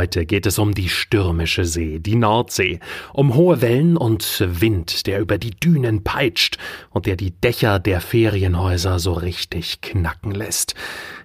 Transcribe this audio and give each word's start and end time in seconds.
Heute 0.00 0.24
geht 0.24 0.46
es 0.46 0.58
um 0.58 0.72
die 0.72 0.88
stürmische 0.88 1.66
See, 1.66 1.98
die 1.98 2.16
Nordsee, 2.16 2.80
um 3.12 3.34
hohe 3.34 3.60
Wellen 3.60 3.98
und 3.98 4.42
Wind, 4.48 5.06
der 5.06 5.20
über 5.20 5.36
die 5.36 5.50
Dünen 5.50 6.02
peitscht 6.04 6.56
und 6.88 7.04
der 7.04 7.16
die 7.16 7.32
Dächer 7.32 7.78
der 7.78 8.00
Ferienhäuser 8.00 8.98
so 8.98 9.12
richtig 9.12 9.82
knacken 9.82 10.30
lässt. 10.30 10.74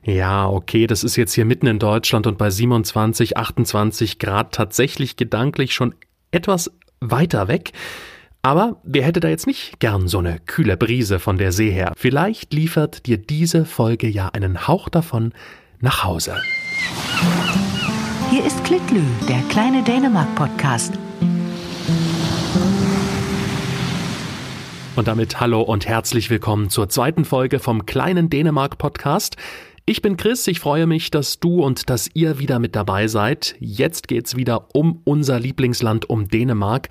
Ja, 0.04 0.50
okay, 0.50 0.88
das 0.88 1.06
ist 1.06 1.16
jetzt 1.16 1.34
hier 1.34 1.46
mitten 1.46 1.68
in 1.68 1.80
Deutschland 1.80 2.28
und 2.28 2.38
bei 2.38 2.50
27, 2.50 3.38
28 3.38 4.20
Grad 4.20 4.54
tatsächlich 4.54 5.16
gedanklich 5.16 5.74
schon 5.74 5.96
etwas 6.32 6.70
weiter 7.00 7.48
weg. 7.48 7.72
Aber 8.42 8.82
wer 8.84 9.04
hätte 9.04 9.22
da 9.22 9.30
jetzt 9.30 9.48
nicht 9.48 9.80
gern 9.80 10.10
so 10.10 10.18
eine 10.18 10.42
kühle 10.46 10.76
Brise 10.76 11.20
von 11.20 11.38
der 11.38 11.54
See 11.54 11.72
her? 11.72 11.94
Vielleicht 11.96 12.54
liefert 12.54 13.06
dir 13.06 13.16
diese 13.20 13.64
Folge 13.64 14.10
ja 14.10 14.28
einen 14.28 14.68
Hauch 14.68 14.90
davon 14.90 15.32
nach 15.80 16.04
Hause. 16.04 16.36
Hier 18.36 18.46
ist 18.46 18.66
Klitlü, 18.66 19.00
der 19.30 19.42
kleine 19.44 19.82
Dänemark-Podcast. 19.82 20.94
Und 24.98 25.08
damit 25.08 25.40
hallo 25.40 25.62
und 25.62 25.88
herzlich 25.88 26.30
willkommen 26.30 26.70
zur 26.70 26.90
zweiten 26.90 27.24
Folge 27.24 27.60
vom 27.60 27.86
kleinen 27.86 28.30
Dänemark-Podcast. 28.30 29.38
Ich 29.86 30.02
bin 30.02 30.18
Chris, 30.18 30.46
ich 30.48 30.60
freue 30.60 30.86
mich, 30.86 31.12
dass 31.12 31.40
du 31.40 31.64
und 31.64 31.90
dass 31.90 32.10
ihr 32.14 32.38
wieder 32.38 32.60
mit 32.60 32.76
dabei 32.76 33.08
seid. 33.08 33.56
Jetzt 33.60 34.10
geht's 34.10 34.36
wieder 34.36 34.68
um 34.76 35.00
unser 35.06 35.40
Lieblingsland, 35.40 36.10
um 36.10 36.28
Dänemark. 36.28 36.90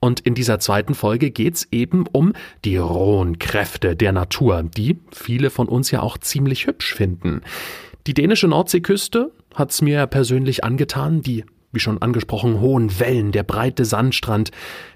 Und 0.00 0.20
in 0.20 0.34
dieser 0.34 0.60
zweiten 0.60 0.94
Folge 0.94 1.30
geht's 1.30 1.68
eben 1.72 2.06
um 2.10 2.32
die 2.64 2.78
rohen 2.78 3.38
Kräfte 3.38 3.96
der 3.96 4.12
Natur, 4.12 4.62
die 4.62 4.98
viele 5.12 5.50
von 5.50 5.68
uns 5.68 5.90
ja 5.90 6.00
auch 6.00 6.16
ziemlich 6.16 6.66
hübsch 6.66 6.94
finden. 6.94 7.42
Die 8.06 8.14
dänische 8.14 8.48
Nordseeküste 8.48 9.32
hat's 9.56 9.82
mir 9.82 10.06
persönlich 10.06 10.62
angetan, 10.62 11.22
die 11.22 11.44
wie 11.72 11.80
schon 11.80 12.00
angesprochen, 12.00 12.60
hohen 12.60 12.98
Wellen, 12.98 13.32
der 13.32 13.42
breite 13.42 13.84
Sandstrand, 13.84 14.50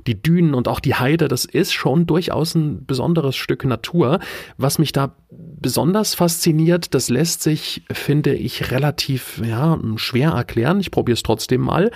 die 0.06 0.20
Dünen 0.20 0.55
und 0.55 0.66
auch 0.66 0.80
die 0.80 0.94
Heide, 0.94 1.28
das 1.28 1.44
ist 1.44 1.72
schon 1.72 2.06
durchaus 2.06 2.55
ein 2.55 2.86
besonderes 2.86 3.36
Stück 3.36 3.64
Natur. 3.64 4.19
Was 4.56 4.78
mich 4.78 4.92
da 4.92 5.14
besonders 5.31 6.14
fasziniert, 6.14 6.94
das 6.94 7.11
lässt 7.11 7.42
sich, 7.42 7.83
finde 7.92 8.34
ich, 8.34 8.70
relativ 8.70 9.42
ja, 9.44 9.78
schwer 9.97 10.31
erklären. 10.31 10.81
Ich 10.81 10.91
probiere 10.91 11.14
es 11.14 11.22
trotzdem 11.22 11.61
mal. 11.61 11.91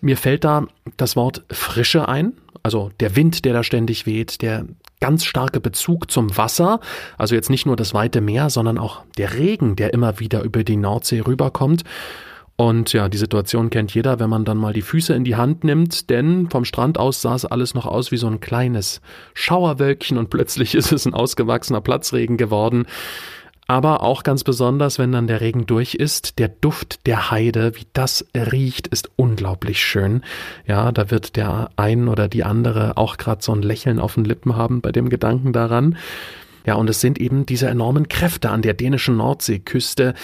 Mir 0.00 0.16
fällt 0.16 0.44
da 0.44 0.66
das 0.96 1.14
Wort 1.14 1.44
Frische 1.50 2.08
ein, 2.08 2.32
also 2.62 2.90
der 3.00 3.16
Wind, 3.16 3.44
der 3.44 3.52
da 3.52 3.62
ständig 3.62 4.06
weht, 4.06 4.40
der 4.40 4.64
ganz 5.00 5.24
starke 5.24 5.60
Bezug 5.60 6.10
zum 6.10 6.36
Wasser, 6.36 6.80
also 7.18 7.34
jetzt 7.34 7.50
nicht 7.50 7.66
nur 7.66 7.76
das 7.76 7.94
weite 7.94 8.20
Meer, 8.20 8.50
sondern 8.50 8.78
auch 8.78 9.02
der 9.16 9.34
Regen, 9.34 9.76
der 9.76 9.92
immer 9.94 10.20
wieder 10.20 10.42
über 10.42 10.62
die 10.62 10.76
Nordsee 10.76 11.20
rüberkommt. 11.20 11.84
Und 12.56 12.92
ja, 12.92 13.08
die 13.08 13.16
Situation 13.16 13.70
kennt 13.70 13.94
jeder, 13.94 14.20
wenn 14.20 14.28
man 14.28 14.44
dann 14.44 14.58
mal 14.58 14.74
die 14.74 14.82
Füße 14.82 15.14
in 15.14 15.24
die 15.24 15.36
Hand 15.36 15.64
nimmt, 15.64 16.10
denn 16.10 16.50
vom 16.50 16.66
Strand 16.66 16.98
aus 16.98 17.22
sah 17.22 17.34
es 17.34 17.46
alles 17.46 17.72
noch 17.72 17.86
aus 17.86 18.12
wie 18.12 18.18
so 18.18 18.26
ein 18.26 18.40
kleines 18.40 19.00
Schauerwölkchen 19.32 20.18
und 20.18 20.28
plötzlich 20.28 20.74
ist 20.76 20.92
es 20.92 21.06
ein 21.06 21.14
ausgewachsener 21.14 21.80
Platzregen 21.80 22.36
geworden. 22.36 22.84
Aber 23.70 24.02
auch 24.02 24.24
ganz 24.24 24.42
besonders, 24.42 24.98
wenn 24.98 25.12
dann 25.12 25.28
der 25.28 25.40
Regen 25.40 25.64
durch 25.64 25.94
ist, 25.94 26.40
der 26.40 26.48
Duft 26.48 27.06
der 27.06 27.30
Heide, 27.30 27.76
wie 27.76 27.86
das 27.92 28.26
riecht, 28.34 28.88
ist 28.88 29.10
unglaublich 29.14 29.80
schön. 29.80 30.22
Ja, 30.66 30.90
da 30.90 31.12
wird 31.12 31.36
der 31.36 31.70
ein 31.76 32.08
oder 32.08 32.26
die 32.26 32.42
andere 32.42 32.96
auch 32.96 33.16
gerade 33.16 33.44
so 33.44 33.52
ein 33.52 33.62
Lächeln 33.62 34.00
auf 34.00 34.14
den 34.14 34.24
Lippen 34.24 34.56
haben 34.56 34.80
bei 34.80 34.90
dem 34.90 35.08
Gedanken 35.08 35.52
daran. 35.52 35.96
Ja, 36.66 36.74
und 36.74 36.90
es 36.90 37.00
sind 37.00 37.20
eben 37.20 37.46
diese 37.46 37.68
enormen 37.68 38.08
Kräfte 38.08 38.50
an 38.50 38.62
der 38.62 38.74
dänischen 38.74 39.16
Nordseeküste, 39.16 40.14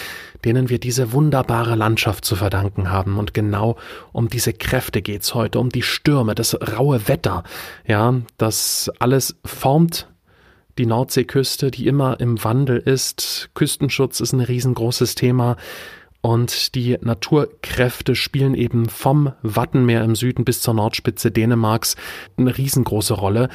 denen 0.44 0.68
wir 0.68 0.80
diese 0.80 1.12
wunderbare 1.12 1.76
Landschaft 1.76 2.24
zu 2.24 2.34
verdanken 2.34 2.90
haben. 2.90 3.16
Und 3.16 3.32
genau 3.32 3.76
um 4.10 4.28
diese 4.28 4.54
Kräfte 4.54 5.02
geht's 5.02 5.34
heute, 5.34 5.60
um 5.60 5.68
die 5.68 5.82
Stürme, 5.82 6.34
das 6.34 6.58
raue 6.76 7.06
Wetter. 7.06 7.44
Ja, 7.86 8.12
das 8.38 8.90
alles 8.98 9.36
formt 9.44 10.08
die 10.78 10.86
Nordseeküste, 10.86 11.70
die 11.70 11.86
immer 11.86 12.20
im 12.20 12.42
Wandel 12.44 12.78
ist. 12.78 13.50
Küstenschutz 13.54 14.20
ist 14.20 14.32
ein 14.32 14.40
riesengroßes 14.40 15.14
Thema. 15.14 15.56
Und 16.20 16.74
die 16.74 16.98
Naturkräfte 17.00 18.14
spielen 18.14 18.54
eben 18.54 18.88
vom 18.88 19.32
Wattenmeer 19.42 20.02
im 20.02 20.16
Süden 20.16 20.44
bis 20.44 20.60
zur 20.60 20.74
Nordspitze 20.74 21.30
Dänemarks 21.30 21.96
eine 22.36 22.56
riesengroße 22.56 23.14
Rolle. 23.14 23.48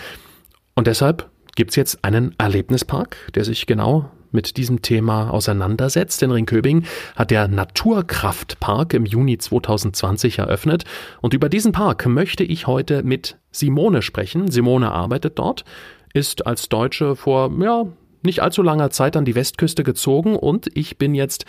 Und 0.74 0.88
deshalb 0.88 1.30
gibt 1.56 1.72
es 1.72 1.76
jetzt 1.76 2.04
einen 2.04 2.34
Erlebnispark, 2.38 3.18
der 3.36 3.44
sich 3.44 3.66
genau 3.66 4.10
mit 4.32 4.58
diesem 4.58 4.82
Thema 4.82 5.30
auseinandersetzt. 5.30 6.24
In 6.24 6.32
Ringköbing 6.32 6.86
hat 7.16 7.32
der 7.32 7.48
Naturkraftpark 7.48 8.94
im 8.94 9.06
Juni 9.06 9.38
2020 9.38 10.40
eröffnet. 10.40 10.86
Und 11.20 11.34
über 11.34 11.50
diesen 11.50 11.74
Park 11.74 12.06
möchte 12.06 12.44
ich 12.44 12.68
heute 12.68 13.04
mit 13.04 13.38
Simone 13.52 14.02
sprechen. 14.02 14.50
Simone 14.50 14.92
arbeitet 14.92 15.38
dort, 15.38 15.66
ist 16.14 16.46
als 16.48 16.70
Deutsche 16.70 17.16
vor, 17.16 17.52
ja, 17.60 17.86
nicht 18.24 18.42
allzu 18.42 18.62
langer 18.62 18.90
Zeit 18.92 19.16
an 19.16 19.26
die 19.26 19.36
Westküste 19.36 19.84
gezogen 19.84 20.36
und 20.36 20.70
ich 20.76 20.98
bin 20.98 21.16
jetzt 21.16 21.46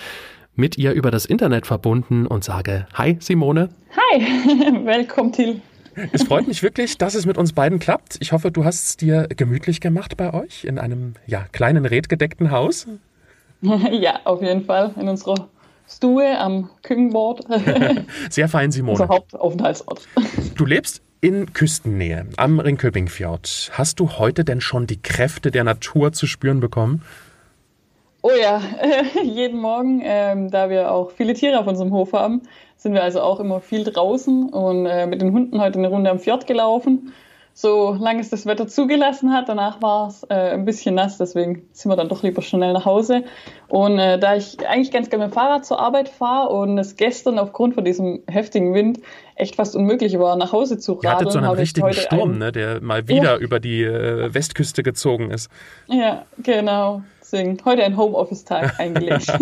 mit 0.54 0.78
ihr 0.78 0.92
über 0.92 1.10
das 1.10 1.26
Internet 1.26 1.66
verbunden 1.66 2.26
und 2.26 2.44
sage 2.44 2.86
Hi 2.94 3.16
Simone. 3.20 3.70
Hi, 3.96 4.20
willkommen 4.84 5.32
Till. 5.32 5.60
Es 6.12 6.22
freut 6.22 6.48
mich 6.48 6.62
wirklich, 6.62 6.96
dass 6.96 7.14
es 7.14 7.26
mit 7.26 7.36
uns 7.36 7.52
beiden 7.52 7.78
klappt. 7.78 8.16
Ich 8.20 8.32
hoffe, 8.32 8.50
du 8.50 8.64
hast 8.64 8.84
es 8.84 8.96
dir 8.96 9.28
gemütlich 9.28 9.80
gemacht 9.80 10.16
bei 10.16 10.32
euch 10.32 10.64
in 10.64 10.78
einem 10.78 11.14
ja, 11.26 11.44
kleinen 11.52 11.84
redgedeckten 11.84 12.50
Haus. 12.50 12.86
Ja, 13.92 14.18
auf 14.24 14.42
jeden 14.42 14.64
Fall. 14.64 14.92
In 14.98 15.08
unserer 15.08 15.48
Stue 15.88 16.36
am 16.36 16.68
Küchenbord. 16.82 17.44
Sehr 18.30 18.48
fein, 18.48 18.72
Simone. 18.72 19.00
Unser 19.00 19.08
Hauptaufenthaltsort. 19.08 20.08
Du 20.56 20.64
lebst 20.64 21.00
in 21.22 21.52
Küstennähe 21.52 22.26
am 22.36 22.58
Ringköpingfjord. 22.58 23.70
Hast 23.72 24.00
du 24.00 24.18
heute 24.18 24.44
denn 24.44 24.60
schon 24.60 24.88
die 24.88 25.00
Kräfte 25.00 25.52
der 25.52 25.62
Natur 25.62 26.12
zu 26.12 26.26
spüren 26.26 26.58
bekommen? 26.58 27.02
Oh 28.22 28.32
ja, 28.38 28.60
jeden 29.22 29.60
Morgen, 29.60 30.02
ähm, 30.04 30.50
da 30.50 30.68
wir 30.68 30.90
auch 30.90 31.12
viele 31.12 31.34
Tiere 31.34 31.60
auf 31.60 31.68
unserem 31.68 31.92
Hof 31.92 32.12
haben, 32.12 32.42
sind 32.76 32.92
wir 32.92 33.04
also 33.04 33.20
auch 33.20 33.38
immer 33.38 33.60
viel 33.60 33.84
draußen 33.84 34.48
und 34.48 34.86
äh, 34.86 35.06
mit 35.06 35.22
den 35.22 35.32
Hunden 35.32 35.60
heute 35.60 35.78
eine 35.78 35.88
Runde 35.88 36.10
am 36.10 36.18
Fjord 36.18 36.48
gelaufen. 36.48 37.12
Solange 37.54 38.20
es 38.20 38.30
das 38.30 38.46
Wetter 38.46 38.66
zugelassen 38.66 39.32
hat, 39.32 39.48
danach 39.48 39.82
war 39.82 40.08
es 40.08 40.24
äh, 40.30 40.52
ein 40.52 40.64
bisschen 40.64 40.94
nass, 40.94 41.18
deswegen 41.18 41.68
sind 41.72 41.90
wir 41.90 41.96
dann 41.96 42.08
doch 42.08 42.22
lieber 42.22 42.40
schnell 42.40 42.72
nach 42.72 42.86
Hause. 42.86 43.24
Und 43.68 43.98
äh, 43.98 44.18
da 44.18 44.36
ich 44.36 44.66
eigentlich 44.66 44.90
ganz 44.90 45.10
gerne 45.10 45.26
mit 45.26 45.32
dem 45.32 45.34
Fahrrad 45.34 45.66
zur 45.66 45.78
Arbeit 45.78 46.08
fahre 46.08 46.48
und 46.48 46.78
es 46.78 46.96
gestern 46.96 47.38
aufgrund 47.38 47.74
von 47.74 47.84
diesem 47.84 48.22
heftigen 48.26 48.72
Wind 48.72 49.00
echt 49.34 49.56
fast 49.56 49.76
unmöglich 49.76 50.18
war, 50.18 50.36
nach 50.36 50.52
Hause 50.52 50.78
zu 50.78 50.92
radeln. 50.92 51.04
Ihr 51.04 51.10
hattet 51.14 51.32
so 51.32 51.38
einen 51.38 51.48
richtigen 51.48 51.92
Sturm, 51.92 52.38
ne, 52.38 52.52
der 52.52 52.82
mal 52.82 53.06
wieder 53.06 53.34
ja. 53.34 53.36
über 53.36 53.60
die 53.60 53.82
äh, 53.82 54.32
Westküste 54.32 54.82
gezogen 54.82 55.30
ist. 55.30 55.50
Ja, 55.88 56.24
genau. 56.38 57.02
Deswegen 57.32 57.56
heute 57.65 57.82
ein 57.82 57.97
Homeoffice-Tag 57.97 58.75
eingelegt. 58.78 59.32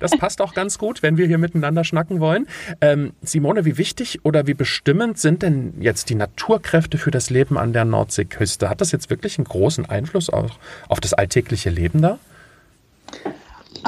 das 0.00 0.10
passt 0.18 0.40
auch 0.40 0.54
ganz 0.54 0.76
gut, 0.76 1.04
wenn 1.04 1.16
wir 1.16 1.26
hier 1.26 1.38
miteinander 1.38 1.84
schnacken 1.84 2.18
wollen. 2.18 2.48
Ähm, 2.80 3.12
Simone, 3.22 3.64
wie 3.64 3.78
wichtig 3.78 4.24
oder 4.24 4.48
wie 4.48 4.54
bestimmend 4.54 5.18
sind 5.18 5.42
denn 5.42 5.74
jetzt 5.78 6.10
die 6.10 6.16
Naturkräfte 6.16 6.98
für 6.98 7.12
das 7.12 7.30
Leben 7.30 7.56
an 7.56 7.72
der 7.72 7.84
Nordseeküste? 7.84 8.68
Hat 8.68 8.80
das 8.80 8.90
jetzt 8.90 9.08
wirklich 9.08 9.38
einen 9.38 9.44
großen 9.44 9.86
Einfluss 9.86 10.30
auch 10.30 10.58
auf 10.88 10.98
das 10.98 11.14
alltägliche 11.14 11.70
Leben 11.70 12.02
da? 12.02 12.18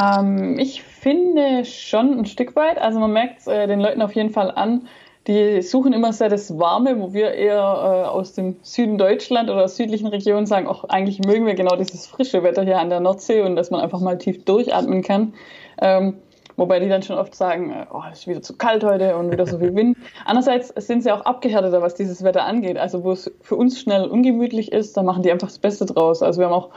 Ähm, 0.00 0.56
ich 0.60 0.82
finde 0.82 1.64
schon 1.64 2.20
ein 2.20 2.26
Stück 2.26 2.54
weit. 2.54 2.78
Also 2.78 3.00
man 3.00 3.12
merkt 3.12 3.40
es 3.40 3.46
äh, 3.48 3.66
den 3.66 3.80
Leuten 3.80 4.00
auf 4.00 4.14
jeden 4.14 4.30
Fall 4.30 4.52
an, 4.52 4.86
die 5.30 5.62
suchen 5.62 5.92
immer 5.92 6.12
sehr 6.12 6.28
das 6.28 6.58
Warme, 6.58 7.00
wo 7.00 7.12
wir 7.12 7.30
eher 7.32 7.54
äh, 7.54 8.08
aus 8.08 8.32
dem 8.32 8.56
Süden 8.62 8.98
Deutschland 8.98 9.48
oder 9.48 9.62
aus 9.62 9.76
südlichen 9.76 10.08
Regionen 10.08 10.44
sagen, 10.44 10.66
auch 10.66 10.82
eigentlich 10.88 11.20
mögen 11.20 11.46
wir 11.46 11.54
genau 11.54 11.76
dieses 11.76 12.08
frische 12.08 12.42
Wetter 12.42 12.64
hier 12.64 12.80
an 12.80 12.90
der 12.90 12.98
Nordsee 12.98 13.42
und 13.42 13.54
dass 13.54 13.70
man 13.70 13.80
einfach 13.80 14.00
mal 14.00 14.18
tief 14.18 14.44
durchatmen 14.44 15.02
kann. 15.02 15.34
Ähm, 15.80 16.16
wobei 16.56 16.80
die 16.80 16.88
dann 16.88 17.04
schon 17.04 17.16
oft 17.16 17.36
sagen, 17.36 17.70
äh, 17.70 17.86
oh, 17.92 18.02
es 18.10 18.20
ist 18.20 18.26
wieder 18.26 18.42
zu 18.42 18.56
kalt 18.56 18.82
heute 18.82 19.16
und 19.16 19.30
wieder 19.30 19.46
so 19.46 19.60
viel 19.60 19.72
Wind. 19.76 19.96
Andererseits 20.24 20.74
sind 20.84 21.04
sie 21.04 21.12
auch 21.12 21.20
abgehärteter, 21.20 21.80
was 21.80 21.94
dieses 21.94 22.24
Wetter 22.24 22.44
angeht. 22.44 22.76
Also 22.76 23.04
wo 23.04 23.12
es 23.12 23.30
für 23.40 23.54
uns 23.54 23.80
schnell 23.80 24.06
ungemütlich 24.06 24.72
ist, 24.72 24.96
da 24.96 25.04
machen 25.04 25.22
die 25.22 25.30
einfach 25.30 25.46
das 25.46 25.60
Beste 25.60 25.86
draus. 25.86 26.24
Also 26.24 26.40
wir 26.40 26.46
haben 26.46 26.54
auch 26.54 26.70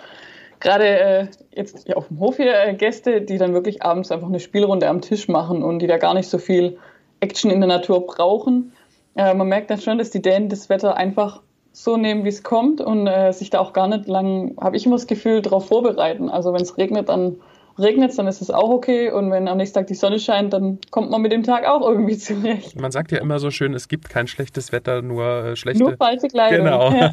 gerade 0.60 0.86
äh, 0.86 1.28
jetzt 1.56 1.92
auf 1.96 2.08
dem 2.10 2.20
Hof 2.20 2.38
hier 2.38 2.54
äh, 2.54 2.76
Gäste, 2.76 3.22
die 3.22 3.40
dann 3.40 3.56
wirklich 3.56 3.82
abends 3.82 4.12
einfach 4.12 4.28
eine 4.28 4.40
Spielrunde 4.40 4.88
am 4.90 5.02
Tisch 5.02 5.28
machen 5.28 5.64
und 5.64 5.80
die 5.80 5.88
da 5.88 5.98
gar 5.98 6.14
nicht 6.14 6.30
so 6.30 6.38
viel 6.38 6.78
Action 7.24 7.50
in 7.50 7.62
der 7.62 7.70
Natur 7.70 8.06
brauchen. 8.06 8.74
Äh, 9.16 9.34
man 9.34 9.48
merkt 9.48 9.70
dann 9.70 9.80
schon, 9.80 9.98
dass 9.98 10.12
die 10.12 10.22
Dänen 10.22 10.50
das 10.50 10.70
Wetter 10.70 10.98
einfach 10.98 11.42
so 11.72 11.98
nehmen, 11.98 12.24
wie 12.26 12.30
es 12.30 12.44
kommt 12.44 12.82
und 12.82 13.08
äh, 13.08 13.32
sich 13.32 13.50
da 13.50 13.60
auch 13.60 13.74
gar 13.74 13.88
nicht 13.88 14.08
lang, 14.08 14.56
habe 14.62 14.76
ich 14.76 14.86
immer 14.86 14.96
das 14.96 15.08
Gefühl, 15.08 15.42
darauf 15.42 15.68
vorbereiten. 15.68 16.30
Also 16.30 16.54
wenn 16.54 16.62
es 16.62 16.78
regnet, 16.78 17.10
dann 17.10 17.38
regnet 17.80 18.12
es, 18.12 18.18
dann 18.18 18.28
ist 18.28 18.42
es 18.42 18.52
auch 18.52 18.70
okay. 18.70 19.10
Und 19.10 19.32
wenn 19.32 19.48
am 19.48 19.58
nächsten 19.58 19.80
Tag 19.80 19.88
die 19.88 19.96
Sonne 19.96 20.20
scheint, 20.20 20.54
dann 20.54 20.80
kommt 20.92 21.10
man 21.10 21.22
mit 21.22 21.32
dem 21.32 21.44
Tag 21.44 21.66
auch 21.66 21.82
irgendwie 21.82 22.18
zurecht. 22.20 22.80
Man 22.80 22.92
sagt 22.92 23.12
ja 23.12 23.20
immer 23.20 23.40
so 23.40 23.50
schön, 23.50 23.74
es 23.74 23.88
gibt 23.88 24.10
kein 24.10 24.28
schlechtes 24.28 24.72
Wetter, 24.72 25.02
nur 25.02 25.46
äh, 25.46 25.56
schlechte. 25.56 25.84
Nur 25.84 25.98
falsche 25.98 26.28
Kleidung. 26.28 26.66
Genau. 26.66 26.94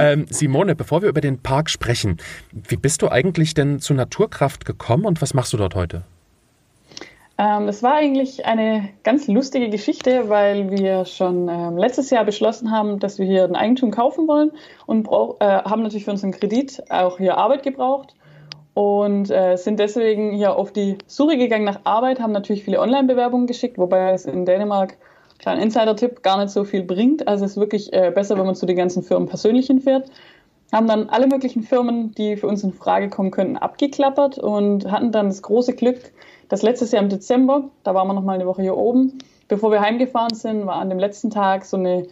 ähm, 0.00 0.26
Simone, 0.30 0.76
bevor 0.76 1.02
wir 1.02 1.08
über 1.08 1.20
den 1.20 1.38
Park 1.40 1.70
sprechen, 1.70 2.18
wie 2.52 2.76
bist 2.76 3.02
du 3.02 3.08
eigentlich 3.08 3.54
denn 3.54 3.80
zur 3.80 3.96
Naturkraft 3.96 4.64
gekommen 4.64 5.06
und 5.06 5.20
was 5.22 5.34
machst 5.34 5.52
du 5.52 5.56
dort 5.56 5.74
heute? 5.74 6.04
Ähm, 7.42 7.66
das 7.66 7.82
war 7.82 7.94
eigentlich 7.94 8.46
eine 8.46 8.90
ganz 9.02 9.26
lustige 9.26 9.68
Geschichte, 9.68 10.28
weil 10.28 10.70
wir 10.70 11.04
schon 11.06 11.48
ähm, 11.48 11.76
letztes 11.76 12.10
Jahr 12.10 12.24
beschlossen 12.24 12.70
haben, 12.70 13.00
dass 13.00 13.18
wir 13.18 13.26
hier 13.26 13.42
ein 13.42 13.56
Eigentum 13.56 13.90
kaufen 13.90 14.28
wollen 14.28 14.52
und 14.86 15.08
äh, 15.08 15.44
haben 15.44 15.82
natürlich 15.82 16.04
für 16.04 16.12
unseren 16.12 16.30
Kredit 16.30 16.84
auch 16.88 17.18
hier 17.18 17.36
Arbeit 17.38 17.64
gebraucht 17.64 18.14
und 18.74 19.28
äh, 19.30 19.56
sind 19.56 19.80
deswegen 19.80 20.30
hier 20.30 20.54
auf 20.54 20.72
die 20.72 20.98
Suche 21.08 21.36
gegangen 21.36 21.64
nach 21.64 21.80
Arbeit, 21.82 22.20
haben 22.20 22.32
natürlich 22.32 22.62
viele 22.62 22.78
Online-Bewerbungen 22.78 23.48
geschickt, 23.48 23.76
wobei 23.76 24.12
es 24.12 24.24
in 24.24 24.44
Dänemark, 24.44 24.96
kleiner 25.40 25.62
Insider-Tipp, 25.62 26.22
gar 26.22 26.38
nicht 26.40 26.50
so 26.50 26.62
viel 26.62 26.84
bringt. 26.84 27.26
Also 27.26 27.44
es 27.44 27.52
ist 27.52 27.56
wirklich 27.56 27.92
äh, 27.92 28.12
besser, 28.14 28.38
wenn 28.38 28.46
man 28.46 28.54
zu 28.54 28.66
den 28.66 28.76
ganzen 28.76 29.02
Firmen 29.02 29.28
persönlich 29.28 29.66
hinfährt. 29.66 30.08
Haben 30.72 30.88
dann 30.88 31.10
alle 31.10 31.26
möglichen 31.26 31.62
Firmen, 31.62 32.14
die 32.14 32.36
für 32.36 32.46
uns 32.46 32.64
in 32.64 32.72
Frage 32.72 33.10
kommen 33.10 33.30
könnten, 33.30 33.58
abgeklappert 33.58 34.38
und 34.38 34.90
hatten 34.90 35.12
dann 35.12 35.26
das 35.26 35.42
große 35.42 35.74
Glück, 35.74 36.12
dass 36.48 36.62
letztes 36.62 36.92
Jahr 36.92 37.02
im 37.02 37.10
Dezember, 37.10 37.64
da 37.84 37.94
waren 37.94 38.08
wir 38.08 38.14
noch 38.14 38.22
mal 38.22 38.34
eine 38.34 38.46
Woche 38.46 38.62
hier 38.62 38.76
oben, 38.76 39.18
bevor 39.48 39.70
wir 39.70 39.80
heimgefahren 39.80 40.34
sind, 40.34 40.66
war 40.66 40.76
an 40.76 40.88
dem 40.88 40.98
letzten 40.98 41.30
Tag 41.30 41.66
so 41.66 41.76
eine 41.76 42.06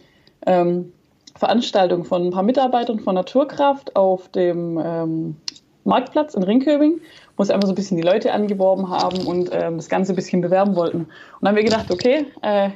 ähm, 0.45 0.93
Veranstaltung 1.35 2.03
von 2.03 2.27
ein 2.27 2.31
paar 2.31 2.43
Mitarbeitern 2.43 2.99
von 2.99 3.15
Naturkraft 3.15 3.95
auf 3.95 4.29
dem 4.29 4.79
ähm, 4.83 5.35
Marktplatz 5.83 6.35
in 6.35 6.43
Ringköbing, 6.43 7.01
wo 7.37 7.43
sie 7.43 7.53
einfach 7.53 7.67
so 7.67 7.73
ein 7.73 7.75
bisschen 7.75 7.97
die 7.97 8.03
Leute 8.03 8.31
angeworben 8.33 8.89
haben 8.89 9.25
und 9.25 9.49
ähm, 9.51 9.77
das 9.77 9.89
Ganze 9.89 10.13
ein 10.13 10.15
bisschen 10.15 10.41
bewerben 10.41 10.75
wollten. 10.75 10.97
Und 10.97 11.07
dann 11.41 11.49
haben 11.49 11.55
wir 11.55 11.63
gedacht, 11.63 11.89
okay, 11.89 12.27
äh, 12.43 12.69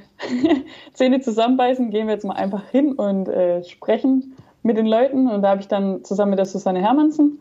Zähne 0.94 1.20
zusammenbeißen, 1.20 1.92
gehen 1.92 2.08
wir 2.08 2.16
jetzt 2.16 2.26
mal 2.26 2.34
einfach 2.34 2.64
hin 2.72 2.94
und 2.94 3.28
äh, 3.28 3.64
sprechen 3.64 4.36
mit 4.66 4.78
den 4.78 4.88
Leuten. 4.88 5.30
Und 5.30 5.44
da 5.44 5.50
habe 5.50 5.62
ich 5.62 5.68
dann 5.68 6.04
zusammen 6.04 6.32
mit 6.32 6.40
der 6.40 6.46
Susanne 6.46 6.82
Hermansen 6.82 7.40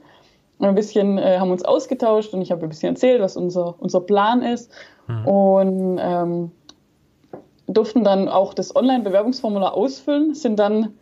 ein 0.60 0.74
bisschen, 0.74 1.18
äh, 1.18 1.38
haben 1.38 1.50
uns 1.50 1.64
ausgetauscht 1.64 2.32
und 2.32 2.40
ich 2.40 2.52
habe 2.52 2.62
ein 2.62 2.68
bisschen 2.68 2.90
erzählt, 2.90 3.20
was 3.20 3.36
unser, 3.36 3.74
unser 3.78 4.00
Plan 4.00 4.42
ist. 4.42 4.70
Mhm. 5.08 5.26
Und 5.26 5.98
ähm, 6.00 6.50
durften 7.66 8.04
dann 8.04 8.28
auch 8.28 8.54
das 8.54 8.76
Online-Bewerbungsformular 8.76 9.74
ausfüllen, 9.74 10.34
sind 10.34 10.58
dann 10.58 10.94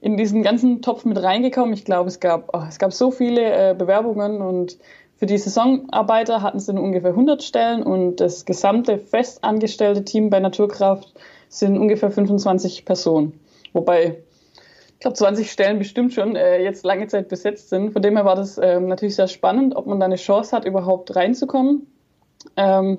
in 0.00 0.16
diesen 0.16 0.42
ganzen 0.42 0.80
Topf 0.80 1.04
mit 1.04 1.22
reingekommen. 1.22 1.74
Ich 1.74 1.84
glaube, 1.84 2.08
es 2.08 2.20
gab, 2.20 2.54
oh, 2.54 2.62
es 2.68 2.78
gab 2.78 2.92
so 2.92 3.10
viele 3.10 3.70
äh, 3.70 3.74
Bewerbungen 3.74 4.40
und 4.40 4.78
für 5.16 5.26
die 5.26 5.36
Saisonarbeiter 5.36 6.40
hatten 6.40 6.60
sie 6.60 6.72
ungefähr 6.72 7.10
100 7.10 7.42
Stellen 7.42 7.82
und 7.82 8.16
das 8.16 8.46
gesamte 8.46 8.98
festangestellte 8.98 10.04
Team 10.04 10.30
bei 10.30 10.40
Naturkraft 10.40 11.12
sind 11.48 11.76
ungefähr 11.76 12.10
25 12.10 12.86
Personen. 12.86 13.38
Wobei, 13.74 14.22
ich 15.00 15.02
glaube, 15.02 15.16
20 15.16 15.50
Stellen 15.50 15.78
bestimmt 15.78 16.12
schon 16.12 16.36
äh, 16.36 16.62
jetzt 16.62 16.84
lange 16.84 17.06
Zeit 17.06 17.28
besetzt 17.28 17.70
sind. 17.70 17.94
Von 17.94 18.02
dem 18.02 18.16
her 18.16 18.26
war 18.26 18.36
das 18.36 18.60
ähm, 18.62 18.86
natürlich 18.86 19.16
sehr 19.16 19.28
spannend, 19.28 19.74
ob 19.74 19.86
man 19.86 19.98
da 19.98 20.04
eine 20.04 20.16
Chance 20.16 20.54
hat, 20.54 20.66
überhaupt 20.66 21.16
reinzukommen. 21.16 21.86
Ähm, 22.58 22.98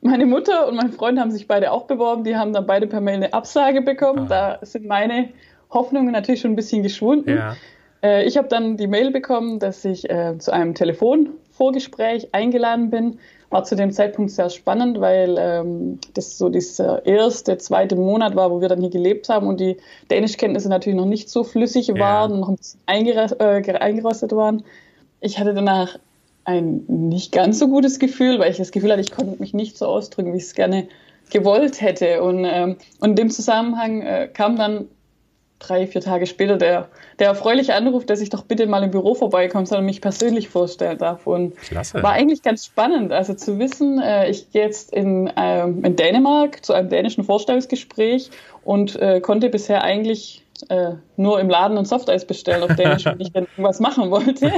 meine 0.00 0.24
Mutter 0.24 0.66
und 0.66 0.76
mein 0.76 0.92
Freund 0.92 1.20
haben 1.20 1.30
sich 1.30 1.46
beide 1.46 1.70
auch 1.70 1.82
beworben. 1.82 2.24
Die 2.24 2.36
haben 2.36 2.54
dann 2.54 2.66
beide 2.66 2.86
per 2.86 3.02
Mail 3.02 3.16
eine 3.16 3.34
Absage 3.34 3.82
bekommen. 3.82 4.28
Ah. 4.30 4.58
Da 4.60 4.66
sind 4.66 4.86
meine 4.86 5.28
Hoffnungen 5.68 6.12
natürlich 6.12 6.40
schon 6.40 6.52
ein 6.52 6.56
bisschen 6.56 6.82
geschwunden. 6.82 7.36
Ja. 7.36 7.56
Äh, 8.02 8.24
ich 8.24 8.38
habe 8.38 8.48
dann 8.48 8.78
die 8.78 8.86
Mail 8.86 9.10
bekommen, 9.10 9.58
dass 9.58 9.84
ich 9.84 10.08
äh, 10.08 10.38
zu 10.38 10.54
einem 10.54 10.74
Telefonvorgespräch 10.74 12.30
eingeladen 12.32 12.88
bin. 12.88 13.18
War 13.52 13.64
zu 13.64 13.76
dem 13.76 13.92
Zeitpunkt 13.92 14.30
sehr 14.30 14.50
spannend, 14.50 15.00
weil 15.00 15.36
ähm, 15.38 15.98
das 16.14 16.38
so 16.38 16.48
dieser 16.48 17.04
erste, 17.04 17.58
zweite 17.58 17.96
Monat 17.96 18.34
war, 18.34 18.50
wo 18.50 18.60
wir 18.60 18.68
dann 18.68 18.80
hier 18.80 18.90
gelebt 18.90 19.28
haben 19.28 19.46
und 19.46 19.60
die 19.60 19.76
Dänischkenntnisse 20.10 20.68
natürlich 20.68 20.98
noch 20.98 21.06
nicht 21.06 21.28
so 21.28 21.44
flüssig 21.44 21.88
ja. 21.88 21.98
waren, 21.98 22.40
noch 22.40 22.48
ein 22.48 22.56
bisschen 22.56 22.80
äh, 22.86 23.78
eingerostet 23.78 24.32
waren. 24.32 24.64
Ich 25.20 25.38
hatte 25.38 25.54
danach 25.54 25.98
ein 26.44 26.84
nicht 26.88 27.32
ganz 27.32 27.58
so 27.58 27.68
gutes 27.68 27.98
Gefühl, 27.98 28.38
weil 28.38 28.50
ich 28.50 28.56
das 28.56 28.72
Gefühl 28.72 28.90
hatte, 28.90 29.02
ich 29.02 29.12
konnte 29.12 29.38
mich 29.38 29.54
nicht 29.54 29.78
so 29.78 29.86
ausdrücken, 29.86 30.32
wie 30.32 30.38
ich 30.38 30.44
es 30.44 30.54
gerne 30.54 30.88
gewollt 31.30 31.80
hätte. 31.80 32.22
Und, 32.22 32.44
ähm, 32.44 32.76
und 33.00 33.10
in 33.10 33.16
dem 33.16 33.30
Zusammenhang 33.30 34.02
äh, 34.02 34.28
kam 34.32 34.56
dann 34.56 34.88
drei, 35.62 35.86
vier 35.86 36.00
Tage 36.00 36.26
später 36.26 36.56
der, 36.56 36.88
der 37.18 37.28
erfreuliche 37.28 37.74
Anruf, 37.74 38.04
dass 38.04 38.20
ich 38.20 38.30
doch 38.30 38.44
bitte 38.44 38.66
mal 38.66 38.82
im 38.82 38.90
Büro 38.90 39.14
vorbeikommen 39.14 39.66
soll 39.66 39.78
und 39.78 39.86
mich 39.86 40.00
persönlich 40.00 40.48
vorstellen 40.48 40.98
darf. 40.98 41.26
Und 41.26 41.56
Klasse. 41.56 42.02
war 42.02 42.12
eigentlich 42.12 42.42
ganz 42.42 42.66
spannend. 42.66 43.12
Also 43.12 43.34
zu 43.34 43.58
wissen, 43.58 44.00
äh, 44.00 44.28
ich 44.28 44.50
gehe 44.50 44.62
jetzt 44.62 44.92
in, 44.92 45.30
ähm, 45.36 45.84
in 45.84 45.96
Dänemark 45.96 46.64
zu 46.64 46.72
einem 46.72 46.88
dänischen 46.88 47.24
Vorstellungsgespräch 47.24 48.30
und 48.64 48.96
äh, 48.96 49.20
konnte 49.20 49.48
bisher 49.48 49.82
eigentlich 49.82 50.44
äh, 50.68 50.92
nur 51.16 51.40
im 51.40 51.48
Laden 51.48 51.78
und 51.78 51.86
Softeis 51.86 52.26
bestellen 52.26 52.62
auf 52.62 52.74
Dänisch, 52.76 53.04
wenn 53.04 53.20
ich 53.20 53.32
dann 53.32 53.46
irgendwas 53.56 53.80
machen 53.80 54.10
wollte. 54.10 54.50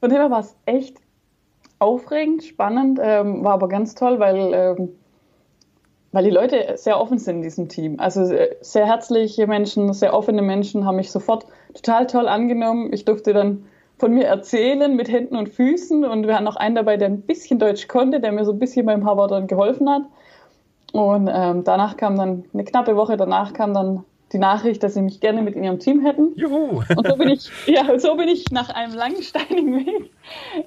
Von 0.00 0.10
dem 0.10 0.18
her 0.18 0.30
war 0.30 0.40
es 0.40 0.54
echt 0.66 0.96
aufregend, 1.78 2.44
spannend, 2.44 2.98
ähm, 3.02 3.44
war 3.44 3.54
aber 3.54 3.68
ganz 3.68 3.94
toll, 3.94 4.18
weil 4.18 4.52
ähm, 4.54 4.88
weil 6.12 6.24
die 6.24 6.30
Leute 6.30 6.74
sehr 6.76 7.00
offen 7.00 7.18
sind 7.18 7.36
in 7.36 7.42
diesem 7.42 7.68
Team. 7.68 8.00
Also 8.00 8.24
sehr 8.60 8.86
herzliche 8.86 9.46
Menschen, 9.46 9.92
sehr 9.92 10.14
offene 10.14 10.42
Menschen 10.42 10.86
haben 10.86 10.96
mich 10.96 11.10
sofort 11.10 11.46
total 11.74 12.06
toll 12.06 12.28
angenommen. 12.28 12.92
Ich 12.92 13.04
durfte 13.04 13.32
dann 13.32 13.66
von 13.98 14.14
mir 14.14 14.26
erzählen 14.26 14.94
mit 14.94 15.10
Händen 15.10 15.36
und 15.36 15.48
Füßen 15.48 16.04
und 16.04 16.26
wir 16.26 16.34
hatten 16.34 16.44
noch 16.44 16.56
einen 16.56 16.76
dabei, 16.76 16.96
der 16.96 17.08
ein 17.08 17.22
bisschen 17.22 17.58
Deutsch 17.58 17.88
konnte, 17.88 18.20
der 18.20 18.32
mir 18.32 18.44
so 18.44 18.52
ein 18.52 18.58
bisschen 18.58 18.86
beim 18.86 19.04
Harvard 19.04 19.48
geholfen 19.48 19.90
hat. 19.90 20.02
Und 20.92 21.28
ähm, 21.32 21.64
danach 21.64 21.96
kam 21.96 22.16
dann, 22.16 22.44
eine 22.54 22.64
knappe 22.64 22.96
Woche 22.96 23.16
danach 23.16 23.52
kam 23.52 23.74
dann 23.74 24.04
die 24.32 24.38
Nachricht, 24.38 24.82
dass 24.82 24.94
sie 24.94 25.02
mich 25.02 25.20
gerne 25.20 25.42
mit 25.42 25.54
in 25.54 25.64
ihrem 25.64 25.78
Team 25.78 26.00
hätten. 26.04 26.32
Juhu. 26.36 26.82
Und 26.96 27.06
so 27.06 27.16
bin 27.16 27.28
ich, 27.28 27.50
ja, 27.66 27.98
so 27.98 28.14
bin 28.16 28.28
ich 28.28 28.50
nach 28.50 28.70
einem 28.70 28.94
langen, 28.94 29.22
steinigen 29.22 29.76
Weg 29.76 30.10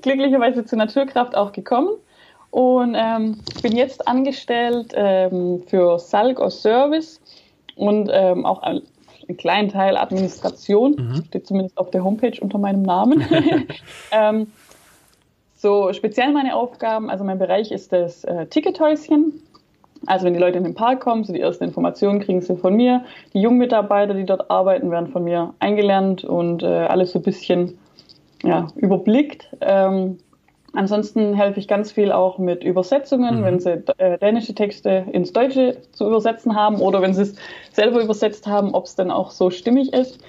glücklicherweise 0.02 0.66
zur 0.66 0.78
Naturkraft 0.78 1.36
auch 1.36 1.52
gekommen. 1.52 1.90
Und 2.52 2.96
ähm, 2.98 3.40
bin 3.62 3.76
jetzt 3.76 4.08
angestellt 4.08 4.94
ähm, 4.94 5.64
für 5.68 5.98
Salg 6.00 6.40
aus 6.40 6.62
Service 6.62 7.22
und 7.76 8.10
ähm, 8.12 8.46
auch 8.46 8.62
einen 8.62 8.84
kleinen 9.38 9.70
Teil 9.70 9.96
Administration. 9.96 10.96
Mhm. 10.98 11.24
Steht 11.26 11.48
zumindest 11.48 11.78
auf 11.78 11.92
der 11.92 12.04
Homepage 12.04 12.38
unter 12.42 12.58
meinem 12.58 12.82
Namen. 12.82 13.26
ähm, 14.12 14.48
so 15.56 15.94
speziell 15.94 16.34
meine 16.34 16.56
Aufgaben, 16.56 17.10
also 17.10 17.24
mein 17.24 17.38
Bereich 17.40 17.72
ist 17.72 17.94
das 17.94 18.24
äh, 18.24 18.48
Tickethäuschen. 18.48 19.42
Also 20.08 20.26
wenn 20.26 20.34
die 20.34 20.40
Leute 20.40 20.58
in 20.58 20.64
den 20.64 20.74
Park 20.74 21.02
kommen, 21.02 21.24
so 21.24 21.32
die 21.32 21.40
ersten 21.40 21.64
Informationen 21.64 22.20
kriegen 22.20 22.42
sie 22.42 22.58
von 22.58 22.76
mir. 22.76 23.06
Die 23.34 23.42
jungen 23.42 23.60
Mitarbeiter, 23.60 24.16
die 24.16 24.26
dort 24.26 24.50
arbeiten, 24.50 24.90
werden 24.90 25.12
von 25.12 25.24
mir 25.24 25.54
eingelernt 25.60 26.24
und 26.24 26.64
äh, 26.64 26.66
alles 26.66 27.12
so 27.12 27.20
ein 27.20 27.22
bisschen 27.22 27.78
ja, 28.44 28.68
überblickt. 28.76 29.56
Ähm, 29.62 30.18
Ansonsten 30.74 31.34
helfe 31.34 31.60
ich 31.60 31.68
ganz 31.68 31.92
viel 31.92 32.12
auch 32.12 32.38
mit 32.38 32.64
Übersetzungen, 32.64 33.42
mhm. 33.42 33.44
wenn 33.44 33.60
sie 33.60 33.84
äh, 33.98 34.18
dänische 34.18 34.56
Texte 34.56 35.06
ins 35.12 35.34
Deutsche 35.34 35.78
zu 35.92 36.08
übersetzen 36.08 36.56
haben 36.56 36.78
oder 36.78 37.02
wenn 37.02 37.14
sie 37.14 37.24
es 37.24 37.36
selber 37.74 38.02
übersetzt 38.02 38.48
haben, 38.48 38.74
ob 38.74 38.86
es 38.86 38.96
dann 38.96 39.12
auch 39.12 39.32
so 39.32 39.50
stimmig 39.50 39.92
ist. 39.92 40.20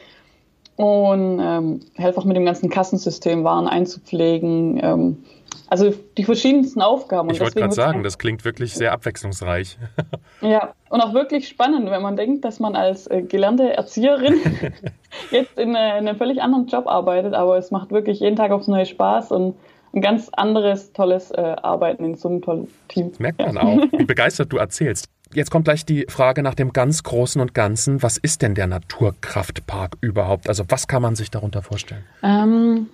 Und 0.77 1.39
ähm, 1.41 1.81
helfe 1.95 2.19
auch 2.19 2.25
mit 2.25 2.37
dem 2.37 2.45
ganzen 2.45 2.71
Kassensystem 2.71 3.45
Waren 3.45 3.69
einzupflegen. 3.69 4.81
Ähm, 4.83 5.25
also 5.69 5.95
die 6.19 6.25
verschiedensten 6.25 6.83
Aufgaben. 6.83 7.31
Ich 7.31 7.41
wollte 7.41 7.59
gerade 7.61 7.75
sagen, 7.75 8.03
das 8.03 8.19
klingt 8.19 8.45
wirklich 8.45 8.75
sehr 8.75 8.93
abwechslungsreich. 8.93 9.79
ja, 10.41 10.75
und 10.91 11.01
auch 11.01 11.15
wirklich 11.15 11.49
spannend, 11.49 11.91
wenn 11.91 12.03
man 12.03 12.17
denkt, 12.17 12.45
dass 12.45 12.59
man 12.59 12.75
als 12.75 13.07
äh, 13.07 13.23
gelernte 13.23 13.75
Erzieherin 13.75 14.41
jetzt 15.31 15.59
in, 15.59 15.75
äh, 15.75 15.99
in 15.99 16.09
einem 16.09 16.17
völlig 16.17 16.43
anderen 16.43 16.67
Job 16.67 16.87
arbeitet, 16.87 17.35
aber 17.35 17.59
es 17.59 17.71
macht 17.71 17.91
wirklich 17.91 18.21
jeden 18.21 18.37
Tag 18.37 18.51
aufs 18.51 18.67
neue 18.67 18.87
Spaß 18.87 19.31
und 19.31 19.55
ein 19.95 20.01
ganz 20.01 20.29
anderes, 20.31 20.93
tolles 20.93 21.31
äh, 21.31 21.41
Arbeiten 21.41 22.05
in 22.05 22.15
so 22.17 22.29
einem 22.29 22.43
tollen 22.43 22.69
Team. 22.89 23.11
Das 23.11 23.21
merkt 23.21 23.41
man 23.41 23.59
auch, 23.59 23.79
wie 23.93 24.05
begeistert 24.05 24.53
du 24.53 24.57
erzählst. 24.57 25.07
Jetzt 25.35 25.51
kommt 25.51 25.65
gleich 25.65 25.87
die 25.87 26.07
Frage 26.09 26.43
nach 26.43 26.55
dem 26.55 26.73
ganz 26.73 27.03
Großen 27.03 27.41
und 27.41 27.55
Ganzen. 27.55 28.03
Was 28.03 28.19
ist 28.19 28.43
denn 28.43 28.55
der 28.55 28.67
Naturkraftpark 28.67 29.97
überhaupt? 30.01 30.49
Also 30.49 30.65
was 30.69 30.89
kann 30.89 31.03
man 31.03 31.15
sich 31.15 31.31
darunter 31.31 31.63
vorstellen? 31.63 32.05
Ähm, 32.23 32.89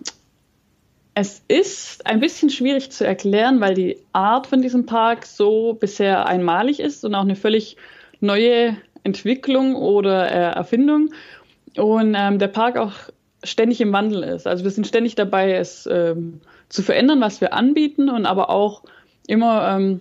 es 1.14 1.42
ist 1.48 2.06
ein 2.06 2.20
bisschen 2.20 2.48
schwierig 2.48 2.92
zu 2.92 3.04
erklären, 3.04 3.60
weil 3.60 3.74
die 3.74 3.98
Art 4.12 4.46
von 4.46 4.62
diesem 4.62 4.86
Park 4.86 5.26
so 5.26 5.74
bisher 5.74 6.26
einmalig 6.26 6.78
ist 6.78 7.04
und 7.04 7.14
auch 7.16 7.22
eine 7.22 7.34
völlig 7.34 7.76
neue 8.20 8.76
Entwicklung 9.02 9.74
oder 9.74 10.30
äh, 10.30 10.54
Erfindung. 10.54 11.10
Und 11.76 12.14
ähm, 12.16 12.38
der 12.38 12.48
Park 12.48 12.76
auch 12.76 12.92
ständig 13.42 13.80
im 13.80 13.92
Wandel 13.92 14.22
ist. 14.22 14.46
Also 14.46 14.64
wir 14.64 14.70
sind 14.70 14.86
ständig 14.86 15.16
dabei, 15.16 15.54
es 15.54 15.88
ähm, 15.90 16.40
zu 16.68 16.82
verändern, 16.82 17.20
was 17.20 17.40
wir 17.40 17.52
anbieten 17.52 18.08
und 18.08 18.26
aber 18.26 18.50
auch 18.50 18.82
immer, 19.26 19.76
ähm, 19.76 20.00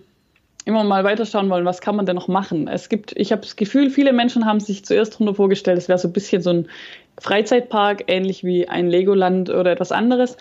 immer 0.64 0.84
mal 0.84 1.04
weiterschauen 1.04 1.48
wollen, 1.48 1.64
was 1.64 1.80
kann 1.80 1.96
man 1.96 2.06
denn 2.06 2.16
noch 2.16 2.28
machen. 2.28 2.68
Es 2.68 2.88
gibt, 2.88 3.12
ich 3.16 3.32
habe 3.32 3.42
das 3.42 3.56
Gefühl, 3.56 3.90
viele 3.90 4.12
Menschen 4.12 4.44
haben 4.44 4.60
sich 4.60 4.84
zuerst 4.84 5.14
darunter 5.14 5.34
vorgestellt, 5.34 5.78
es 5.78 5.88
wäre 5.88 5.98
so 5.98 6.08
ein 6.08 6.12
bisschen 6.12 6.42
so 6.42 6.50
ein 6.50 6.68
Freizeitpark, 7.20 8.04
ähnlich 8.06 8.44
wie 8.44 8.68
ein 8.68 8.88
Legoland 8.88 9.50
oder 9.50 9.72
etwas 9.72 9.92
anderes. 9.92 10.36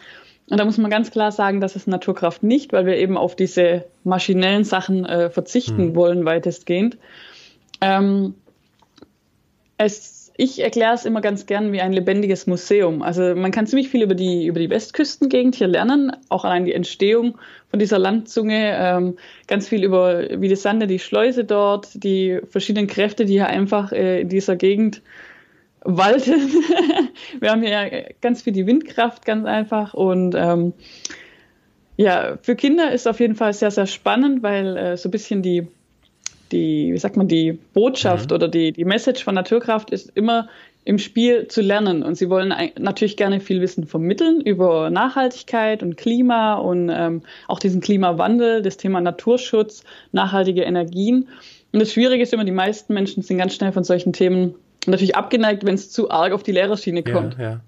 Und 0.49 0.57
da 0.57 0.65
muss 0.65 0.77
man 0.77 0.89
ganz 0.89 1.11
klar 1.11 1.31
sagen, 1.31 1.59
das 1.59 1.75
ist 1.75 1.87
Naturkraft 1.87 2.43
nicht, 2.43 2.71
weil 2.71 2.85
wir 2.85 2.95
eben 2.95 3.17
auf 3.17 3.35
diese 3.35 3.83
maschinellen 4.03 4.63
Sachen 4.63 5.05
äh, 5.05 5.29
verzichten 5.29 5.89
hm. 5.89 5.95
wollen, 5.95 6.25
weitestgehend. 6.25 6.97
Ähm, 7.81 8.35
es 9.77 10.16
ich 10.39 10.61
erkläre 10.61 10.93
es 10.93 11.05
immer 11.05 11.19
ganz 11.19 11.47
gern 11.47 11.73
wie 11.73 11.81
ein 11.81 11.91
lebendiges 11.91 12.45
Museum. 12.45 13.01
Also 13.01 13.33
man 13.35 13.51
kann 13.51 13.65
ziemlich 13.65 13.89
viel 13.89 14.03
über 14.03 14.13
die, 14.13 14.45
über 14.45 14.59
die 14.59 14.69
Westküstengegend 14.69 15.55
hier 15.55 15.67
lernen, 15.67 16.11
auch 16.29 16.45
allein 16.45 16.65
die 16.65 16.73
Entstehung 16.73 17.39
von 17.69 17.79
dieser 17.79 17.97
Landzunge, 17.97 18.77
ähm, 18.77 19.17
ganz 19.47 19.67
viel 19.67 19.83
über 19.83 20.39
wie 20.39 20.47
die 20.47 20.55
Sande, 20.55 20.85
die 20.85 20.99
Schleuse 20.99 21.43
dort, 21.43 22.03
die 22.03 22.39
verschiedenen 22.47 22.85
Kräfte, 22.85 23.25
die 23.25 23.33
hier 23.33 23.47
einfach 23.47 23.91
äh, 23.91 24.21
in 24.21 24.29
dieser 24.29 24.55
Gegend 24.55 25.01
walten. 25.81 26.35
Wir 27.39 27.49
haben 27.49 27.63
hier 27.63 28.11
ganz 28.21 28.43
viel 28.43 28.53
die 28.53 28.67
Windkraft, 28.67 29.25
ganz 29.25 29.45
einfach. 29.47 29.95
Und 29.95 30.35
ähm, 30.37 30.73
ja, 31.95 32.37
für 32.43 32.55
Kinder 32.55 32.91
ist 32.91 33.07
auf 33.07 33.19
jeden 33.19 33.33
Fall 33.33 33.53
sehr, 33.53 33.71
sehr 33.71 33.87
spannend, 33.87 34.43
weil 34.43 34.77
äh, 34.77 34.97
so 34.97 35.09
ein 35.09 35.11
bisschen 35.11 35.41
die 35.41 35.67
die, 36.51 36.93
wie 36.93 36.97
sagt 36.97 37.17
man, 37.17 37.27
die 37.27 37.53
Botschaft 37.73 38.29
mhm. 38.29 38.35
oder 38.35 38.47
die, 38.47 38.71
die 38.71 38.85
Message 38.85 39.23
von 39.23 39.35
Naturkraft 39.35 39.91
ist 39.91 40.11
immer 40.15 40.47
im 40.87 40.99
Spiel 40.99 41.49
zu 41.49 41.61
lernen. 41.61 42.01
Und 42.01 42.15
sie 42.15 42.29
wollen 42.29 42.53
natürlich 42.79 43.17
gerne 43.17 43.41
viel 43.41 43.59
Wissen 43.59 43.85
vermitteln 43.85 44.39
über 44.39 44.89
Nachhaltigkeit 44.89 45.83
und 45.83 45.97
Klima 45.97 46.55
und 46.55 46.89
ähm, 46.89 47.23
auch 47.49 47.59
diesen 47.59 47.81
Klimawandel, 47.81 48.61
das 48.61 48.77
Thema 48.77 49.01
Naturschutz, 49.01 49.83
nachhaltige 50.13 50.61
Energien. 50.63 51.27
Und 51.73 51.81
das 51.81 51.91
Schwierige 51.91 52.23
ist 52.23 52.31
immer, 52.31 52.45
die 52.45 52.51
meisten 52.51 52.93
Menschen 52.93 53.21
sind 53.21 53.37
ganz 53.37 53.53
schnell 53.53 53.73
von 53.73 53.83
solchen 53.83 54.13
Themen 54.13 54.55
natürlich 54.85 55.17
abgeneigt, 55.17 55.65
wenn 55.65 55.75
es 55.75 55.91
zu 55.91 56.09
arg 56.09 56.31
auf 56.31 56.43
die 56.43 56.53
Lehrerschiene 56.53 57.03
kommt. 57.03 57.37
Ja, 57.37 57.43
ja. 57.43 57.59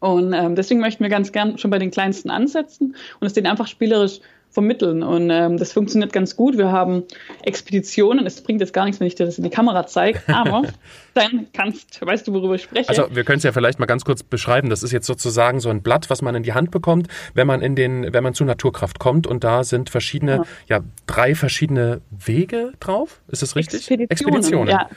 Und 0.00 0.32
ähm, 0.32 0.54
deswegen 0.54 0.80
möchten 0.80 1.02
wir 1.02 1.10
ganz 1.10 1.32
gern 1.32 1.58
schon 1.58 1.70
bei 1.70 1.78
den 1.78 1.90
Kleinsten 1.90 2.30
ansetzen 2.30 2.94
und 3.18 3.26
es 3.26 3.32
denen 3.32 3.46
einfach 3.46 3.66
spielerisch 3.66 4.20
vermitteln. 4.58 5.04
Und 5.04 5.30
ähm, 5.30 5.56
das 5.56 5.72
funktioniert 5.72 6.12
ganz 6.12 6.34
gut. 6.34 6.58
Wir 6.58 6.72
haben 6.72 7.04
Expeditionen. 7.44 8.26
Es 8.26 8.40
bringt 8.40 8.60
jetzt 8.60 8.72
gar 8.72 8.86
nichts, 8.86 8.98
wenn 8.98 9.06
ich 9.06 9.14
dir 9.14 9.24
das 9.24 9.38
in 9.38 9.44
die 9.44 9.50
Kamera 9.50 9.86
zeige, 9.86 10.20
aber 10.26 10.64
dann 11.14 11.46
kannst, 11.52 12.04
weißt 12.04 12.26
du, 12.26 12.32
worüber 12.32 12.56
ich 12.56 12.64
spreche. 12.64 12.88
Also 12.88 13.06
wir 13.14 13.22
können 13.22 13.38
es 13.38 13.44
ja 13.44 13.52
vielleicht 13.52 13.78
mal 13.78 13.86
ganz 13.86 14.04
kurz 14.04 14.24
beschreiben. 14.24 14.68
Das 14.68 14.82
ist 14.82 14.90
jetzt 14.90 15.06
sozusagen 15.06 15.60
so 15.60 15.68
ein 15.68 15.80
Blatt, 15.80 16.10
was 16.10 16.22
man 16.22 16.34
in 16.34 16.42
die 16.42 16.54
Hand 16.54 16.72
bekommt, 16.72 17.06
wenn 17.34 17.46
man 17.46 17.62
in 17.62 17.76
den, 17.76 18.12
wenn 18.12 18.24
man 18.24 18.34
zu 18.34 18.44
Naturkraft 18.44 18.98
kommt. 18.98 19.28
Und 19.28 19.44
da 19.44 19.62
sind 19.62 19.90
verschiedene, 19.90 20.42
ja, 20.66 20.78
ja 20.78 20.84
drei 21.06 21.36
verschiedene 21.36 22.00
Wege 22.10 22.72
drauf. 22.80 23.20
Ist 23.28 23.42
das 23.42 23.54
richtig? 23.54 23.88
Expeditionen. 23.88 24.10
Expeditionen. 24.10 24.68
Ja. 24.70 24.88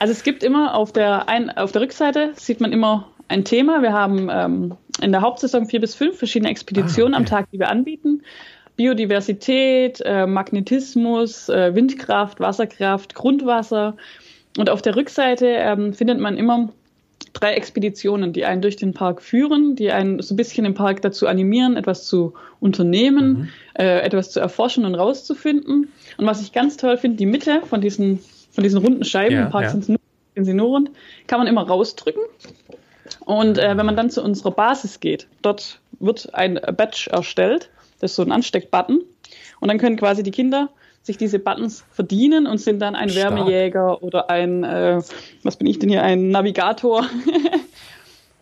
Also 0.00 0.10
es 0.10 0.24
gibt 0.24 0.42
immer 0.42 0.74
auf 0.74 0.92
der, 0.92 1.28
ein, 1.28 1.50
auf 1.50 1.70
der 1.70 1.82
Rückseite 1.82 2.32
sieht 2.34 2.60
man 2.60 2.72
immer 2.72 3.12
ein 3.28 3.44
Thema. 3.44 3.80
Wir 3.80 3.92
haben 3.92 4.28
ähm, 4.32 4.76
in 5.00 5.12
der 5.12 5.20
Hauptsaison 5.20 5.66
vier 5.66 5.80
bis 5.80 5.94
fünf 5.94 6.18
verschiedene 6.18 6.50
Expeditionen 6.50 7.14
ah, 7.14 7.18
okay. 7.18 7.24
am 7.24 7.26
Tag, 7.26 7.50
die 7.52 7.58
wir 7.58 7.68
anbieten. 7.68 8.22
Biodiversität, 8.78 10.00
äh, 10.04 10.24
Magnetismus, 10.24 11.48
äh, 11.48 11.74
Windkraft, 11.74 12.38
Wasserkraft, 12.38 13.12
Grundwasser. 13.12 13.96
Und 14.56 14.70
auf 14.70 14.82
der 14.82 14.94
Rückseite 14.94 15.46
ähm, 15.46 15.92
findet 15.92 16.20
man 16.20 16.36
immer 16.36 16.68
drei 17.32 17.54
Expeditionen, 17.54 18.32
die 18.32 18.44
einen 18.44 18.62
durch 18.62 18.76
den 18.76 18.94
Park 18.94 19.20
führen, 19.20 19.74
die 19.74 19.90
einen 19.90 20.22
so 20.22 20.32
ein 20.32 20.36
bisschen 20.36 20.64
im 20.64 20.74
Park 20.74 21.02
dazu 21.02 21.26
animieren, 21.26 21.76
etwas 21.76 22.06
zu 22.06 22.34
unternehmen, 22.60 23.28
mhm. 23.28 23.48
äh, 23.74 23.98
etwas 24.00 24.30
zu 24.30 24.38
erforschen 24.38 24.84
und 24.84 24.94
rauszufinden. 24.94 25.90
Und 26.16 26.26
was 26.26 26.40
ich 26.40 26.52
ganz 26.52 26.76
toll 26.76 26.96
finde, 26.98 27.16
die 27.16 27.26
Mitte 27.26 27.62
von 27.68 27.80
diesen, 27.80 28.20
von 28.52 28.62
diesen 28.62 28.78
runden 28.78 29.04
Scheiben, 29.04 29.34
ja, 29.34 29.44
im 29.46 29.50
Park 29.50 29.64
ja. 29.64 29.70
sind, 29.70 29.88
nur, 29.88 29.98
sind 30.36 30.44
sie 30.44 30.54
nur 30.54 30.68
rund, 30.68 30.90
kann 31.26 31.40
man 31.40 31.48
immer 31.48 31.66
rausdrücken. 31.66 32.22
Und 33.24 33.58
äh, 33.58 33.76
wenn 33.76 33.86
man 33.86 33.96
dann 33.96 34.08
zu 34.08 34.22
unserer 34.22 34.52
Basis 34.52 35.00
geht, 35.00 35.26
dort 35.42 35.80
wird 35.98 36.32
ein 36.32 36.60
Badge 36.76 37.08
erstellt 37.10 37.70
das 38.00 38.12
ist 38.12 38.16
so 38.16 38.22
ein 38.22 38.32
Ansteckbutton. 38.32 39.02
Und 39.60 39.68
dann 39.68 39.78
können 39.78 39.96
quasi 39.96 40.22
die 40.22 40.30
Kinder 40.30 40.70
sich 41.02 41.16
diese 41.16 41.38
Buttons 41.38 41.84
verdienen 41.90 42.46
und 42.46 42.58
sind 42.58 42.80
dann 42.80 42.94
ein 42.94 43.08
Stark. 43.08 43.36
Wärmejäger 43.36 44.02
oder 44.02 44.30
ein, 44.30 44.64
äh, 44.64 45.00
was 45.42 45.56
bin 45.56 45.66
ich 45.66 45.78
denn 45.78 45.88
hier, 45.88 46.02
ein 46.02 46.30
Navigator. 46.30 47.06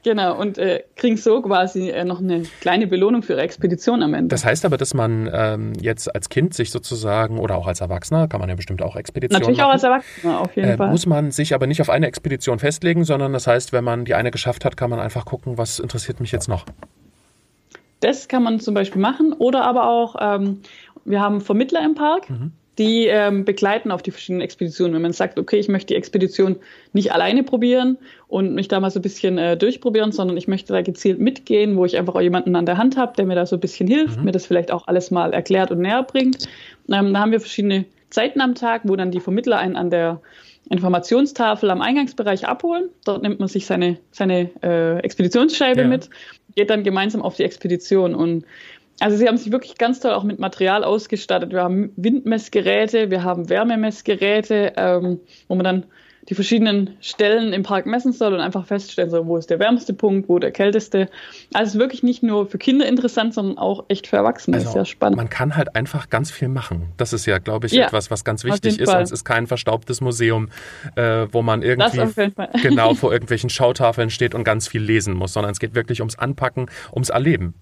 Genau, 0.07 0.39
und 0.41 0.57
äh, 0.57 0.85
kriegen 0.95 1.17
so 1.17 1.43
quasi 1.43 1.91
äh, 1.91 2.05
noch 2.05 2.21
eine 2.21 2.45
kleine 2.61 2.87
Belohnung 2.87 3.25
für 3.25 3.33
ihre 3.33 3.43
Expedition 3.43 4.05
am 4.05 4.15
Ende. 4.15 4.29
Das 4.29 4.45
heißt 4.45 4.65
aber, 4.65 4.77
dass 4.77 4.95
man 4.95 5.29
ähm, 5.33 5.73
jetzt 5.81 6.15
als 6.15 6.29
Kind 6.29 6.55
sich 6.55 6.71
sozusagen 6.71 7.41
oder 7.41 7.57
auch 7.57 7.67
als 7.67 7.81
Erwachsener, 7.81 8.29
kann 8.29 8.39
man 8.39 8.49
ja 8.49 8.55
bestimmt 8.55 8.83
auch 8.83 8.95
Expeditionen 8.95 9.41
Natürlich 9.41 9.59
machen, 9.59 9.69
auch 9.69 9.73
als 9.73 9.83
Erwachsener, 9.83 10.41
auf 10.43 10.55
jeden 10.55 10.69
äh, 10.69 10.77
Fall. 10.77 10.91
Muss 10.91 11.07
man 11.07 11.33
sich 11.33 11.55
aber 11.55 11.67
nicht 11.67 11.81
auf 11.81 11.91
eine 11.91 12.07
Expedition 12.07 12.61
festlegen, 12.61 13.03
sondern 13.03 13.33
das 13.33 13.49
heißt, 13.49 13.73
wenn 13.73 13.83
man 13.83 14.05
die 14.05 14.15
eine 14.15 14.31
geschafft 14.31 14.65
hat, 14.65 14.77
kann 14.77 14.91
man 14.91 15.01
einfach 15.01 15.25
gucken, 15.25 15.59
was 15.59 15.81
interessiert 15.81 16.21
mich 16.21 16.31
jetzt 16.31 16.49
noch. 16.49 16.67
Das 18.01 18.29
kann 18.29 18.43
man 18.43 18.61
zum 18.61 18.75
Beispiel 18.75 19.01
machen. 19.01 19.33
Oder 19.33 19.65
aber 19.65 19.89
auch, 19.89 20.17
ähm, 20.21 20.61
wir 21.05 21.21
haben 21.21 21.41
Vermittler 21.41 21.85
im 21.85 21.95
Park, 21.95 22.29
mhm. 22.29 22.53
die 22.79 23.07
ähm, 23.07 23.45
begleiten 23.45 23.91
auf 23.91 24.03
die 24.03 24.11
verschiedenen 24.11 24.43
Expeditionen. 24.43 24.95
Wenn 24.95 25.03
man 25.03 25.13
sagt, 25.13 25.39
okay, 25.39 25.59
ich 25.59 25.69
möchte 25.69 25.89
die 25.89 25.97
Expedition 25.97 26.57
nicht 26.93 27.13
alleine 27.13 27.43
probieren 27.43 27.97
und 28.29 28.55
mich 28.55 28.69
da 28.69 28.81
mal 28.81 28.91
so 28.91 28.99
ein 28.99 29.03
bisschen 29.03 29.39
äh, 29.39 29.57
durchprobieren, 29.57 30.13
sondern 30.13 30.37
ich 30.37 30.49
möchte 30.49 30.73
da 30.73 30.83
gezielt 30.83 31.19
mitgehen, 31.21 31.77
wo 31.77 31.85
ich 31.85 31.97
einfach 31.97 32.15
auch 32.15 32.21
jemanden 32.21 32.55
an 32.57 32.67
der 32.67 32.77
Hand 32.77 32.97
habe, 32.97 33.15
der 33.17 33.27
mir 33.27 33.35
da 33.35 33.47
so 33.47 33.57
ein 33.57 33.61
bisschen 33.61 33.89
hilft, 33.89 34.19
mhm. 34.19 34.25
mir 34.25 34.33
das 34.33 34.47
vielleicht 34.47 34.73
auch 34.73 34.87
alles 34.89 35.11
mal 35.11 35.33
erklärt 35.33 35.71
und 35.71 35.81
näher 35.81 36.03
bringt. 36.03 36.49
Ähm, 36.93 37.15
da 37.15 37.21
haben 37.21 37.33
wir 37.33 37.41
verschiedene 37.41 37.87
Zeiten 38.11 38.41
am 38.41 38.55
Tag, 38.55 38.83
wo 38.85 38.97
dann 38.97 39.11
die 39.11 39.21
Vermittler 39.21 39.59
einen 39.59 39.77
an 39.77 39.91
der 39.91 40.21
Informationstafel 40.71 41.71
am 41.71 41.81
Eingangsbereich 41.81 42.47
abholen. 42.47 42.89
Dort 43.05 43.23
nimmt 43.23 43.39
man 43.39 43.49
sich 43.49 43.67
seine, 43.67 43.99
seine 44.11 44.51
äh, 44.63 44.99
Expeditionsscheibe 44.99 45.83
ja. 45.83 45.87
mit, 45.87 46.11
geht 46.55 46.71
dann 46.71 46.83
gemeinsam 46.83 47.23
auf 47.23 47.37
die 47.37 47.45
Expedition. 47.45 48.15
Und 48.15 48.45
also 49.01 49.17
sie 49.17 49.29
haben 49.29 49.37
sich 49.37 49.53
wirklich 49.53 49.79
ganz 49.79 50.01
toll 50.01 50.13
auch 50.13 50.25
mit 50.25 50.39
Material 50.39 50.83
ausgestattet. 50.83 51.53
Wir 51.53 51.63
haben 51.63 51.93
Windmessgeräte, 51.97 53.11
wir 53.11 53.23
haben 53.23 53.49
Wärmemessgeräte, 53.49 54.73
ähm, 54.77 55.21
wo 55.49 55.55
man 55.55 55.65
dann 55.65 55.87
die 56.29 56.35
verschiedenen 56.35 56.97
Stellen 57.01 57.53
im 57.53 57.63
Park 57.63 57.87
messen 57.87 58.13
soll 58.13 58.35
und 58.35 58.41
einfach 58.41 58.67
feststellen 58.67 59.11
soll, 59.11 59.27
wo 59.27 59.37
ist 59.37 59.49
der 59.49 59.59
wärmste 59.59 59.95
Punkt, 59.95 60.29
wo 60.29 60.39
der 60.39 60.51
kälteste. 60.51 61.09
Also 61.55 61.79
wirklich 61.79 62.03
nicht 62.03 62.23
nur 62.23 62.47
für 62.47 62.59
Kinder 62.59 62.87
interessant, 62.87 63.35
sondern 63.35 63.59
auch 63.59 63.85
echt 63.89 64.09
für 64.09 64.17
Erwachsene. 64.17 64.57
Also 64.57 64.65
das 64.65 64.71
ist 64.71 64.75
sehr 64.75 64.85
spannend. 64.85 65.17
Man 65.17 65.31
kann 65.31 65.57
halt 65.57 65.77
einfach 65.77 66.11
ganz 66.11 66.31
viel 66.31 66.49
machen. 66.49 66.93
Das 66.97 67.13
ist 67.13 67.27
ja, 67.27 67.39
glaube 67.39 67.67
ich, 67.67 67.73
ja, 67.73 67.87
etwas, 67.87 68.11
was 68.11 68.25
ganz 68.25 68.43
wichtig 68.45 68.81
ist. 68.81 68.93
Es 68.93 69.13
ist 69.13 69.25
kein 69.25 69.47
verstaubtes 69.47 70.01
Museum, 70.01 70.49
äh, 70.97 71.27
wo 71.31 71.43
man 71.43 71.63
irgendwie 71.63 72.01
genau 72.63 72.95
vor 72.95 73.13
irgendwelchen 73.13 73.51
Schautafeln 73.51 74.11
steht 74.11 74.35
und 74.35 74.43
ganz 74.43 74.67
viel 74.67 74.83
lesen 74.83 75.15
muss, 75.15 75.33
sondern 75.33 75.53
es 75.53 75.61
geht 75.61 75.75
wirklich 75.75 76.01
ums 76.01 76.19
Anpacken, 76.19 76.67
ums 76.93 77.11
Erleben. 77.11 77.55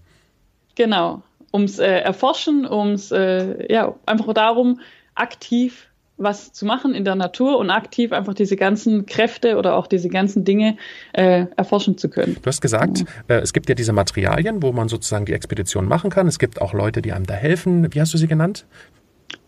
Genau, 0.75 1.23
ums 1.53 1.79
äh, 1.79 2.01
Erforschen, 2.01 2.67
ums 2.67 3.13
äh, 3.13 3.71
ja 3.73 3.95
einfach 4.07 4.33
darum, 4.33 4.81
aktiv 5.15 5.89
was 6.17 6.53
zu 6.53 6.65
machen 6.65 6.95
in 6.95 7.05
der 7.05 7.17
Natur 7.17 7.59
und 7.59 7.71
aktiv 7.71 8.13
einfach 8.13 8.35
diese 8.35 8.57
ganzen 8.57 9.07
Kräfte 9.07 9.57
oder 9.57 9.75
auch 9.75 9.87
diese 9.87 10.09
ganzen 10.09 10.45
Dinge 10.45 10.77
äh, 11.13 11.47
erforschen 11.57 11.99
zu 11.99 12.09
können. 12.09 12.37
Du 12.41 12.47
hast 12.47 12.61
gesagt, 12.61 13.05
äh, 13.29 13.35
es 13.35 13.53
gibt 13.53 13.69
ja 13.69 13.75
diese 13.75 13.93
Materialien, 13.93 14.63
wo 14.63 14.73
man 14.73 14.89
sozusagen 14.89 15.25
die 15.25 15.33
Expedition 15.33 15.87
machen 15.87 16.11
kann. 16.11 16.29
Es 16.29 16.39
gibt 16.39 16.61
auch 16.61 16.73
Leute, 16.73 17.03
die 17.03 17.13
einem 17.13 17.27
da 17.27 17.35
helfen. 17.35 17.93
Wie 17.93 18.01
hast 18.01 18.15
du 18.15 18.19
sie 18.19 18.29
genannt? 18.29 18.65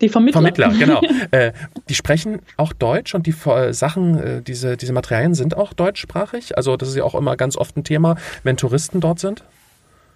Die 0.01 0.09
Vermittler. 0.09 0.43
Vermittler, 0.43 0.71
genau. 0.71 1.01
äh, 1.31 1.53
die 1.89 1.95
sprechen 1.95 2.41
auch 2.57 2.73
Deutsch 2.73 3.15
und 3.15 3.27
die 3.27 3.35
äh, 3.47 3.73
Sachen, 3.73 4.19
äh, 4.19 4.43
diese, 4.43 4.77
diese 4.77 4.93
Materialien 4.93 5.35
sind 5.35 5.57
auch 5.57 5.73
deutschsprachig. 5.73 6.57
Also 6.57 6.77
das 6.77 6.89
ist 6.89 6.97
ja 6.97 7.05
auch 7.05 7.15
immer 7.15 7.37
ganz 7.37 7.57
oft 7.57 7.77
ein 7.77 7.85
Thema, 7.85 8.17
wenn 8.43 8.57
Touristen 8.57 9.01
dort 9.01 9.21
sind. 9.21 9.45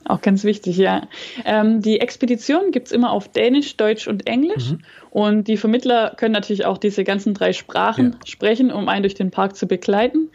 Auch 0.05 0.23
ganz 0.23 0.45
wichtig, 0.45 0.77
ja. 0.79 1.03
Ähm, 1.45 1.83
die 1.83 2.01
Expedition 2.01 2.71
gibt 2.71 2.87
es 2.87 2.93
immer 2.93 3.13
auf 3.13 3.29
Dänisch, 3.29 3.77
Deutsch 3.77 4.09
und 4.09 4.27
Englisch. 4.27 4.71
Mhm. 4.71 4.79
Und 5.11 5.49
die 5.49 5.57
Vermittler 5.57 6.15
können 6.17 6.33
natürlich 6.33 6.65
auch 6.65 6.79
diese 6.79 7.05
ganzen 7.05 7.35
drei 7.35 7.53
Sprachen 7.53 8.13
ja. 8.13 8.27
sprechen, 8.27 8.73
um 8.73 8.89
einen 8.89 9.03
durch 9.03 9.15
den 9.15 9.31
Park 9.31 9.57
zu 9.57 9.67
begleiten. 9.67 10.31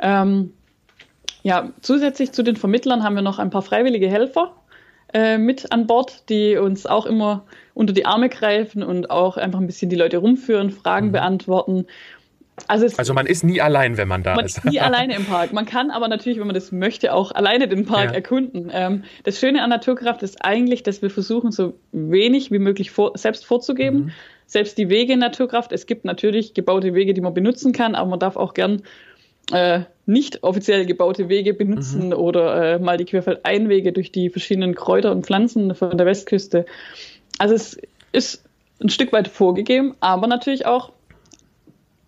Ähm, 0.00 0.52
ja, 1.42 1.72
zusätzlich 1.80 2.32
zu 2.32 2.42
den 2.42 2.56
Vermittlern 2.56 3.02
haben 3.02 3.14
wir 3.14 3.22
noch 3.22 3.38
ein 3.38 3.50
paar 3.50 3.62
freiwillige 3.62 4.08
Helfer 4.08 4.54
äh, 5.12 5.38
mit 5.38 5.72
an 5.72 5.86
Bord, 5.86 6.28
die 6.28 6.56
uns 6.56 6.86
auch 6.86 7.04
immer 7.04 7.44
unter 7.74 7.92
die 7.92 8.06
Arme 8.06 8.28
greifen 8.28 8.82
und 8.82 9.10
auch 9.10 9.36
einfach 9.36 9.60
ein 9.60 9.66
bisschen 9.66 9.90
die 9.90 9.96
Leute 9.96 10.18
rumführen, 10.18 10.70
Fragen 10.70 11.08
mhm. 11.08 11.12
beantworten 11.12 11.86
also, 12.68 12.86
also, 12.96 13.14
man 13.14 13.26
ist 13.26 13.44
nie 13.44 13.62
allein, 13.62 13.96
wenn 13.96 14.08
man 14.08 14.22
da 14.22 14.34
man 14.34 14.44
ist. 14.44 14.62
Man 14.62 14.66
ist 14.66 14.72
nie 14.72 14.80
alleine 14.84 15.16
im 15.16 15.24
Park. 15.24 15.52
Man 15.52 15.64
kann 15.64 15.90
aber 15.90 16.08
natürlich, 16.08 16.38
wenn 16.38 16.46
man 16.46 16.54
das 16.54 16.70
möchte, 16.70 17.14
auch 17.14 17.32
alleine 17.32 17.66
den 17.66 17.86
Park 17.86 18.10
ja. 18.10 18.12
erkunden. 18.12 18.70
Ähm, 18.72 19.04
das 19.24 19.38
Schöne 19.38 19.62
an 19.62 19.70
Naturkraft 19.70 20.22
ist 20.22 20.44
eigentlich, 20.44 20.82
dass 20.82 21.00
wir 21.00 21.08
versuchen, 21.08 21.50
so 21.50 21.74
wenig 21.92 22.50
wie 22.50 22.58
möglich 22.58 22.90
vor, 22.90 23.12
selbst 23.16 23.46
vorzugeben. 23.46 23.98
Mhm. 23.98 24.10
Selbst 24.46 24.76
die 24.76 24.90
Wege 24.90 25.14
in 25.14 25.18
Naturkraft. 25.20 25.72
Es 25.72 25.86
gibt 25.86 26.04
natürlich 26.04 26.52
gebaute 26.52 26.92
Wege, 26.94 27.14
die 27.14 27.22
man 27.22 27.32
benutzen 27.32 27.72
kann, 27.72 27.94
aber 27.94 28.10
man 28.10 28.20
darf 28.20 28.36
auch 28.36 28.52
gern 28.52 28.82
äh, 29.50 29.80
nicht 30.04 30.42
offiziell 30.42 30.84
gebaute 30.84 31.28
Wege 31.28 31.54
benutzen 31.54 32.08
mhm. 32.08 32.12
oder 32.12 32.74
äh, 32.74 32.78
mal 32.78 32.98
die 32.98 33.06
Querfeldeinwege 33.06 33.92
durch 33.92 34.12
die 34.12 34.28
verschiedenen 34.28 34.74
Kräuter 34.74 35.10
und 35.10 35.24
Pflanzen 35.24 35.74
von 35.74 35.96
der 35.96 36.06
Westküste. 36.06 36.66
Also 37.38 37.54
es 37.54 37.80
ist 38.12 38.44
ein 38.82 38.88
Stück 38.88 39.12
weit 39.12 39.28
vorgegeben, 39.28 39.94
aber 40.00 40.26
natürlich 40.26 40.66
auch 40.66 40.92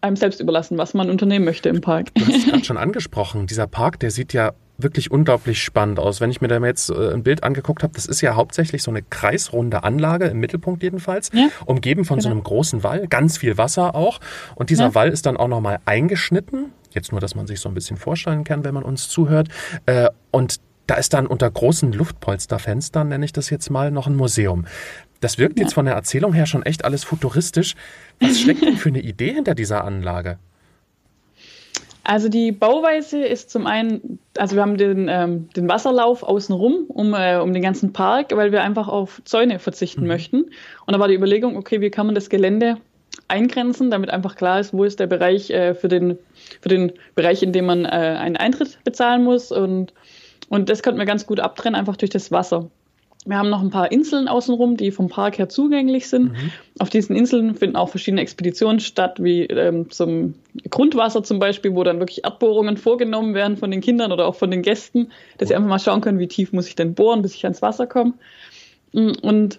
einem 0.04 0.16
selbst 0.16 0.40
überlassen, 0.40 0.78
was 0.78 0.94
man 0.94 1.10
unternehmen 1.10 1.44
möchte 1.44 1.68
im 1.68 1.80
Park. 1.80 2.14
Du 2.14 2.26
hast 2.26 2.36
es 2.36 2.44
gerade 2.46 2.64
schon 2.64 2.76
angesprochen. 2.76 3.46
Dieser 3.46 3.66
Park, 3.66 3.98
der 4.00 4.10
sieht 4.10 4.32
ja 4.32 4.52
wirklich 4.76 5.10
unglaublich 5.10 5.62
spannend 5.62 5.98
aus. 5.98 6.20
Wenn 6.20 6.30
ich 6.30 6.40
mir 6.40 6.48
da 6.48 6.58
jetzt 6.58 6.90
äh, 6.90 7.12
ein 7.12 7.22
Bild 7.22 7.44
angeguckt 7.44 7.82
habe, 7.82 7.94
das 7.94 8.06
ist 8.06 8.20
ja 8.20 8.34
hauptsächlich 8.34 8.82
so 8.82 8.90
eine 8.90 9.02
kreisrunde 9.02 9.84
Anlage, 9.84 10.26
im 10.26 10.40
Mittelpunkt 10.40 10.82
jedenfalls, 10.82 11.30
ja, 11.32 11.48
umgeben 11.64 12.04
von 12.04 12.18
genau. 12.18 12.28
so 12.28 12.30
einem 12.30 12.42
großen 12.42 12.82
Wall, 12.82 13.06
ganz 13.08 13.38
viel 13.38 13.56
Wasser 13.56 13.94
auch. 13.94 14.20
Und 14.56 14.70
dieser 14.70 14.86
ja. 14.86 14.94
Wall 14.94 15.10
ist 15.10 15.26
dann 15.26 15.36
auch 15.36 15.48
nochmal 15.48 15.78
eingeschnitten 15.84 16.72
Jetzt 16.94 17.10
nur, 17.10 17.20
dass 17.20 17.34
man 17.34 17.46
sich 17.46 17.60
so 17.60 17.68
ein 17.68 17.74
bisschen 17.74 17.96
vorstellen 17.96 18.44
kann, 18.44 18.64
wenn 18.64 18.72
man 18.72 18.84
uns 18.84 19.08
zuhört. 19.08 19.48
Äh, 19.86 20.08
und 20.30 20.60
da 20.86 20.94
ist 20.94 21.14
dann 21.14 21.26
unter 21.26 21.50
großen 21.50 21.92
Luftpolsterfenstern, 21.92 23.08
nenne 23.08 23.24
ich 23.24 23.32
das 23.32 23.50
jetzt 23.50 23.70
mal, 23.70 23.90
noch 23.90 24.06
ein 24.06 24.14
Museum. 24.14 24.66
Das 25.24 25.38
wirkt 25.38 25.58
jetzt 25.58 25.72
von 25.72 25.86
der 25.86 25.94
Erzählung 25.94 26.34
her 26.34 26.44
schon 26.44 26.64
echt 26.64 26.84
alles 26.84 27.02
futuristisch. 27.02 27.76
Was 28.20 28.38
steckt 28.38 28.60
denn 28.60 28.76
für 28.76 28.90
eine 28.90 29.00
Idee 29.02 29.32
hinter 29.32 29.54
dieser 29.54 29.82
Anlage? 29.82 30.38
Also 32.02 32.28
die 32.28 32.52
Bauweise 32.52 33.24
ist 33.24 33.48
zum 33.48 33.66
einen, 33.66 34.18
also 34.36 34.54
wir 34.54 34.60
haben 34.60 34.76
den, 34.76 35.08
ähm, 35.08 35.48
den 35.56 35.66
Wasserlauf 35.66 36.22
außenrum 36.24 36.84
um, 36.88 37.14
äh, 37.14 37.38
um 37.38 37.54
den 37.54 37.62
ganzen 37.62 37.94
Park, 37.94 38.36
weil 38.36 38.52
wir 38.52 38.62
einfach 38.62 38.86
auf 38.86 39.22
Zäune 39.24 39.58
verzichten 39.60 40.02
mhm. 40.02 40.08
möchten. 40.08 40.44
Und 40.84 40.92
da 40.92 40.98
war 40.98 41.08
die 41.08 41.14
Überlegung, 41.14 41.56
okay, 41.56 41.80
wie 41.80 41.88
kann 41.88 42.04
man 42.04 42.14
das 42.14 42.28
Gelände 42.28 42.76
eingrenzen, 43.26 43.90
damit 43.90 44.10
einfach 44.10 44.36
klar 44.36 44.60
ist, 44.60 44.74
wo 44.74 44.84
ist 44.84 45.00
der 45.00 45.06
Bereich 45.06 45.48
äh, 45.48 45.72
für, 45.72 45.88
den, 45.88 46.18
für 46.60 46.68
den 46.68 46.92
Bereich, 47.14 47.42
in 47.42 47.54
dem 47.54 47.64
man 47.64 47.86
äh, 47.86 47.88
einen 47.88 48.36
Eintritt 48.36 48.78
bezahlen 48.84 49.24
muss. 49.24 49.52
Und, 49.52 49.94
und 50.50 50.68
das 50.68 50.82
konnten 50.82 50.98
wir 50.98 51.06
ganz 51.06 51.26
gut 51.26 51.40
abtrennen, 51.40 51.80
einfach 51.80 51.96
durch 51.96 52.10
das 52.10 52.30
Wasser. 52.30 52.68
Wir 53.26 53.38
haben 53.38 53.48
noch 53.48 53.62
ein 53.62 53.70
paar 53.70 53.90
Inseln 53.90 54.28
außenrum, 54.28 54.76
die 54.76 54.90
vom 54.90 55.08
Park 55.08 55.38
her 55.38 55.48
zugänglich 55.48 56.08
sind. 56.08 56.32
Mhm. 56.32 56.50
Auf 56.78 56.90
diesen 56.90 57.16
Inseln 57.16 57.54
finden 57.54 57.76
auch 57.76 57.88
verschiedene 57.88 58.20
Expeditionen 58.20 58.80
statt, 58.80 59.22
wie 59.22 59.44
ähm, 59.44 59.90
zum 59.90 60.34
Grundwasser 60.68 61.22
zum 61.22 61.38
Beispiel, 61.38 61.74
wo 61.74 61.84
dann 61.84 62.00
wirklich 62.00 62.24
Erdbohrungen 62.24 62.76
vorgenommen 62.76 63.34
werden 63.34 63.56
von 63.56 63.70
den 63.70 63.80
Kindern 63.80 64.12
oder 64.12 64.26
auch 64.26 64.34
von 64.34 64.50
den 64.50 64.60
Gästen, 64.60 65.10
dass 65.38 65.48
sie 65.48 65.54
einfach 65.54 65.68
mal 65.68 65.78
schauen 65.78 66.02
können, 66.02 66.18
wie 66.18 66.28
tief 66.28 66.52
muss 66.52 66.68
ich 66.68 66.76
denn 66.76 66.94
bohren, 66.94 67.22
bis 67.22 67.34
ich 67.34 67.44
ans 67.44 67.62
Wasser 67.62 67.86
komme. 67.86 68.12
Mm, 68.92 69.12
und 69.22 69.58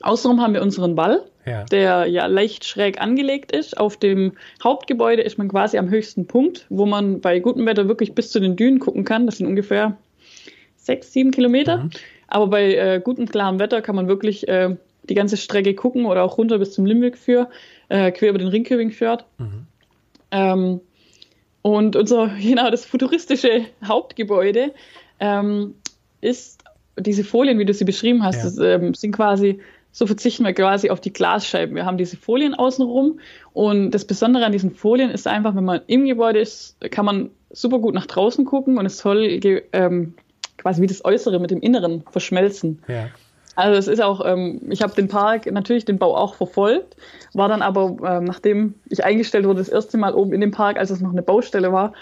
außenrum 0.00 0.40
haben 0.40 0.54
wir 0.54 0.62
unseren 0.62 0.96
Wall, 0.96 1.22
ja. 1.44 1.64
der 1.64 2.06
ja 2.06 2.24
leicht 2.24 2.64
schräg 2.64 2.98
angelegt 2.98 3.52
ist. 3.52 3.76
Auf 3.76 3.98
dem 3.98 4.32
Hauptgebäude 4.64 5.20
ist 5.20 5.36
man 5.36 5.48
quasi 5.48 5.76
am 5.76 5.90
höchsten 5.90 6.26
Punkt, 6.26 6.64
wo 6.70 6.86
man 6.86 7.20
bei 7.20 7.40
gutem 7.40 7.66
Wetter 7.66 7.88
wirklich 7.88 8.14
bis 8.14 8.30
zu 8.30 8.40
den 8.40 8.56
Dünen 8.56 8.78
gucken 8.78 9.04
kann. 9.04 9.26
Das 9.26 9.36
sind 9.36 9.46
ungefähr 9.46 9.98
sechs, 10.76 11.12
sieben 11.12 11.30
Kilometer. 11.30 11.78
Mhm. 11.78 11.90
Aber 12.28 12.48
bei 12.48 12.74
äh, 12.74 13.00
gutem, 13.02 13.26
klarem 13.26 13.58
Wetter 13.58 13.82
kann 13.82 13.96
man 13.96 14.08
wirklich 14.08 14.48
äh, 14.48 14.76
die 15.08 15.14
ganze 15.14 15.36
Strecke 15.36 15.74
gucken 15.74 16.06
oder 16.06 16.24
auch 16.24 16.38
runter 16.38 16.58
bis 16.58 16.72
zum 16.72 16.86
Limweg 16.86 17.16
für, 17.16 17.48
äh, 17.88 18.10
quer 18.10 18.30
über 18.30 18.38
den 18.38 18.48
Ringköbing-Fjord. 18.48 19.24
Mhm. 19.38 19.66
Ähm, 20.30 20.80
und 21.62 21.96
unser, 21.96 22.28
genau, 22.40 22.70
das 22.70 22.84
futuristische 22.84 23.66
Hauptgebäude 23.84 24.72
ähm, 25.20 25.74
ist 26.20 26.62
diese 26.98 27.24
Folien, 27.24 27.58
wie 27.58 27.64
du 27.64 27.74
sie 27.74 27.84
beschrieben 27.84 28.22
hast, 28.24 28.38
ja. 28.38 28.44
das, 28.44 28.58
ähm, 28.58 28.94
sind 28.94 29.12
quasi, 29.12 29.60
so 29.92 30.06
verzichten 30.06 30.44
wir 30.44 30.52
quasi 30.54 30.90
auf 30.90 31.00
die 31.00 31.12
Glasscheiben. 31.12 31.74
Wir 31.74 31.84
haben 31.84 31.98
diese 31.98 32.16
Folien 32.16 32.54
außenrum 32.54 33.20
und 33.52 33.90
das 33.90 34.04
Besondere 34.04 34.44
an 34.44 34.52
diesen 34.52 34.74
Folien 34.74 35.10
ist 35.10 35.26
einfach, 35.26 35.54
wenn 35.54 35.64
man 35.64 35.82
im 35.86 36.06
Gebäude 36.06 36.38
ist, 36.38 36.76
kann 36.90 37.04
man 37.04 37.30
super 37.50 37.78
gut 37.78 37.94
nach 37.94 38.06
draußen 38.06 38.44
gucken 38.44 38.78
und 38.78 38.86
es 38.86 38.98
soll 38.98 39.40
ähm, 39.72 40.14
quasi 40.66 40.82
wie 40.82 40.88
das 40.88 41.04
Äußere 41.04 41.38
mit 41.38 41.52
dem 41.52 41.60
Inneren 41.60 42.02
verschmelzen. 42.10 42.82
Ja. 42.88 43.08
Also 43.54 43.78
es 43.78 43.86
ist 43.86 44.02
auch, 44.02 44.20
ähm, 44.26 44.62
ich 44.68 44.82
habe 44.82 44.96
den 44.96 45.06
Park, 45.06 45.50
natürlich 45.50 45.84
den 45.84 45.96
Bau 45.96 46.16
auch 46.16 46.34
verfolgt, 46.34 46.96
war 47.34 47.48
dann 47.48 47.62
aber, 47.62 47.96
ähm, 48.04 48.24
nachdem 48.24 48.74
ich 48.90 49.04
eingestellt 49.04 49.46
wurde, 49.46 49.60
das 49.60 49.68
erste 49.68 49.96
Mal 49.96 50.12
oben 50.12 50.32
in 50.32 50.40
dem 50.40 50.50
Park, 50.50 50.76
als 50.76 50.90
es 50.90 51.00
noch 51.00 51.12
eine 51.12 51.22
Baustelle 51.22 51.72
war. 51.72 51.92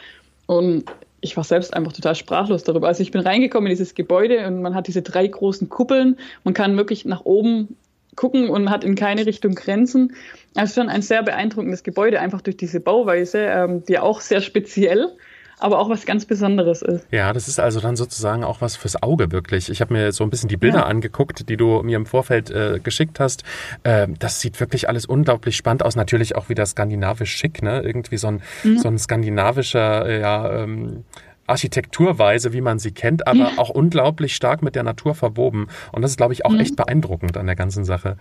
Und 0.47 0.85
ich 1.21 1.37
war 1.37 1.44
selbst 1.44 1.75
einfach 1.75 1.92
total 1.92 2.14
sprachlos 2.14 2.64
darüber. 2.64 2.88
Also 2.88 3.02
ich 3.02 3.11
bin 3.11 3.21
reingekommen 3.21 3.66
in 3.66 3.76
dieses 3.76 3.94
Gebäude 3.94 4.47
und 4.47 4.62
man 4.62 4.75
hat 4.75 4.87
diese 4.87 5.02
drei 5.02 5.26
großen 5.26 5.68
Kuppeln. 5.68 6.16
Man 6.42 6.54
kann 6.54 6.76
wirklich 6.78 7.04
nach 7.04 7.26
oben 7.26 7.76
gucken 8.16 8.49
und 8.49 8.71
hat 8.71 8.83
in 8.83 8.94
keine 8.94 9.26
Richtung 9.26 9.54
Grenzen. 9.54 10.14
Also 10.54 10.80
schon 10.80 10.88
ein 10.88 11.02
sehr 11.02 11.23
beeindruckendes 11.23 11.83
Gebäude, 11.83 12.18
einfach 12.18 12.40
durch 12.40 12.56
diese 12.56 12.80
Bauweise, 12.80 13.40
ähm, 13.40 13.85
die 13.85 13.99
auch 13.99 14.23
sehr 14.23 14.40
speziell 14.40 15.11
aber 15.58 15.78
auch 15.78 15.88
was 15.88 16.06
ganz 16.06 16.25
Besonderes 16.25 16.82
ist. 16.82 17.06
Ja, 17.11 17.32
das 17.32 17.49
ist 17.49 17.61
also 17.61 17.80
dann 17.80 17.96
sozusagen 17.96 18.44
auch 18.44 18.61
was 18.61 18.76
fürs 18.76 19.02
Auge 19.02 19.32
wirklich. 19.32 19.70
Ich 19.70 19.80
habe 19.80 19.94
mir 19.94 20.12
so 20.12 20.25
ein 20.25 20.30
bisschen 20.30 20.49
die 20.49 20.56
Bilder 20.56 20.80
ja. 20.80 20.87
angeguckt, 20.87 21.49
die 21.49 21.56
du 21.56 21.82
mir 21.82 21.96
im 21.96 22.06
Vorfeld 22.06 22.50
äh, 22.50 22.80
geschickt 22.82 23.20
hast. 23.20 23.44
Äh, 23.82 24.08
das 24.18 24.40
sieht 24.40 24.61
wirklich 24.61 24.88
alles 24.88 25.06
unglaublich 25.06 25.56
spannend 25.56 25.84
aus. 25.84 25.96
Natürlich 25.96 26.37
auch 26.37 26.49
wieder 26.49 26.66
skandinavisch 26.66 27.32
schick, 27.32 27.62
ne? 27.62 27.82
Irgendwie 27.82 28.16
so 28.16 28.28
ein, 28.28 28.42
mhm. 28.62 28.78
so 28.78 28.88
ein 28.88 28.99
skandinavischer, 28.99 30.06
äh, 30.06 30.20
ja, 30.20 30.62
ähm, 30.62 31.04
Architekturweise, 31.46 32.52
wie 32.52 32.61
man 32.61 32.79
sie 32.79 32.92
kennt, 32.92 33.26
aber 33.26 33.38
ja. 33.38 33.50
auch 33.59 33.68
unglaublich 33.68 34.35
stark 34.35 34.62
mit 34.62 34.74
der 34.74 34.83
Natur 34.83 35.14
verwoben. 35.14 35.68
Und 35.92 36.02
das 36.02 36.12
ist, 36.12 36.16
glaube 36.16 36.33
ich, 36.33 36.46
auch 36.46 36.52
mhm. 36.52 36.61
echt 36.61 36.76
beeindruckend 36.76 37.37
an 37.37 37.46
der 37.46 37.57
ganzen 37.57 37.85
Sache. 37.85 38.16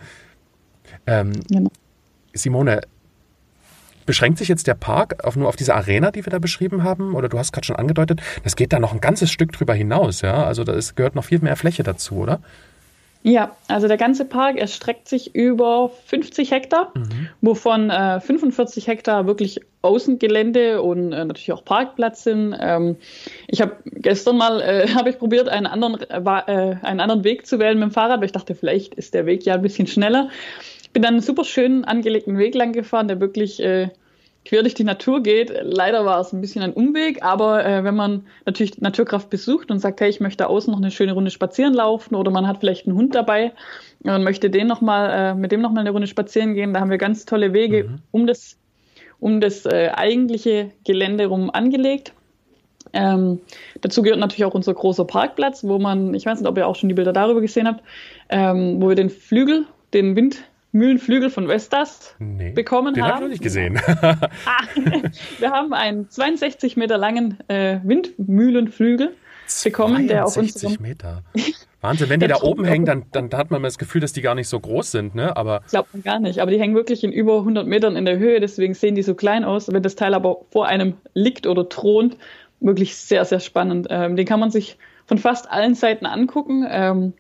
Ähm, 1.08 1.32
genau. 1.50 1.72
Simone, 2.34 2.82
Beschränkt 4.06 4.38
sich 4.38 4.48
jetzt 4.48 4.68
der 4.68 4.76
Park 4.76 5.24
auf 5.24 5.36
nur 5.36 5.48
auf 5.48 5.56
diese 5.56 5.76
Arena, 5.76 6.12
die 6.12 6.26
wir 6.26 6.32
da 6.32 6.40
beschrieben 6.40 6.84
haben? 6.84 7.16
Oder 7.16 7.30
du 7.30 7.38
hast 7.38 7.54
gerade 7.54 7.66
schon 7.66 7.76
angedeutet, 7.76 8.22
das 8.44 8.56
geht 8.56 8.74
da 8.74 8.80
noch 8.80 8.94
ein 8.94 9.02
ganzes 9.02 9.32
Stück 9.32 9.52
drüber 9.52 9.74
hinaus, 9.74 10.22
ja? 10.22 10.44
Also 10.44 10.64
da 10.64 10.74
ist, 10.74 10.96
gehört 10.96 11.16
noch 11.16 11.26
viel 11.26 11.40
mehr 11.40 11.56
Fläche 11.56 11.84
dazu, 11.84 12.16
oder? 12.16 12.40
Ja, 13.26 13.56
also 13.70 13.88
der 13.88 13.96
ganze 13.96 14.26
Park 14.26 14.58
erstreckt 14.58 15.08
sich 15.08 15.34
über 15.34 15.92
50 16.08 16.52
Hektar, 16.52 16.92
mhm. 16.94 17.30
wovon 17.40 17.90
äh, 17.90 18.20
45 18.20 18.88
Hektar 18.88 19.26
wirklich 19.28 19.62
Außengelände 19.82 20.82
und 20.82 21.14
äh, 21.14 21.24
natürlich 21.24 21.54
auch 21.54 21.64
Parkplatz 21.64 22.24
sind. 22.24 22.54
Ähm, 22.60 22.98
ich 23.48 23.62
habe 23.62 23.78
gestern 23.86 24.36
mal 24.36 24.60
äh, 24.62 24.90
habe 24.96 25.10
ich 25.10 25.20
probiert, 25.20 25.48
einen 25.48 25.68
anderen, 25.68 26.02
äh, 26.02 26.76
einen 26.82 27.00
anderen 27.00 27.24
Weg 27.24 27.48
zu 27.48 27.60
wählen 27.60 27.80
mit 27.80 27.90
dem 27.90 27.94
Fahrrad, 27.94 28.20
weil 28.20 28.26
ich 28.26 28.34
dachte, 28.34 28.56
vielleicht 28.56 28.94
ist 28.96 29.14
der 29.14 29.26
Weg 29.26 29.46
ja 29.46 29.54
ein 29.54 29.62
bisschen 29.62 29.88
schneller 29.88 30.28
bin 30.94 31.02
dann 31.02 31.16
einen 31.16 31.24
super 31.24 31.44
schönen 31.44 31.84
angelegten 31.86 32.38
Weg 32.38 32.56
lang 32.56 32.72
gefahren, 32.72 33.08
der 33.08 33.20
wirklich 33.20 33.62
äh, 33.62 33.90
quer 34.46 34.62
durch 34.62 34.74
die 34.74 34.84
Natur 34.84 35.24
geht. 35.24 35.54
Leider 35.62 36.06
war 36.06 36.20
es 36.20 36.34
ein 36.34 36.42
bisschen 36.42 36.64
ein 36.64 36.74
Umweg, 36.74 37.24
aber 37.24 37.66
äh, 37.66 37.84
wenn 37.84 37.96
man 37.96 38.26
natürlich 38.46 38.80
Naturkraft 38.82 39.30
besucht 39.30 39.72
und 39.72 39.80
sagt, 39.80 40.02
hey, 40.02 40.10
ich 40.10 40.20
möchte 40.20 40.48
außen 40.48 40.72
noch 40.72 40.80
eine 40.80 40.92
schöne 40.92 41.14
Runde 41.14 41.32
spazieren 41.32 41.74
laufen 41.74 42.16
oder 42.16 42.32
man 42.32 42.48
hat 42.48 42.60
vielleicht 42.60 42.88
einen 42.88 42.98
Hund 42.98 43.16
dabei 43.16 43.54
und 44.04 44.24
möchte 44.24 44.50
den 44.50 44.68
noch 44.68 44.82
mal, 44.82 45.10
äh, 45.10 45.36
mit 45.36 45.52
dem 45.52 45.62
nochmal 45.62 45.82
eine 45.82 45.92
Runde 45.92 46.08
spazieren 46.08 46.54
gehen, 46.54 46.74
da 46.74 46.82
haben 46.82 46.92
wir 46.92 46.98
ganz 46.98 47.26
tolle 47.26 47.54
Wege 47.54 47.86
mhm. 47.86 48.00
um 48.12 48.28
das, 48.28 48.58
um 49.20 49.40
das 49.40 49.66
äh, 49.66 49.92
eigentliche 49.96 50.72
Gelände 50.84 51.28
rum 51.28 51.50
angelegt. 51.50 52.14
Ähm, 52.92 53.40
dazu 53.82 54.04
gehört 54.04 54.20
natürlich 54.20 54.46
auch 54.46 54.54
unser 54.54 54.74
großer 54.74 55.06
Parkplatz, 55.06 55.64
wo 55.64 55.80
man, 55.80 56.14
ich 56.14 56.26
weiß 56.26 56.40
nicht, 56.40 56.50
ob 56.50 56.58
ihr 56.58 56.68
auch 56.68 56.76
schon 56.76 56.90
die 56.90 56.96
Bilder 56.96 57.14
darüber 57.14 57.42
gesehen 57.42 57.68
habt, 57.68 57.82
ähm, 58.30 58.82
wo 58.82 58.90
wir 58.90 58.96
den 58.96 59.10
Flügel, 59.10 59.66
den 59.94 60.16
Wind, 60.16 60.44
Mühlenflügel 60.74 61.30
von 61.30 61.48
Vestas 61.48 62.16
nee, 62.20 62.52
bekommen 62.52 62.96
den 62.96 63.04
haben. 63.04 63.10
Den 63.10 63.16
habe 63.16 63.26
ich 63.26 63.32
nicht 63.32 63.44
gesehen. 63.44 63.80
ah, 64.02 64.18
wir 65.40 65.52
haben 65.52 65.72
einen 65.72 66.10
62 66.10 66.76
Meter 66.76 66.98
langen 66.98 67.38
äh, 67.48 67.80
Windmühlenflügel 67.84 69.14
bekommen, 69.64 70.08
der 70.08 70.26
auf 70.26 70.36
unserem... 70.36 70.78
Meter. 70.82 71.22
Wahnsinn, 71.82 72.10
wenn 72.10 72.20
die 72.20 72.28
da 72.30 72.42
oben 72.42 72.66
hängen, 72.66 72.86
dann, 72.86 73.06
dann 73.12 73.30
hat 73.34 73.52
man 73.52 73.62
das 73.62 73.78
Gefühl, 73.78 74.02
dass 74.02 74.14
die 74.14 74.22
gar 74.22 74.34
nicht 74.34 74.48
so 74.48 74.60
groß 74.60 74.90
sind, 74.90 75.16
ne? 75.16 75.38
Aber 75.38 75.62
Glaubt 75.70 75.94
man 75.94 76.02
gar 76.02 76.20
nicht, 76.20 76.40
aber 76.40 76.50
die 76.50 76.60
hängen 76.60 76.76
wirklich 76.76 77.04
in 77.04 77.12
über 77.12 77.40
100 77.40 77.68
Metern 77.68 77.96
in 77.96 78.06
der 78.06 78.18
Höhe, 78.18 78.40
deswegen 78.40 78.74
sehen 78.74 78.96
die 78.96 79.04
so 79.04 79.14
klein 79.14 79.44
aus. 79.44 79.72
Wenn 79.72 79.84
das 79.84 79.96
Teil 79.96 80.16
aber 80.16 80.42
vor 80.50 80.66
einem 80.66 80.96
liegt 81.14 81.46
oder 81.46 81.70
thront, 81.70 82.18
wirklich 82.60 82.96
sehr, 82.96 83.26
sehr 83.26 83.40
spannend. 83.40 83.88
Ähm, 83.92 84.16
den 84.16 84.26
kann 84.26 84.40
man 84.40 84.50
sich 84.50 84.78
von 85.06 85.20
fast 85.20 85.52
allen 85.52 85.76
Seiten 85.76 86.08
angucken. 86.08 86.66
Ähm, 86.68 87.14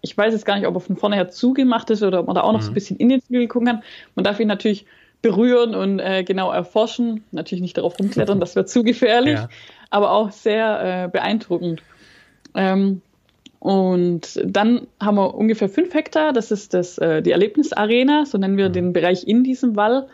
ich 0.00 0.16
weiß 0.16 0.32
jetzt 0.32 0.46
gar 0.46 0.56
nicht, 0.56 0.66
ob 0.66 0.74
er 0.74 0.80
von 0.80 0.96
vorne 0.96 1.16
her 1.16 1.28
zugemacht 1.28 1.90
ist 1.90 2.02
oder 2.02 2.20
ob 2.20 2.26
man 2.26 2.34
da 2.34 2.42
auch 2.42 2.52
noch 2.52 2.60
mhm. 2.60 2.64
so 2.64 2.70
ein 2.70 2.74
bisschen 2.74 2.96
in 2.96 3.08
den 3.08 3.20
Flügel 3.20 3.48
gucken 3.48 3.66
kann. 3.66 3.82
Man 4.14 4.24
darf 4.24 4.38
ihn 4.40 4.48
natürlich 4.48 4.86
berühren 5.22 5.74
und 5.74 5.98
äh, 5.98 6.22
genau 6.22 6.52
erforschen. 6.52 7.24
Natürlich 7.32 7.62
nicht 7.62 7.76
darauf 7.76 7.98
rumklettern, 7.98 8.40
das 8.40 8.54
wäre 8.54 8.66
zu 8.66 8.84
gefährlich, 8.84 9.38
ja. 9.38 9.48
aber 9.90 10.12
auch 10.12 10.30
sehr 10.30 11.04
äh, 11.04 11.08
beeindruckend. 11.08 11.82
Ähm, 12.54 13.02
und 13.60 14.40
dann 14.44 14.86
haben 15.00 15.16
wir 15.16 15.34
ungefähr 15.34 15.68
fünf 15.68 15.92
Hektar, 15.92 16.32
das 16.32 16.52
ist 16.52 16.74
das, 16.74 16.98
äh, 16.98 17.22
die 17.22 17.32
Erlebnisarena, 17.32 18.24
so 18.24 18.38
nennen 18.38 18.56
wir 18.56 18.68
mhm. 18.68 18.72
den 18.72 18.92
Bereich 18.92 19.26
in 19.26 19.42
diesem 19.42 19.74
Wall. 19.74 20.06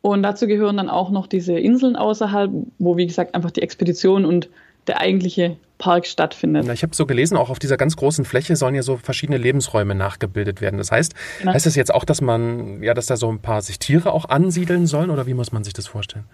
Und 0.00 0.22
dazu 0.22 0.46
gehören 0.46 0.76
dann 0.76 0.88
auch 0.88 1.10
noch 1.10 1.26
diese 1.26 1.58
Inseln 1.58 1.96
außerhalb, 1.96 2.50
wo, 2.78 2.96
wie 2.96 3.06
gesagt, 3.06 3.34
einfach 3.34 3.50
die 3.50 3.62
Expedition 3.62 4.24
und 4.24 4.48
der 4.86 5.00
eigentliche 5.00 5.56
Park 5.78 6.06
stattfindet. 6.06 6.68
Ich 6.72 6.82
habe 6.82 6.94
so 6.94 7.06
gelesen, 7.06 7.36
auch 7.36 7.50
auf 7.50 7.58
dieser 7.58 7.76
ganz 7.76 7.96
großen 7.96 8.24
Fläche 8.24 8.56
sollen 8.56 8.74
ja 8.74 8.82
so 8.82 8.96
verschiedene 8.96 9.36
Lebensräume 9.36 9.94
nachgebildet 9.94 10.60
werden. 10.60 10.78
Das 10.78 10.90
heißt, 10.90 11.14
genau. 11.40 11.52
heißt 11.52 11.66
das 11.66 11.74
jetzt 11.74 11.92
auch, 11.92 12.04
dass 12.04 12.20
man, 12.20 12.82
ja, 12.82 12.94
dass 12.94 13.06
da 13.06 13.16
so 13.16 13.28
ein 13.30 13.40
paar 13.40 13.60
sich 13.60 13.78
Tiere 13.78 14.12
auch 14.12 14.28
ansiedeln 14.28 14.86
sollen 14.86 15.10
oder 15.10 15.26
wie 15.26 15.34
muss 15.34 15.52
man 15.52 15.64
sich 15.64 15.74
das 15.74 15.86
vorstellen? 15.86 16.24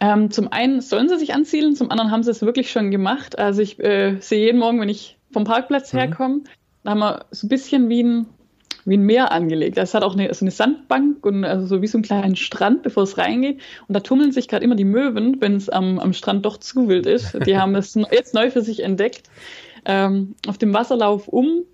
Ähm, 0.00 0.30
zum 0.30 0.52
einen 0.52 0.80
sollen 0.80 1.08
sie 1.08 1.18
sich 1.18 1.32
ansiedeln, 1.32 1.74
zum 1.74 1.90
anderen 1.90 2.10
haben 2.10 2.22
sie 2.22 2.30
es 2.30 2.42
wirklich 2.42 2.70
schon 2.70 2.90
gemacht. 2.90 3.38
Also 3.38 3.62
ich 3.62 3.78
äh, 3.80 4.18
sehe 4.20 4.46
jeden 4.46 4.58
Morgen, 4.58 4.80
wenn 4.80 4.88
ich 4.88 5.16
vom 5.32 5.44
Parkplatz 5.44 5.92
mhm. 5.92 5.98
herkomme, 5.98 6.40
da 6.82 6.90
haben 6.90 6.98
wir 7.00 7.24
so 7.30 7.46
ein 7.46 7.48
bisschen 7.48 7.88
wie 7.88 8.02
ein 8.02 8.26
wie 8.86 8.96
ein 8.96 9.02
Meer 9.02 9.32
angelegt. 9.32 9.76
Es 9.76 9.94
hat 9.94 10.02
auch 10.02 10.14
eine, 10.14 10.32
so 10.32 10.44
eine 10.44 10.50
Sandbank 10.50 11.26
und 11.26 11.44
also 11.44 11.66
so 11.66 11.82
wie 11.82 11.86
so 11.86 11.98
einen 11.98 12.04
kleinen 12.04 12.36
Strand, 12.36 12.82
bevor 12.82 13.02
es 13.02 13.18
reingeht. 13.18 13.60
Und 13.88 13.94
da 13.94 14.00
tummeln 14.00 14.32
sich 14.32 14.48
gerade 14.48 14.64
immer 14.64 14.76
die 14.76 14.84
Möwen, 14.84 15.40
wenn 15.40 15.56
es 15.56 15.68
am, 15.68 15.98
am 15.98 16.12
Strand 16.12 16.46
doch 16.46 16.56
zu 16.56 16.88
wild 16.88 17.06
ist. 17.06 17.36
Die 17.46 17.58
haben 17.58 17.74
es 17.74 17.94
jetzt 18.10 18.34
neu 18.34 18.50
für 18.50 18.62
sich 18.62 18.82
entdeckt. 18.82 19.28
Ähm, 19.84 20.34
auf 20.48 20.58
dem 20.58 20.72
Wasserlauf 20.72 21.28
um 21.28 21.64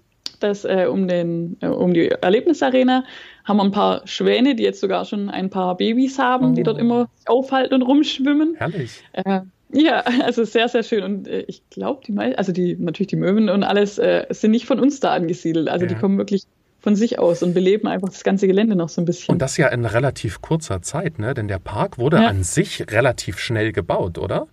dass 0.43 0.65
äh, 0.65 0.87
um, 0.91 1.07
den, 1.09 1.57
äh, 1.61 1.69
um 1.69 1.95
die 1.95 2.09
Erlebnisarena 2.09 3.05
haben 3.45 3.57
wir 3.57 3.65
ein 3.65 3.71
paar 3.71 4.07
Schwäne, 4.07 4.55
die 4.55 4.63
jetzt 4.65 4.81
sogar 4.81 5.05
schon 5.05 5.31
ein 5.31 5.51
paar 5.51 5.77
Babys 5.77 6.19
haben, 6.19 6.51
oh. 6.51 6.55
die 6.55 6.65
dort 6.65 6.79
immer 6.79 7.09
aufhalten 7.27 7.75
und 7.75 7.83
rumschwimmen. 7.83 8.57
Herrlich. 8.57 9.03
Äh, 9.13 9.43
ja, 9.73 10.01
also 10.23 10.45
sehr, 10.45 10.69
sehr 10.69 10.83
schön. 10.83 11.03
Und 11.03 11.29
äh, 11.29 11.45
ich 11.49 11.63
glaube, 11.71 12.03
die 12.07 12.13
meisten, 12.13 12.37
also 12.37 12.53
die, 12.53 12.77
natürlich 12.77 13.09
die 13.09 13.17
Möwen 13.17 13.49
und 13.49 13.63
alles 13.65 13.99
äh, 13.99 14.27
sind 14.31 14.51
nicht 14.51 14.67
von 14.67 14.79
uns 14.81 15.01
da 15.01 15.13
angesiedelt. 15.13 15.69
Also 15.69 15.87
ja. 15.87 15.93
die 15.93 15.99
kommen 15.99 16.19
wirklich 16.19 16.45
von 16.83 16.97
sich 16.97 17.19
aus 17.19 17.43
und 17.43 17.55
beleben 17.55 17.87
einfach 17.89 18.09
das 18.09 18.25
ganze 18.25 18.47
Gelände 18.47 18.77
noch 18.77 18.89
so 18.89 19.01
ein 19.01 19.05
bisschen. 19.05 19.33
Und 19.33 19.41
das 19.41 19.57
ja 19.57 19.69
in 19.69 19.85
relativ 19.85 20.43
kurzer 20.43 20.83
Zeit, 20.83 21.19
ne? 21.19 21.33
Denn 21.33 21.49
der 21.49 21.61
Park 21.61 21.97
wurde 21.97 22.21
ja. 22.21 22.29
an 22.29 22.43
sich 22.43 22.91
relativ 22.91 23.39
schnell 23.39 23.73
gebaut, 23.73 24.19
oder? 24.19 24.49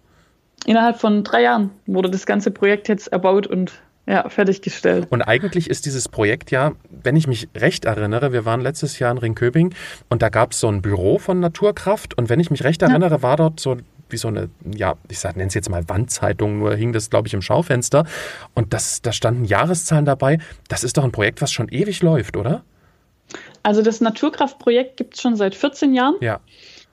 Innerhalb 0.65 0.99
von 0.99 1.23
drei 1.23 1.43
Jahren 1.43 1.71
wurde 1.87 2.09
das 2.09 2.25
ganze 2.25 2.51
Projekt 2.51 2.87
jetzt 2.87 3.07
erbaut 3.07 3.47
und 3.47 3.81
ja, 4.05 4.27
fertiggestellt. 4.27 5.07
Und 5.09 5.21
eigentlich 5.21 5.69
ist 5.69 5.85
dieses 5.85 6.09
Projekt 6.09 6.51
ja, 6.51 6.73
wenn 6.89 7.15
ich 7.15 7.27
mich 7.27 7.47
recht 7.55 7.85
erinnere, 7.85 8.33
wir 8.33 8.43
waren 8.43 8.59
letztes 8.61 8.99
Jahr 8.99 9.11
in 9.11 9.19
Ringköping 9.19 9.73
und 10.09 10.21
da 10.21 10.29
gab 10.29 10.51
es 10.51 10.59
so 10.59 10.67
ein 10.67 10.81
Büro 10.81 11.19
von 11.19 11.39
Naturkraft 11.39 12.17
und 12.17 12.27
wenn 12.27 12.39
ich 12.39 12.49
mich 12.49 12.63
recht 12.63 12.81
erinnere, 12.81 13.15
ja. 13.15 13.21
war 13.21 13.37
dort 13.37 13.59
so 13.59 13.77
wie 14.11 14.17
so 14.17 14.27
eine, 14.27 14.49
ja, 14.75 14.95
ich 15.09 15.23
nenne 15.23 15.45
es 15.45 15.53
jetzt 15.53 15.69
mal 15.69 15.87
Wandzeitung, 15.87 16.59
nur 16.59 16.75
hing 16.75 16.93
das, 16.93 17.09
glaube 17.09 17.27
ich, 17.27 17.33
im 17.33 17.41
Schaufenster 17.41 18.05
und 18.53 18.73
das, 18.73 19.01
da 19.01 19.11
standen 19.11 19.45
Jahreszahlen 19.45 20.05
dabei. 20.05 20.39
Das 20.67 20.83
ist 20.83 20.97
doch 20.97 21.03
ein 21.03 21.11
Projekt, 21.11 21.41
was 21.41 21.51
schon 21.51 21.69
ewig 21.69 22.01
läuft, 22.01 22.37
oder? 22.37 22.63
Also 23.63 23.81
das 23.81 24.01
Naturkraftprojekt 24.01 24.97
gibt 24.97 25.15
es 25.15 25.21
schon 25.21 25.35
seit 25.35 25.55
14 25.55 25.93
Jahren. 25.93 26.15
Ja. 26.21 26.39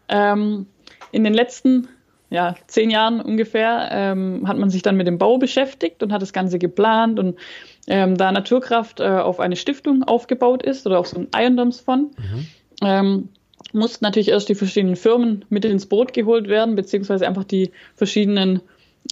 Ähm, 0.09 0.67
in 1.13 1.25
den 1.25 1.35
letzten 1.35 1.89
ja, 2.29 2.57
zehn 2.67 2.91
Jahren 2.91 3.21
ungefähr 3.21 3.89
ähm, 3.93 4.49
hat 4.49 4.59
man 4.59 4.69
sich 4.69 4.83
dann 4.83 4.97
mit 4.97 5.07
dem 5.07 5.19
Bau 5.19 5.39
beschäftigt 5.39 6.03
und 6.03 6.13
hat 6.13 6.23
das 6.23 6.33
Ganze 6.33 6.59
geplant. 6.59 7.19
Und 7.19 7.39
ähm, 7.87 8.17
da 8.17 8.33
Naturkraft 8.33 9.01
äh, 9.01 9.05
auf 9.05 9.39
eine 9.39 9.57
Stiftung 9.57 10.03
aufgebaut 10.03 10.63
ist 10.63 10.87
oder 10.87 10.99
auf 10.99 11.07
so 11.07 11.17
einen 11.17 11.29
Eigentumsfonds, 11.33 12.17
mhm. 12.19 13.29
Mussten 13.73 14.05
natürlich 14.05 14.29
erst 14.29 14.49
die 14.49 14.55
verschiedenen 14.55 14.97
Firmen 14.97 15.45
mit 15.49 15.65
ins 15.65 15.87
Boot 15.87 16.13
geholt 16.13 16.49
werden, 16.49 16.75
beziehungsweise 16.75 17.27
einfach 17.27 17.45
die 17.45 17.71
verschiedenen 17.95 18.61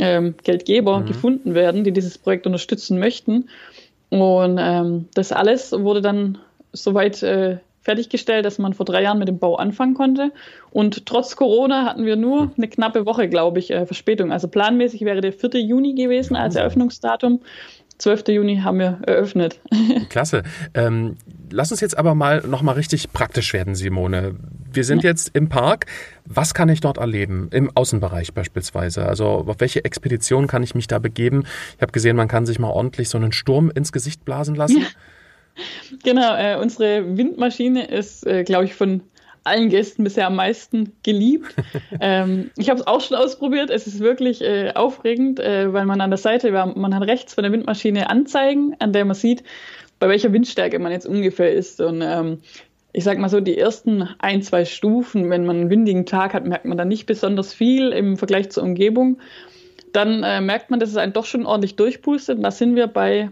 ähm, 0.01 0.35
Geldgeber 0.43 1.01
mhm. 1.01 1.07
gefunden 1.07 1.55
werden, 1.55 1.85
die 1.85 1.93
dieses 1.93 2.19
Projekt 2.19 2.47
unterstützen 2.47 2.99
möchten. 2.99 3.49
Und 4.11 4.59
ähm, 4.61 5.09
das 5.15 5.33
alles 5.33 5.73
wurde 5.73 6.01
dann 6.01 6.39
soweit 6.73 7.23
äh, 7.23 7.59
fertiggestellt, 7.85 8.47
dass 8.47 8.59
man 8.59 8.73
vor 8.73 8.87
drei 8.87 9.03
Jahren 9.03 9.19
mit 9.19 9.29
dem 9.29 9.39
Bau 9.39 9.57
anfangen 9.57 9.95
konnte. 9.95 10.33
Und 10.71 11.05
trotz 11.07 11.37
Corona 11.37 11.85
hatten 11.85 12.07
wir 12.07 12.17
nur 12.17 12.51
eine 12.57 12.69
knappe 12.69 13.07
Woche, 13.07 13.29
glaube 13.29 13.59
ich, 13.59 13.71
äh, 13.71 13.85
Verspätung. 13.87 14.33
Also 14.33 14.49
planmäßig 14.49 15.03
wäre 15.03 15.21
der 15.21 15.33
4. 15.33 15.61
Juni 15.61 15.95
gewesen 15.95 16.35
als 16.35 16.57
Eröffnungsdatum. 16.57 17.41
12. 17.99 18.29
Juni 18.29 18.59
haben 18.59 18.79
wir 18.79 18.99
eröffnet. 19.07 19.61
Klasse. 20.09 20.43
Ähm, 20.75 21.17
lass 21.51 21.71
uns 21.71 21.81
jetzt 21.81 21.97
aber 21.97 22.15
mal 22.15 22.43
nochmal 22.47 22.75
richtig 22.75 23.13
praktisch 23.13 23.53
werden, 23.53 23.75
Simone. 23.75 24.35
Wir 24.73 24.85
sind 24.85 25.03
ja. 25.03 25.11
jetzt 25.11 25.31
im 25.35 25.49
Park. 25.49 25.87
Was 26.25 26.55
kann 26.55 26.69
ich 26.69 26.81
dort 26.81 26.99
erleben? 26.99 27.49
Im 27.53 27.71
Außenbereich 27.75 28.35
beispielsweise. 28.35 29.07
Also 29.07 29.27
auf 29.27 29.61
welche 29.61 29.85
Expedition 29.85 30.47
kann 30.47 30.63
ich 30.63 30.75
mich 30.75 30.89
da 30.89 30.99
begeben? 30.99 31.45
Ich 31.77 31.83
habe 31.83 31.93
gesehen, 31.93 32.17
man 32.17 32.29
kann 32.29 32.47
sich 32.47 32.59
mal 32.59 32.71
ordentlich 32.71 33.09
so 33.09 33.19
einen 33.19 33.33
Sturm 33.33 33.71
ins 33.73 33.93
Gesicht 33.93 34.25
blasen 34.25 34.55
lassen. 34.55 34.81
Ja. 34.81 34.87
Genau, 36.03 36.35
äh, 36.37 36.57
unsere 36.61 37.17
Windmaschine 37.17 37.87
ist, 37.87 38.27
äh, 38.27 38.43
glaube 38.43 38.65
ich, 38.65 38.75
von 38.75 39.03
allen 39.45 39.69
Gästen 39.69 40.05
bisher 40.05 40.27
am 40.27 40.37
meisten 40.37 40.93
geliebt. 41.03 41.55
ähm, 42.01 42.51
ich 42.57 42.71
habe 42.71 42.81
es 42.81 42.87
auch 42.87 43.01
schon 43.01 43.17
ausprobiert. 43.17 43.71
Es 43.71 43.87
ist 43.87 44.01
wirklich 44.01 44.43
äh, 44.43 44.73
aufregend, 44.75 45.39
äh, 45.39 45.73
weil 45.73 45.87
man 45.87 46.01
an 46.01 46.11
der 46.11 46.19
Seite, 46.19 46.51
man 46.51 46.95
hat 46.95 47.03
rechts 47.07 47.35
von 47.35 47.45
der 47.45 47.53
Windmaschine 47.53 48.11
Anzeigen, 48.11 48.75
an 48.79 48.93
der 48.93 49.05
man 49.05 49.15
sieht, 49.15 49.45
bei 49.99 50.09
welcher 50.09 50.33
Windstärke 50.33 50.79
man 50.79 50.93
jetzt 50.93 51.07
ungefähr 51.07 51.53
ist. 51.53 51.81
Und 51.81 52.03
ähm, 52.03 52.39
ich 52.93 53.05
sag 53.05 53.19
mal 53.19 53.29
so, 53.29 53.41
die 53.41 53.59
ersten 53.59 54.09
ein, 54.19 54.43
zwei 54.43 54.65
Stufen, 54.65 55.29
wenn 55.29 55.45
man 55.45 55.57
einen 55.57 55.71
windigen 55.71 56.07
Tag 56.07 56.33
hat, 56.33 56.47
merkt 56.47 56.65
man 56.65 56.79
dann 56.79 56.89
nicht 56.89 57.07
besonders 57.07 57.53
viel 57.53 57.91
im 57.91 58.17
Vergleich 58.17 58.51
zur 58.51 58.63
Umgebung. 58.63 59.19
Dann 59.93 60.23
äh, 60.23 60.41
merkt 60.41 60.71
man, 60.71 60.81
dass 60.81 60.91
es 60.91 60.97
einen 60.97 61.13
doch 61.13 61.25
schon 61.25 61.45
ordentlich 61.45 61.77
durchpustet. 61.77 62.39
Und 62.39 62.43
da 62.43 62.51
sind 62.51 62.77
wir 62.77 62.87
bei 62.87 63.31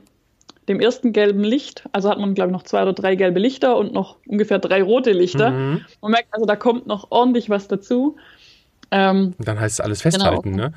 dem 0.73 0.81
ersten 0.81 1.13
gelben 1.13 1.45
Licht, 1.45 1.85
also 1.93 2.11
hat 2.11 2.19
man, 2.19 2.35
glaube 2.35 2.51
ich, 2.51 2.53
noch 2.53 2.65
zwei 2.65 2.83
oder 2.83 2.93
drei 2.93 3.15
gelbe 3.15 3.41
Lichter 3.41 3.77
und 3.77 3.93
noch 3.93 4.17
ungefähr 4.27 4.59
drei 4.59 4.83
rote 4.83 5.13
Lichter. 5.13 5.51
Mhm. 5.51 5.85
Man 6.01 6.11
merkt 6.13 6.29
also, 6.33 6.47
da 6.47 6.57
kommt 6.57 6.87
noch 6.87 7.11
ordentlich 7.11 7.51
was 7.51 7.69
dazu. 7.69 8.17
Ähm, 8.91 9.35
dann 9.39 9.59
heißt 9.59 9.79
es 9.79 9.81
alles 9.81 10.03
festhalten, 10.03 10.53
genau. 10.53 10.65
ne? 10.69 10.73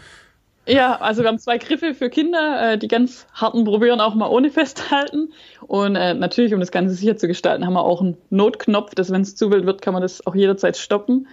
Ja, 0.67 0.95
also 0.99 1.21
wir 1.21 1.27
haben 1.27 1.37
zwei 1.37 1.59
Griffe 1.59 1.93
für 1.93 2.09
Kinder, 2.09 2.73
äh, 2.73 2.77
die 2.77 2.87
ganz 2.87 3.27
harten 3.33 3.65
probieren 3.65 4.01
auch 4.01 4.15
mal 4.15 4.27
ohne 4.27 4.49
festhalten. 4.51 5.31
Und 5.61 5.95
äh, 5.95 6.13
natürlich, 6.13 6.53
um 6.53 6.59
das 6.59 6.71
Ganze 6.71 6.95
sicher 6.95 7.17
zu 7.17 7.27
gestalten, 7.27 7.65
haben 7.65 7.73
wir 7.73 7.83
auch 7.83 8.01
einen 8.01 8.17
Notknopf, 8.29 8.95
dass 8.95 9.11
wenn 9.11 9.21
es 9.21 9.35
zu 9.35 9.51
wild 9.51 9.65
wird, 9.65 9.81
kann 9.81 9.93
man 9.93 10.01
das 10.01 10.25
auch 10.25 10.35
jederzeit 10.35 10.77
stoppen. 10.77 11.27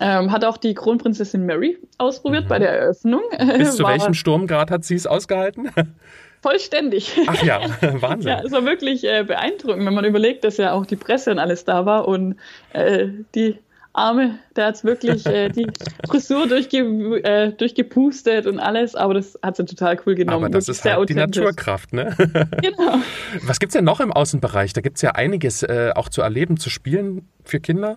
Ähm, 0.00 0.30
hat 0.30 0.44
auch 0.44 0.58
die 0.58 0.74
Kronprinzessin 0.74 1.44
Mary 1.44 1.76
ausprobiert 1.98 2.44
mhm. 2.44 2.48
bei 2.48 2.60
der 2.60 2.70
Eröffnung. 2.70 3.22
Bis 3.56 3.74
zu 3.74 3.84
welchem 3.86 4.14
Sturmgrad 4.14 4.70
hat 4.70 4.84
sie 4.84 4.94
es 4.94 5.08
ausgehalten? 5.08 5.70
Vollständig. 6.40 7.16
Ach 7.26 7.42
ja, 7.42 7.60
Wahnsinn. 8.00 8.30
ja, 8.30 8.42
es 8.44 8.52
war 8.52 8.64
wirklich 8.64 9.04
äh, 9.04 9.24
beeindruckend, 9.24 9.84
wenn 9.84 9.94
man 9.94 10.04
überlegt, 10.04 10.44
dass 10.44 10.56
ja 10.56 10.72
auch 10.72 10.86
die 10.86 10.96
Presse 10.96 11.32
und 11.32 11.38
alles 11.38 11.64
da 11.64 11.84
war 11.84 12.06
und 12.06 12.36
äh, 12.72 13.08
die 13.34 13.58
Arme, 13.92 14.38
der 14.54 14.66
hat 14.66 14.84
wirklich 14.84 15.26
äh, 15.26 15.48
die 15.48 15.66
Frisur 16.08 16.46
durchge 16.46 16.78
äh, 17.24 17.52
durchgepustet 17.52 18.46
und 18.46 18.60
alles, 18.60 18.94
aber 18.94 19.14
das 19.14 19.38
hat 19.42 19.56
sie 19.56 19.64
total 19.64 19.98
cool 20.06 20.14
genommen. 20.14 20.44
Aber 20.44 20.50
das 20.50 20.68
ist 20.68 20.84
halt 20.84 21.08
die 21.08 21.14
Naturkraft, 21.14 21.92
ne? 21.92 22.14
genau. 22.62 23.00
Was 23.42 23.58
gibt 23.58 23.70
es 23.70 23.74
denn 23.74 23.84
noch 23.84 24.00
im 24.00 24.12
Außenbereich? 24.12 24.72
Da 24.72 24.80
gibt 24.80 24.96
es 24.96 25.02
ja 25.02 25.12
einiges 25.12 25.62
äh, 25.64 25.92
auch 25.94 26.08
zu 26.08 26.22
erleben, 26.22 26.58
zu 26.58 26.70
spielen 26.70 27.28
für 27.44 27.58
Kinder. 27.60 27.96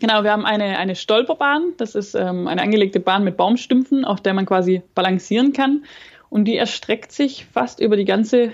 Genau, 0.00 0.24
wir 0.24 0.32
haben 0.32 0.44
eine, 0.44 0.78
eine 0.78 0.96
Stolperbahn. 0.96 1.74
Das 1.76 1.94
ist 1.94 2.14
ähm, 2.14 2.48
eine 2.48 2.62
angelegte 2.62 2.98
Bahn 2.98 3.22
mit 3.22 3.36
Baumstümpfen, 3.36 4.04
auf 4.04 4.20
der 4.20 4.34
man 4.34 4.46
quasi 4.46 4.82
balancieren 4.94 5.52
kann 5.52 5.84
und 6.32 6.46
die 6.46 6.56
erstreckt 6.56 7.12
sich 7.12 7.44
fast 7.44 7.78
über 7.78 7.94
die 7.94 8.06
ganze 8.06 8.52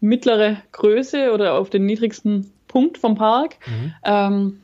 mittlere 0.00 0.56
Größe 0.72 1.32
oder 1.34 1.58
auf 1.58 1.68
den 1.68 1.84
niedrigsten 1.84 2.50
Punkt 2.66 2.96
vom 2.96 3.14
Park. 3.14 3.56
Mhm. 3.66 3.94
Ähm, 4.04 4.60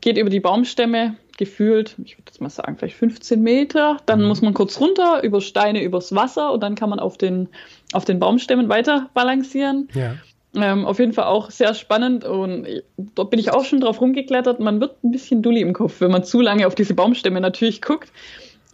geht 0.00 0.18
über 0.18 0.28
die 0.28 0.40
Baumstämme, 0.40 1.14
gefühlt, 1.38 1.94
ich 2.04 2.18
würde 2.18 2.24
jetzt 2.26 2.40
mal 2.40 2.50
sagen, 2.50 2.76
vielleicht 2.76 2.96
15 2.96 3.40
Meter. 3.40 3.98
Dann 4.06 4.22
mhm. 4.22 4.26
muss 4.26 4.42
man 4.42 4.54
kurz 4.54 4.80
runter, 4.80 5.22
über 5.22 5.40
Steine, 5.40 5.84
übers 5.84 6.12
Wasser 6.16 6.52
und 6.52 6.64
dann 6.64 6.74
kann 6.74 6.90
man 6.90 6.98
auf 6.98 7.16
den, 7.16 7.48
auf 7.92 8.04
den 8.04 8.18
Baumstämmen 8.18 8.68
weiter 8.68 9.08
balancieren. 9.14 9.88
Ja. 9.94 10.16
Ähm, 10.56 10.84
auf 10.84 10.98
jeden 10.98 11.12
Fall 11.12 11.26
auch 11.26 11.52
sehr 11.52 11.74
spannend 11.74 12.24
und 12.24 12.66
dort 13.14 13.30
bin 13.30 13.38
ich 13.38 13.52
auch 13.52 13.64
schon 13.64 13.80
drauf 13.80 14.00
rumgeklettert. 14.00 14.58
Man 14.58 14.80
wird 14.80 15.02
ein 15.04 15.12
bisschen 15.12 15.42
dulli 15.42 15.60
im 15.60 15.74
Kopf, 15.74 16.00
wenn 16.00 16.10
man 16.10 16.24
zu 16.24 16.40
lange 16.40 16.66
auf 16.66 16.74
diese 16.74 16.94
Baumstämme 16.94 17.40
natürlich 17.40 17.80
guckt. 17.80 18.10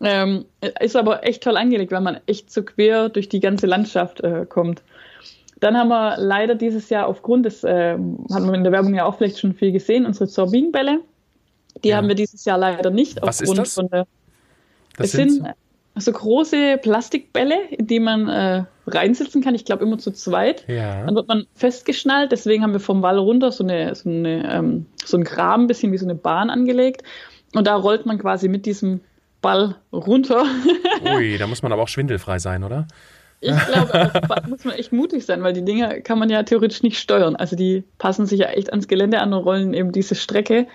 Ähm, 0.01 0.45
ist 0.81 0.97
aber 0.97 1.27
echt 1.27 1.43
toll 1.43 1.57
angelegt, 1.57 1.91
weil 1.91 2.01
man 2.01 2.21
echt 2.27 2.53
so 2.53 2.63
quer 2.63 3.09
durch 3.09 3.29
die 3.29 3.41
ganze 3.41 3.67
Landschaft 3.67 4.21
äh, 4.21 4.47
kommt. 4.49 4.83
Dann 5.61 5.77
haben 5.77 5.89
wir 5.89 6.17
leider 6.19 6.55
dieses 6.55 6.89
Jahr 6.89 7.09
aufgrund 7.09 7.47
des, 7.47 7.65
äh, 7.65 7.93
hat 7.95 8.43
man 8.43 8.55
in 8.55 8.63
der 8.63 8.73
Werbung 8.73 8.95
ja 8.95 9.05
auch 9.05 9.17
vielleicht 9.17 9.41
schon 9.41 9.55
viel 9.55 9.73
gesehen, 9.73 10.07
unsere 10.07 10.29
Sorbinbälle. 10.29 11.01
Die 11.83 11.89
ja. 11.89 11.97
haben 11.97 12.09
wir 12.09 12.15
dieses 12.15 12.45
Jahr 12.45 12.59
leider 12.59 12.91
nicht 12.91 13.21
Was 13.23 13.41
aufgrund 13.41 13.59
ist 13.59 13.67
das? 13.67 13.75
von 13.75 13.91
der. 13.91 14.07
Das 14.97 15.07
es 15.07 15.13
sind, 15.13 15.45
so 16.01 16.13
große 16.13 16.79
Plastikbälle, 16.79 17.57
in 17.71 17.87
die 17.87 18.01
man 18.01 18.29
äh, 18.29 18.65
reinsitzen 18.87 19.43
kann. 19.43 19.55
Ich 19.55 19.65
glaube 19.65 19.85
immer 19.85 19.99
zu 19.99 20.13
zweit. 20.13 20.65
Ja. 20.69 21.05
Dann 21.05 21.15
wird 21.15 21.29
man 21.29 21.47
festgeschnallt. 21.55 22.33
Deswegen 22.33 22.63
haben 22.63 22.73
wir 22.73 22.81
vom 22.81 23.03
Wall 23.03 23.19
runter 23.19 23.53
so 23.53 23.65
eine, 23.65 23.95
so 23.95 24.09
eine 24.09 24.53
ähm, 24.53 24.87
so 25.05 25.17
ein 25.17 25.25
Graben, 25.25 25.67
bisschen 25.67 25.93
wie 25.93 25.99
so 25.99 26.07
eine 26.07 26.15
Bahn 26.15 26.51
angelegt. 26.51 27.03
Und 27.55 27.67
da 27.67 27.77
rollt 27.77 28.07
man 28.07 28.19
quasi 28.19 28.49
mit 28.49 28.67
diesem 28.67 29.01
Ball 29.41 29.77
runter. 29.93 30.45
Ui, 31.15 31.39
da 31.39 31.47
muss 31.47 31.63
man 31.63 31.73
aber 31.73 31.83
auch 31.83 31.89
schwindelfrei 31.89 32.39
sein, 32.39 32.65
oder? 32.65 32.87
Ich 33.41 33.57
glaube, 33.67 34.11
da 34.29 34.43
muss 34.49 34.65
man 34.65 34.75
echt 34.75 34.93
mutig 34.93 35.25
sein, 35.25 35.43
weil 35.45 35.53
die 35.53 35.65
Dinger 35.65 36.01
kann 36.01 36.19
man 36.19 36.29
ja 36.29 36.43
theoretisch 36.43 36.83
nicht 36.83 36.99
steuern. 36.99 37.37
Also 37.37 37.55
die 37.55 37.85
passen 37.99 38.27
sich 38.27 38.41
ja 38.41 38.49
echt 38.49 38.71
ans 38.71 38.89
Gelände 38.89 39.21
an 39.21 39.33
und 39.33 39.45
rollen 39.45 39.75
eben 39.75 39.93
diese 39.93 40.17
Strecke. 40.17 40.67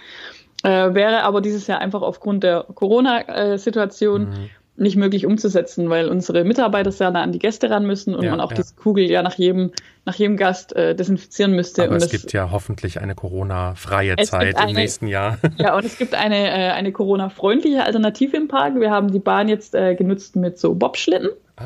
Äh, 0.63 0.93
wäre 0.93 1.23
aber 1.23 1.41
dieses 1.41 1.67
Jahr 1.67 1.79
einfach 1.79 2.01
aufgrund 2.01 2.43
der 2.43 2.65
Corona-Situation 2.73 4.29
mhm 4.29 4.49
nicht 4.75 4.95
möglich 4.95 5.25
umzusetzen, 5.25 5.89
weil 5.89 6.09
unsere 6.09 6.43
Mitarbeiter 6.43 6.91
sehr 6.91 7.11
nah 7.11 7.21
an 7.21 7.31
die 7.31 7.39
Gäste 7.39 7.69
ran 7.69 7.85
müssen 7.85 8.15
und 8.15 8.23
ja, 8.23 8.31
man 8.31 8.41
auch 8.41 8.49
ja. 8.51 8.57
diese 8.57 8.73
Kugel 8.75 9.09
ja 9.09 9.21
nach 9.21 9.35
jedem, 9.35 9.71
nach 10.05 10.15
jedem 10.15 10.35
Gast 10.35 10.75
äh, 10.75 10.95
desinfizieren 10.95 11.53
müsste. 11.53 11.83
Aber 11.83 11.93
und 11.93 12.01
es 12.01 12.09
gibt 12.09 12.33
ja 12.33 12.49
hoffentlich 12.49 12.99
eine 12.99 13.13
Corona-freie 13.13 14.15
Zeit 14.17 14.55
eine, 14.55 14.71
im 14.71 14.75
nächsten 14.75 15.07
Jahr. 15.07 15.37
Ja, 15.57 15.75
und 15.75 15.85
es 15.85 15.97
gibt 15.97 16.15
eine, 16.15 16.49
äh, 16.49 16.71
eine 16.71 16.91
Corona-freundliche 16.91 17.83
Alternative 17.83 18.35
im 18.35 18.47
Park. 18.47 18.79
Wir 18.79 18.89
haben 18.89 19.11
die 19.11 19.19
Bahn 19.19 19.47
jetzt 19.47 19.75
äh, 19.75 19.93
genutzt 19.93 20.35
mit 20.35 20.57
so 20.57 20.73
Bobschlitten. 20.73 21.29
Ah. 21.57 21.63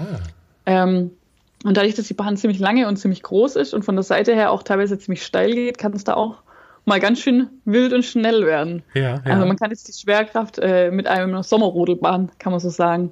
Ähm, 0.65 1.11
und 1.63 1.77
dadurch, 1.77 1.95
dass 1.95 2.07
die 2.07 2.13
Bahn 2.13 2.35
ziemlich 2.35 2.59
lange 2.59 2.87
und 2.87 2.97
ziemlich 2.97 3.23
groß 3.23 3.55
ist 3.55 3.73
und 3.73 3.83
von 3.83 3.95
der 3.95 4.03
Seite 4.03 4.35
her 4.35 4.51
auch 4.51 4.63
teilweise 4.63 4.99
ziemlich 4.99 5.23
steil 5.23 5.53
geht, 5.53 5.77
kann 5.77 5.93
es 5.93 6.03
da 6.03 6.15
auch 6.15 6.35
mal 6.87 6.99
ganz 6.99 7.19
schön 7.19 7.49
wild 7.65 7.93
und 7.93 8.03
schnell 8.03 8.45
werden. 8.45 8.81
Ja, 8.93 9.01
ja. 9.01 9.21
Also 9.25 9.45
man 9.45 9.57
kann 9.57 9.69
jetzt 9.69 9.87
die 9.87 9.93
Schwerkraft 9.93 10.57
äh, 10.57 10.89
mit 10.89 11.05
einem 11.05 11.43
Sommerrodelbahn, 11.43 12.31
kann 12.39 12.51
man 12.51 12.59
so 12.59 12.69
sagen, 12.69 13.11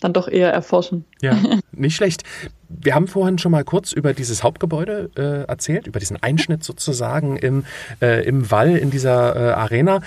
dann 0.00 0.12
doch 0.12 0.28
eher 0.28 0.52
erforschen. 0.52 1.04
Ja, 1.22 1.36
nicht 1.72 1.96
schlecht. 1.96 2.22
Wir 2.68 2.94
haben 2.94 3.08
vorhin 3.08 3.38
schon 3.38 3.52
mal 3.52 3.64
kurz 3.64 3.92
über 3.92 4.12
dieses 4.12 4.42
Hauptgebäude 4.42 5.10
äh, 5.16 5.48
erzählt, 5.48 5.86
über 5.86 6.00
diesen 6.00 6.22
Einschnitt 6.22 6.62
sozusagen 6.64 7.36
im, 7.36 7.64
äh, 8.02 8.24
im 8.26 8.50
Wall 8.50 8.76
in 8.76 8.90
dieser 8.90 9.34
äh, 9.36 9.52
Arena. 9.54 10.00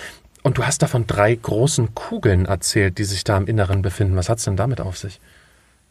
Und 0.44 0.60
du 0.60 0.66
hast 0.66 0.84
da 0.84 0.88
von 0.88 1.08
drei 1.08 1.34
großen 1.34 1.96
Kugeln 1.96 2.46
erzählt, 2.46 3.00
die 3.00 3.04
sich 3.04 3.24
da 3.24 3.36
im 3.38 3.48
Inneren 3.48 3.82
befinden. 3.82 4.16
Was 4.16 4.30
hat 4.30 4.38
es 4.38 4.46
denn 4.46 4.56
damit 4.56 4.80
auf 4.80 4.98
sich? 4.98 5.20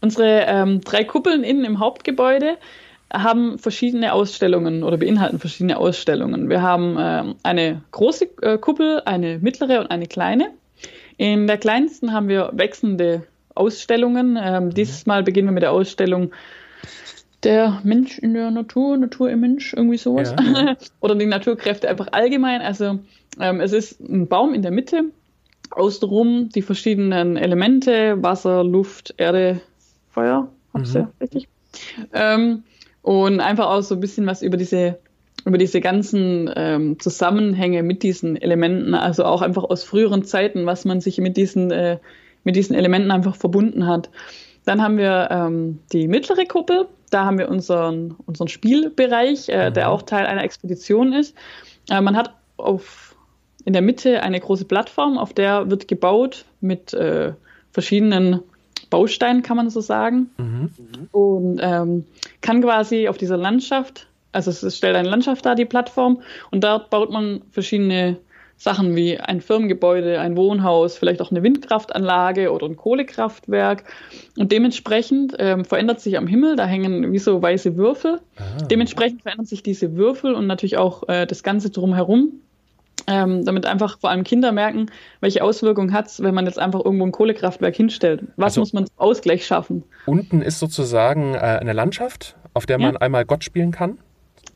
Unsere 0.01 0.45
ähm, 0.47 0.81
drei 0.83 1.03
Kuppeln 1.03 1.43
innen 1.43 1.65
im 1.65 1.81
Hauptgebäude 1.81 2.57
haben 3.13 3.59
verschiedene 3.59 4.13
Ausstellungen 4.13 4.83
oder 4.83 4.97
beinhalten 4.97 5.39
verschiedene 5.39 5.79
Ausstellungen. 5.79 6.49
Wir 6.49 6.63
haben 6.63 6.97
ähm, 6.99 7.35
eine 7.43 7.83
große 7.93 8.29
äh, 8.43 8.59
Kuppel, 8.59 9.03
eine 9.05 9.39
mittlere 9.39 9.81
und 9.81 9.91
eine 9.91 10.07
kleine. 10.07 10.51
In 11.17 11.47
der 11.47 11.59
kleinsten 11.59 12.13
haben 12.13 12.29
wir 12.29 12.51
wechselnde 12.53 13.27
Ausstellungen. 13.55 14.39
Ähm, 14.41 14.75
dieses 14.75 15.07
Mal 15.07 15.23
beginnen 15.23 15.49
wir 15.49 15.53
mit 15.53 15.63
der 15.63 15.73
Ausstellung 15.73 16.33
der 17.43 17.81
Mensch 17.85 18.19
in 18.19 18.35
der 18.35 18.51
Natur, 18.51 18.97
Natur 18.97 19.31
im 19.31 19.41
Mensch, 19.41 19.73
irgendwie 19.73 19.99
sowas. 19.99 20.35
Ja, 20.39 20.63
ja. 20.63 20.77
Oder 21.01 21.15
die 21.15 21.27
Naturkräfte 21.27 21.89
einfach 21.89 22.09
allgemein. 22.13 22.61
Also 22.61 22.99
ähm, 23.41 23.61
es 23.61 23.73
ist 23.73 24.01
ein 24.01 24.27
Baum 24.27 24.53
in 24.53 24.63
der 24.63 24.71
Mitte, 24.73 25.05
außenrum 25.71 26.49
die 26.49 26.63
verschiedenen 26.63 27.37
Elemente, 27.37 28.23
Wasser, 28.23 28.65
Luft, 28.65 29.15
Erde, 29.17 29.61
Feuer, 30.11 30.49
hab's 30.75 30.95
mhm. 30.95 31.01
ja 31.01 31.11
richtig. 31.21 31.49
Ähm, 32.13 32.65
und 33.07 33.39
einfach 33.39 33.69
auch 33.69 33.83
so 33.83 33.95
ein 33.95 34.01
bisschen 34.01 34.27
was 34.27 34.43
über 34.43 34.57
diese 34.57 34.99
über 35.45 35.59
diese 35.59 35.81
ganzen 35.81 36.51
ähm, 36.57 36.99
Zusammenhänge 36.99 37.85
mit 37.85 38.03
diesen 38.03 38.35
Elementen, 38.35 38.95
also 38.95 39.25
auch 39.25 39.43
einfach 39.43 39.63
aus 39.63 39.85
früheren 39.85 40.25
Zeiten, 40.25 40.67
was 40.67 40.85
man 40.85 41.01
sich 41.01 41.19
mit 41.19 41.37
diesen, 41.37 41.71
äh, 41.71 41.99
mit 42.43 42.57
diesen 42.57 42.75
Elementen 42.75 43.13
einfach 43.13 43.37
verbunden 43.37 43.87
hat. 43.87 44.11
Dann 44.65 44.83
haben 44.83 44.99
wir 44.99 45.29
ähm, 45.31 45.79
die 45.93 46.09
mittlere 46.09 46.47
Kuppel, 46.47 46.89
da 47.11 47.27
haben 47.27 47.39
wir 47.39 47.49
unseren, 47.49 48.17
unseren 48.27 48.49
Spielbereich, 48.49 49.49
äh, 49.49 49.71
mhm. 49.71 49.75
der 49.75 49.91
auch 49.91 50.03
Teil 50.03 50.27
einer 50.27 50.43
Expedition 50.43 51.13
ist. 51.13 51.37
Äh, 51.89 52.01
man 52.01 52.17
hat 52.17 52.35
auf, 52.57 53.15
in 53.65 53.73
der 53.73 53.83
Mitte 53.83 54.25
eine 54.25 54.41
große 54.41 54.65
Plattform, 54.65 55.17
auf 55.17 55.33
der 55.33 55.71
wird 55.71 55.87
gebaut 55.87 56.45
mit 56.61 56.93
äh, 56.93 57.35
verschiedenen 57.71 58.41
Bausteinen, 58.97 59.43
kann 59.43 59.59
man 59.59 59.69
so 59.69 59.83
sagen. 59.83 60.31
Mhm. 60.39 60.71
Und 61.13 61.61
ähm, 61.63 62.07
kann 62.41 62.63
quasi 62.63 63.09
auf 63.09 63.19
dieser 63.19 63.37
Landschaft, 63.37 64.07
also 64.33 64.51
es 64.51 64.75
stellt 64.75 64.97
eine 64.97 65.11
Landschaft 65.11 65.45
dar, 65.45 65.55
die 65.55 65.67
Plattform, 65.67 66.23
und 66.51 66.65
dort 66.65 66.89
baut 66.89 67.11
man 67.11 67.43
verschiedene 67.51 68.17
Sachen 68.57 68.97
wie 68.97 69.19
ein 69.19 69.43
Firmengebäude, 69.43 70.19
ein 70.19 70.35
Wohnhaus, 70.35 70.97
vielleicht 70.97 71.21
auch 71.21 71.31
eine 71.31 71.43
Windkraftanlage 71.43 72.51
oder 72.51 72.67
ein 72.67 72.77
Kohlekraftwerk. 72.77 73.85
Und 74.39 74.51
dementsprechend 74.51 75.35
ähm, 75.39 75.67
verändert 75.67 76.01
sich 76.01 76.17
am 76.17 76.27
Himmel, 76.27 76.57
da 76.57 76.65
hängen 76.65 77.13
wie 77.13 77.19
so 77.19 77.43
weiße 77.43 77.77
Würfel. 77.77 78.21
Ah. 78.39 78.65
Dementsprechend 78.71 79.21
verändern 79.21 79.45
sich 79.45 79.63
diese 79.63 79.95
Würfel 79.97 80.35
und 80.35 80.47
natürlich 80.47 80.79
auch 80.79 81.07
äh, 81.09 81.27
das 81.27 81.43
Ganze 81.43 81.69
drumherum 81.69 82.41
ähm, 83.07 83.45
damit 83.45 83.67
einfach 83.67 83.99
vor 83.99 84.11
allem 84.11 84.25
Kinder 84.25 84.53
merken, 84.53 84.87
welche 85.21 85.43
Auswirkungen 85.43 85.93
hat 85.93 86.07
es, 86.07 86.23
wenn 86.23 86.35
man 86.35 86.47
jetzt 86.47 86.59
einfach 86.59 86.85
irgendwo 86.85 87.05
ein 87.05 87.13
Kohlekraftwerk 87.13 87.77
hinstellt. 87.77 88.25
Was 88.37 88.53
also, 88.53 88.61
muss 88.61 88.73
man 88.73 88.87
zum 88.87 88.99
Ausgleich 88.99 89.47
schaffen? 89.47 89.85
Unten 90.07 90.43
ist 90.43 90.59
sozusagen 90.59 91.35
äh, 91.35 91.39
eine 91.39 91.73
Landschaft, 91.73 92.37
auf 92.55 92.67
der 92.67 92.79
man 92.79 92.95
ja. 92.95 93.01
einmal 93.01 93.25
Gott 93.25 93.45
spielen 93.45 93.71
kann. 93.71 93.99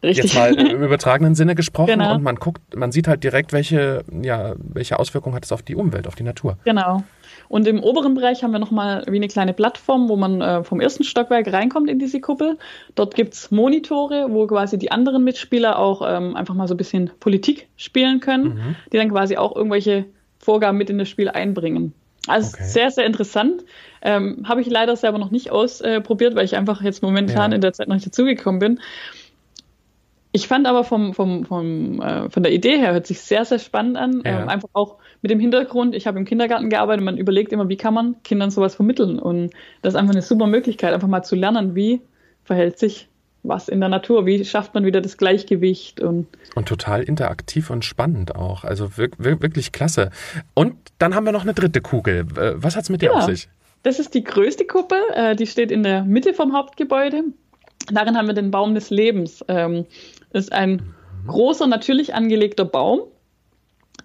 Richtig. 0.03 0.33
Jetzt 0.33 0.35
mal 0.35 0.55
im 0.55 0.83
übertragenen 0.83 1.35
Sinne 1.35 1.55
gesprochen 1.55 1.98
genau. 1.98 2.14
und 2.14 2.22
man 2.22 2.37
guckt, 2.37 2.74
man 2.74 2.92
sieht 2.92 3.09
halt 3.09 3.22
direkt, 3.22 3.53
welche, 3.53 4.03
ja, 4.22 4.55
welche 4.57 4.98
Auswirkungen 4.98 5.35
hat 5.35 5.44
es 5.44 5.53
auf 5.53 5.62
die 5.62 5.76
Umwelt, 5.76 6.07
auf 6.07 6.14
die 6.14 6.22
Natur. 6.22 6.57
Genau. 6.64 7.03
Und 7.48 7.66
im 7.66 7.83
oberen 7.83 8.14
Bereich 8.14 8.42
haben 8.44 8.53
wir 8.53 8.61
nochmal 8.61 9.05
wie 9.09 9.16
eine 9.16 9.29
kleine 9.29 9.53
Plattform, 9.53 10.09
wo 10.09 10.16
man 10.16 10.40
äh, 10.40 10.62
vom 10.62 10.81
ersten 10.81 11.05
Stockwerk 11.05 11.53
reinkommt 11.53 11.90
in 11.90 11.98
diese 11.98 12.20
Kuppel. 12.20 12.59
Dort 12.94 13.14
gibt 13.14 13.35
es 13.35 13.50
Monitore, 13.50 14.29
wo 14.31 14.46
quasi 14.46 14.79
die 14.79 14.92
anderen 14.92 15.24
Mitspieler 15.24 15.79
auch 15.79 16.03
ähm, 16.07 16.37
einfach 16.37 16.55
mal 16.55 16.68
so 16.68 16.74
ein 16.74 16.76
bisschen 16.76 17.11
Politik 17.18 17.68
spielen 17.76 18.20
können, 18.20 18.44
mhm. 18.44 18.76
die 18.92 18.98
dann 18.98 19.11
quasi 19.11 19.37
auch 19.37 19.55
irgendwelche 19.57 20.05
Vorgaben 20.38 20.79
mit 20.79 20.90
in 20.90 20.98
das 20.98 21.09
Spiel 21.09 21.29
einbringen. 21.29 21.92
Also 22.26 22.55
okay. 22.55 22.64
sehr, 22.64 22.90
sehr 22.90 23.07
interessant. 23.07 23.64
Ähm, 24.03 24.44
Habe 24.46 24.61
ich 24.61 24.68
leider 24.68 24.94
selber 24.96 25.18
noch 25.18 25.31
nicht 25.31 25.50
ausprobiert, 25.50 26.35
weil 26.35 26.44
ich 26.44 26.57
einfach 26.57 26.83
jetzt 26.83 27.03
momentan 27.03 27.50
ja. 27.50 27.55
in 27.57 27.61
der 27.61 27.72
Zeit 27.72 27.88
noch 27.88 27.96
nicht 27.96 28.07
dazugekommen 28.07 28.59
bin. 28.59 28.81
Ich 30.32 30.46
fand 30.46 30.66
aber 30.66 30.84
vom, 30.84 31.12
vom, 31.12 31.44
vom, 31.44 32.00
äh, 32.00 32.30
von 32.30 32.42
der 32.42 32.52
Idee 32.52 32.78
her 32.78 32.92
hört 32.92 33.06
sich 33.06 33.20
sehr, 33.20 33.44
sehr 33.44 33.58
spannend 33.58 33.96
an. 33.96 34.22
Ja. 34.24 34.42
Ähm, 34.42 34.48
einfach 34.48 34.68
auch 34.72 34.98
mit 35.22 35.30
dem 35.30 35.40
Hintergrund, 35.40 35.94
ich 35.94 36.06
habe 36.06 36.18
im 36.18 36.24
Kindergarten 36.24 36.70
gearbeitet 36.70 37.00
und 37.00 37.06
man 37.06 37.18
überlegt 37.18 37.52
immer, 37.52 37.68
wie 37.68 37.76
kann 37.76 37.94
man 37.94 38.22
Kindern 38.22 38.50
sowas 38.50 38.74
vermitteln. 38.76 39.18
Und 39.18 39.50
das 39.82 39.94
ist 39.94 39.98
einfach 39.98 40.12
eine 40.12 40.22
super 40.22 40.46
Möglichkeit, 40.46 40.94
einfach 40.94 41.08
mal 41.08 41.22
zu 41.22 41.34
lernen, 41.34 41.74
wie 41.74 42.00
verhält 42.44 42.78
sich 42.78 43.08
was 43.42 43.68
in 43.68 43.80
der 43.80 43.88
Natur, 43.88 44.26
wie 44.26 44.44
schafft 44.44 44.74
man 44.74 44.84
wieder 44.84 45.00
das 45.00 45.16
Gleichgewicht. 45.16 46.00
Und, 46.00 46.26
und 46.54 46.68
total 46.68 47.02
interaktiv 47.02 47.70
und 47.70 47.84
spannend 47.84 48.36
auch. 48.36 48.64
Also 48.64 48.96
wirklich, 48.96 49.42
wirklich 49.42 49.72
klasse. 49.72 50.10
Und 50.54 50.74
dann 50.98 51.14
haben 51.14 51.24
wir 51.24 51.32
noch 51.32 51.42
eine 51.42 51.54
dritte 51.54 51.80
Kugel. 51.80 52.26
Was 52.56 52.76
hat 52.76 52.84
es 52.84 52.90
mit 52.90 53.02
dir 53.02 53.06
ja, 53.06 53.12
auf 53.12 53.24
sich? 53.24 53.48
Das 53.82 53.98
ist 53.98 54.14
die 54.14 54.24
größte 54.24 54.66
Kuppel, 54.66 54.98
äh, 55.14 55.34
die 55.34 55.46
steht 55.46 55.70
in 55.72 55.82
der 55.82 56.04
Mitte 56.04 56.34
vom 56.34 56.52
Hauptgebäude. 56.52 57.24
Darin 57.90 58.16
haben 58.16 58.26
wir 58.26 58.34
den 58.34 58.50
Baum 58.50 58.74
des 58.74 58.90
Lebens. 58.90 59.42
Ähm, 59.48 59.86
ist 60.32 60.52
ein 60.52 60.94
großer, 61.26 61.66
natürlich 61.66 62.14
angelegter 62.14 62.64
Baum. 62.64 63.02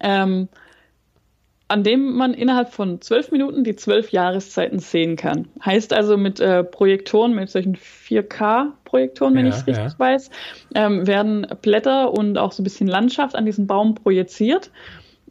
Ähm, 0.00 0.48
an 1.68 1.82
dem 1.82 2.14
man 2.14 2.32
innerhalb 2.32 2.72
von 2.72 3.00
zwölf 3.00 3.32
Minuten 3.32 3.64
die 3.64 3.74
zwölf 3.74 4.12
Jahreszeiten 4.12 4.78
sehen 4.78 5.16
kann. 5.16 5.48
Heißt 5.64 5.92
also 5.92 6.16
mit 6.16 6.38
äh, 6.38 6.62
Projektoren, 6.62 7.34
mit 7.34 7.50
solchen 7.50 7.76
4K-Projektoren, 7.76 9.34
wenn 9.34 9.46
ja, 9.46 9.50
ich 9.50 9.58
es 9.58 9.66
richtig 9.66 9.92
ja. 9.92 9.98
weiß, 9.98 10.30
ähm, 10.74 11.06
werden 11.06 11.46
Blätter 11.62 12.12
und 12.12 12.38
auch 12.38 12.52
so 12.52 12.62
ein 12.62 12.64
bisschen 12.64 12.86
Landschaft 12.86 13.34
an 13.34 13.46
diesen 13.46 13.66
Baum 13.66 13.96
projiziert. 13.96 14.70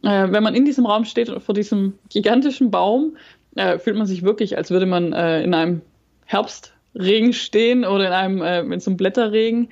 Äh, 0.02 0.30
wenn 0.30 0.42
man 0.42 0.54
in 0.54 0.66
diesem 0.66 0.84
Raum 0.84 1.06
steht 1.06 1.30
vor 1.42 1.54
diesem 1.54 1.98
gigantischen 2.10 2.70
Baum, 2.70 3.16
äh, 3.54 3.78
fühlt 3.78 3.96
man 3.96 4.06
sich 4.06 4.22
wirklich, 4.22 4.58
als 4.58 4.70
würde 4.70 4.86
man 4.86 5.14
äh, 5.14 5.42
in 5.42 5.54
einem 5.54 5.80
Herbstregen 6.26 7.32
stehen 7.32 7.86
oder 7.86 8.08
in 8.08 8.12
einem 8.12 8.42
äh, 8.42 8.60
in 8.60 8.80
so 8.80 8.90
einem 8.90 8.98
Blätterregen. 8.98 9.70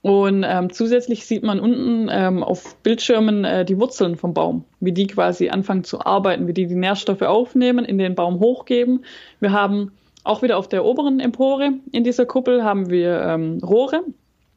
Und 0.00 0.44
ähm, 0.46 0.70
zusätzlich 0.72 1.26
sieht 1.26 1.42
man 1.42 1.58
unten 1.58 2.08
ähm, 2.10 2.42
auf 2.44 2.76
Bildschirmen 2.82 3.44
äh, 3.44 3.64
die 3.64 3.78
Wurzeln 3.80 4.16
vom 4.16 4.32
Baum, 4.32 4.64
wie 4.80 4.92
die 4.92 5.08
quasi 5.08 5.48
anfangen 5.48 5.84
zu 5.84 6.00
arbeiten, 6.00 6.46
wie 6.46 6.52
die 6.52 6.66
die 6.66 6.76
Nährstoffe 6.76 7.22
aufnehmen, 7.22 7.84
in 7.84 7.98
den 7.98 8.14
Baum 8.14 8.38
hochgeben. 8.38 9.04
Wir 9.40 9.52
haben 9.52 9.90
auch 10.24 10.42
wieder 10.42 10.58
auf 10.58 10.68
der 10.68 10.84
oberen 10.84 11.20
Empore 11.20 11.72
in 11.90 12.04
dieser 12.04 12.26
Kuppel 12.26 12.62
haben 12.62 12.90
wir 12.90 13.22
ähm, 13.22 13.58
Rohre, 13.64 14.02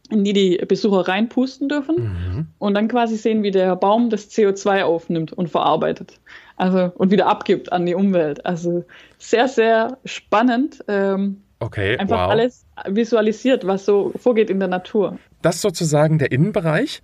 in 0.09 0.23
die 0.23 0.33
die 0.33 0.57
Besucher 0.67 1.07
reinpusten 1.07 1.69
dürfen 1.69 1.95
mhm. 1.95 2.47
und 2.59 2.73
dann 2.73 2.87
quasi 2.87 3.15
sehen, 3.15 3.41
wie 3.43 3.51
der 3.51 3.75
Baum 3.75 4.09
das 4.09 4.29
CO2 4.29 4.83
aufnimmt 4.83 5.31
und 5.31 5.49
verarbeitet. 5.49 6.19
Also 6.57 6.91
und 6.95 7.11
wieder 7.11 7.27
abgibt 7.27 7.71
an 7.71 7.85
die 7.85 7.95
Umwelt. 7.95 8.45
Also 8.45 8.83
sehr, 9.17 9.47
sehr 9.47 9.97
spannend. 10.05 10.83
Ähm, 10.87 11.41
okay, 11.59 11.97
einfach 11.97 12.25
wow. 12.25 12.31
alles 12.31 12.65
visualisiert, 12.87 13.65
was 13.65 13.85
so 13.85 14.11
vorgeht 14.17 14.49
in 14.49 14.59
der 14.59 14.67
Natur. 14.67 15.17
Das 15.41 15.55
ist 15.55 15.61
sozusagen 15.61 16.19
der 16.19 16.31
Innenbereich. 16.31 17.01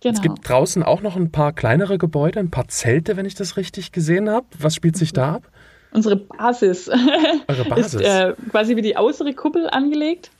Genau. 0.00 0.14
Es 0.14 0.22
gibt 0.22 0.48
draußen 0.48 0.82
auch 0.82 1.02
noch 1.02 1.16
ein 1.16 1.32
paar 1.32 1.52
kleinere 1.52 1.98
Gebäude, 1.98 2.38
ein 2.40 2.50
paar 2.50 2.68
Zelte, 2.68 3.16
wenn 3.16 3.26
ich 3.26 3.34
das 3.34 3.56
richtig 3.56 3.92
gesehen 3.92 4.28
habe. 4.28 4.46
Was 4.58 4.74
spielt 4.74 4.96
sich 4.96 5.12
da 5.12 5.36
ab? 5.36 5.48
Unsere 5.92 6.16
Basis. 6.16 6.88
Eure 7.48 7.64
Basis. 7.64 7.94
ist 7.94 8.02
äh, 8.02 8.34
quasi 8.50 8.76
wie 8.76 8.82
die 8.82 8.96
äußere 8.96 9.32
Kuppel 9.32 9.68
angelegt. 9.70 10.30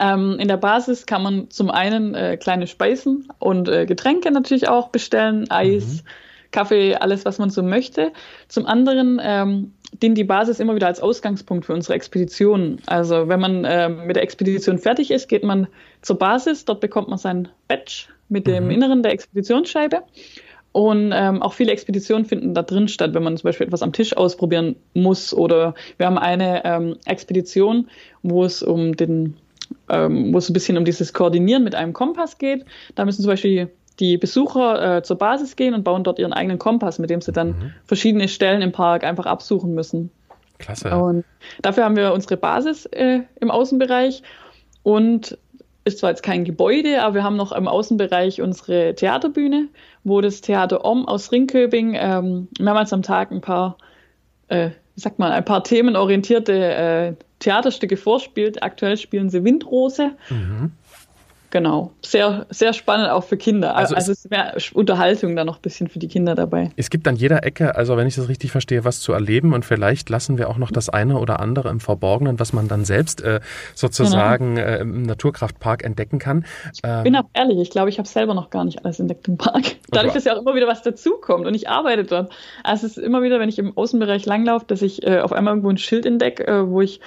Ähm, 0.00 0.36
in 0.38 0.48
der 0.48 0.56
Basis 0.56 1.06
kann 1.06 1.22
man 1.22 1.50
zum 1.50 1.70
einen 1.70 2.14
äh, 2.14 2.36
kleine 2.36 2.66
Speisen 2.66 3.28
und 3.38 3.68
äh, 3.68 3.86
Getränke 3.86 4.30
natürlich 4.30 4.68
auch 4.68 4.88
bestellen, 4.88 5.50
Eis, 5.50 5.86
mhm. 5.86 6.00
Kaffee, 6.56 6.94
alles, 6.94 7.26
was 7.26 7.38
man 7.38 7.50
so 7.50 7.62
möchte. 7.62 8.12
Zum 8.48 8.64
anderen 8.64 9.20
ähm, 9.22 9.72
dient 10.02 10.16
die 10.16 10.24
Basis 10.24 10.58
immer 10.58 10.74
wieder 10.74 10.86
als 10.86 11.00
Ausgangspunkt 11.00 11.66
für 11.66 11.74
unsere 11.74 11.92
Expeditionen. 11.92 12.80
Also 12.86 13.28
wenn 13.28 13.40
man 13.40 13.66
äh, 13.66 13.90
mit 13.90 14.16
der 14.16 14.22
Expedition 14.22 14.78
fertig 14.78 15.10
ist, 15.10 15.28
geht 15.28 15.44
man 15.44 15.66
zur 16.00 16.18
Basis, 16.18 16.64
dort 16.64 16.80
bekommt 16.80 17.08
man 17.08 17.18
sein 17.18 17.48
Badge 17.68 18.06
mit 18.30 18.46
dem 18.46 18.64
mhm. 18.64 18.70
Inneren 18.70 19.02
der 19.02 19.12
Expeditionsscheibe. 19.12 19.98
Und 20.72 21.12
ähm, 21.14 21.42
auch 21.42 21.52
viele 21.52 21.72
Expeditionen 21.72 22.24
finden 22.24 22.54
da 22.54 22.62
drin 22.62 22.88
statt, 22.88 23.12
wenn 23.12 23.22
man 23.22 23.36
zum 23.36 23.48
Beispiel 23.48 23.66
etwas 23.66 23.82
am 23.82 23.92
Tisch 23.92 24.16
ausprobieren 24.16 24.76
muss. 24.94 25.34
Oder 25.34 25.74
wir 25.98 26.06
haben 26.06 26.16
eine 26.16 26.64
ähm, 26.64 26.96
Expedition, 27.04 27.90
wo 28.22 28.44
es 28.44 28.62
um 28.62 28.96
den, 28.96 29.36
ähm, 29.90 30.32
wo 30.32 30.38
es 30.38 30.48
ein 30.48 30.54
bisschen 30.54 30.78
um 30.78 30.86
dieses 30.86 31.12
Koordinieren 31.12 31.64
mit 31.64 31.74
einem 31.74 31.92
Kompass 31.92 32.38
geht. 32.38 32.64
Da 32.94 33.04
müssen 33.04 33.20
zum 33.20 33.30
Beispiel 33.30 33.68
die 34.00 34.18
Besucher 34.18 34.96
äh, 34.96 35.02
zur 35.02 35.16
Basis 35.16 35.56
gehen 35.56 35.74
und 35.74 35.84
bauen 35.84 36.04
dort 36.04 36.18
ihren 36.18 36.32
eigenen 36.32 36.58
Kompass, 36.58 36.98
mit 36.98 37.10
dem 37.10 37.20
sie 37.20 37.32
dann 37.32 37.48
mhm. 37.48 37.72
verschiedene 37.84 38.28
Stellen 38.28 38.62
im 38.62 38.72
Park 38.72 39.04
einfach 39.04 39.26
absuchen 39.26 39.74
müssen. 39.74 40.10
Klasse. 40.58 40.96
Und 40.96 41.24
dafür 41.62 41.84
haben 41.84 41.96
wir 41.96 42.12
unsere 42.12 42.36
Basis 42.36 42.86
äh, 42.86 43.20
im 43.40 43.50
Außenbereich 43.50 44.22
und 44.82 45.38
ist 45.84 45.98
zwar 45.98 46.10
jetzt 46.10 46.22
kein 46.22 46.44
Gebäude, 46.44 47.02
aber 47.02 47.16
wir 47.16 47.24
haben 47.24 47.36
noch 47.36 47.52
im 47.52 47.68
Außenbereich 47.68 48.42
unsere 48.42 48.94
Theaterbühne, 48.94 49.68
wo 50.02 50.20
das 50.20 50.40
Theater 50.40 50.84
Om 50.84 51.06
aus 51.06 51.30
Ringköbing 51.30 51.94
ähm, 51.96 52.48
mehrmals 52.58 52.92
am 52.92 53.02
Tag 53.02 53.30
ein 53.30 53.40
paar 53.40 53.76
äh, 54.48 54.70
wie 54.96 55.00
sagt 55.00 55.18
man, 55.18 55.30
ein 55.30 55.44
paar 55.44 55.62
themenorientierte 55.62 56.52
äh, 56.52 57.14
Theaterstücke 57.38 57.98
vorspielt. 57.98 58.62
Aktuell 58.62 58.96
spielen 58.96 59.28
sie 59.28 59.44
Windrose. 59.44 60.12
Mhm. 60.30 60.72
Genau, 61.56 61.90
sehr, 62.02 62.44
sehr 62.50 62.74
spannend 62.74 63.08
auch 63.08 63.24
für 63.24 63.38
Kinder. 63.38 63.76
Also, 63.76 63.94
also 63.94 64.12
es 64.12 64.18
ist 64.18 64.30
mehr 64.30 64.54
Unterhaltung 64.74 65.34
da 65.36 65.44
noch 65.46 65.56
ein 65.56 65.62
bisschen 65.62 65.88
für 65.88 65.98
die 65.98 66.06
Kinder 66.06 66.34
dabei. 66.34 66.68
Es 66.76 66.90
gibt 66.90 67.08
an 67.08 67.16
jeder 67.16 67.44
Ecke, 67.44 67.76
also 67.76 67.96
wenn 67.96 68.06
ich 68.06 68.14
das 68.14 68.28
richtig 68.28 68.52
verstehe, 68.52 68.84
was 68.84 69.00
zu 69.00 69.14
erleben 69.14 69.54
und 69.54 69.64
vielleicht 69.64 70.10
lassen 70.10 70.36
wir 70.36 70.50
auch 70.50 70.58
noch 70.58 70.70
das 70.70 70.90
eine 70.90 71.18
oder 71.18 71.40
andere 71.40 71.70
im 71.70 71.80
Verborgenen, 71.80 72.38
was 72.38 72.52
man 72.52 72.68
dann 72.68 72.84
selbst 72.84 73.22
äh, 73.22 73.40
sozusagen 73.74 74.56
genau. 74.56 74.68
äh, 74.68 74.80
im 74.80 75.04
Naturkraftpark 75.04 75.82
entdecken 75.82 76.18
kann. 76.18 76.44
Ähm, 76.84 76.98
ich 76.98 77.04
bin 77.04 77.16
auch 77.16 77.30
ehrlich, 77.32 77.56
ich 77.56 77.70
glaube, 77.70 77.88
ich 77.88 77.96
habe 77.96 78.06
selber 78.06 78.34
noch 78.34 78.50
gar 78.50 78.66
nicht 78.66 78.84
alles 78.84 79.00
entdeckt 79.00 79.26
im 79.26 79.38
Park. 79.38 79.76
Dadurch, 79.90 80.12
dass 80.12 80.24
ja 80.24 80.36
auch 80.36 80.42
immer 80.42 80.54
wieder 80.54 80.66
was 80.66 80.82
dazukommt 80.82 81.46
und 81.46 81.54
ich 81.54 81.70
arbeite 81.70 82.04
dort. 82.04 82.34
Also 82.64 82.86
es 82.86 82.98
ist 82.98 83.02
immer 83.02 83.22
wieder, 83.22 83.40
wenn 83.40 83.48
ich 83.48 83.58
im 83.58 83.74
Außenbereich 83.74 84.26
langlaufe, 84.26 84.66
dass 84.66 84.82
ich 84.82 85.06
äh, 85.06 85.20
auf 85.20 85.32
einmal 85.32 85.52
irgendwo 85.52 85.70
ein 85.70 85.78
Schild 85.78 86.04
entdecke, 86.04 86.46
äh, 86.46 86.68
wo 86.68 86.82
ich 86.82 87.00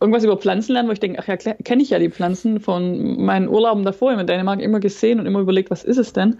irgendwas 0.00 0.24
über 0.24 0.36
Pflanzen 0.36 0.72
lernen, 0.72 0.88
wo 0.88 0.92
ich 0.92 1.00
denke, 1.00 1.18
ach 1.20 1.26
ja, 1.26 1.36
kenne 1.36 1.82
ich 1.82 1.90
ja 1.90 1.98
die 1.98 2.10
Pflanzen 2.10 2.60
von 2.60 3.22
meinen 3.24 3.48
Urlauben 3.48 3.84
davor 3.84 4.12
in 4.12 4.26
Dänemark 4.26 4.60
immer 4.60 4.80
gesehen 4.80 5.20
und 5.20 5.26
immer 5.26 5.40
überlegt, 5.40 5.70
was 5.70 5.84
ist 5.84 5.96
es 5.96 6.12
denn? 6.12 6.38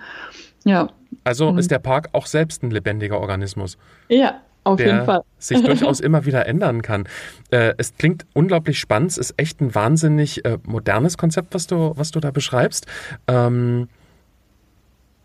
Ja. 0.64 0.90
Also 1.25 1.53
mhm. 1.53 1.59
ist 1.59 1.71
der 1.71 1.79
Park 1.79 2.11
auch 2.12 2.27
selbst 2.27 2.62
ein 2.62 2.71
lebendiger 2.71 3.21
Organismus. 3.21 3.79
Ja, 4.09 4.40
auf 4.64 4.77
der 4.77 4.87
jeden 4.87 5.05
Fall. 5.05 5.23
sich 5.38 5.62
durchaus 5.62 6.01
immer 6.01 6.27
wieder 6.27 6.47
ändern 6.47 6.83
kann. 6.83 7.09
Äh, 7.51 7.75
es 7.79 7.97
klingt 7.97 8.27
unglaublich 8.35 8.79
spannend, 8.79 9.12
es 9.12 9.19
ist 9.19 9.35
echt 9.37 9.61
ein 9.61 9.75
wahnsinnig 9.75 10.45
äh, 10.45 10.59
modernes 10.64 11.16
Konzept, 11.16 11.55
was 11.55 11.66
du, 11.66 11.92
was 11.97 12.11
du 12.11 12.21
da 12.21 12.33
beschreibst. 12.33 12.87
Ähm, 13.27 13.88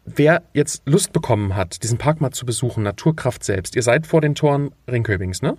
wer 0.06 0.44
jetzt 0.54 0.84
Lust 0.86 1.12
bekommen 1.12 1.56
hat, 1.56 1.84
diesen 1.84 1.98
Park 1.98 2.22
mal 2.22 2.32
zu 2.32 2.46
besuchen, 2.46 2.84
Naturkraft 2.84 3.44
selbst, 3.44 3.76
ihr 3.76 3.84
seid 3.84 4.08
vor 4.08 4.22
den 4.22 4.36
Toren 4.36 4.72
Ringköbings, 4.90 5.42
ne? 5.42 5.58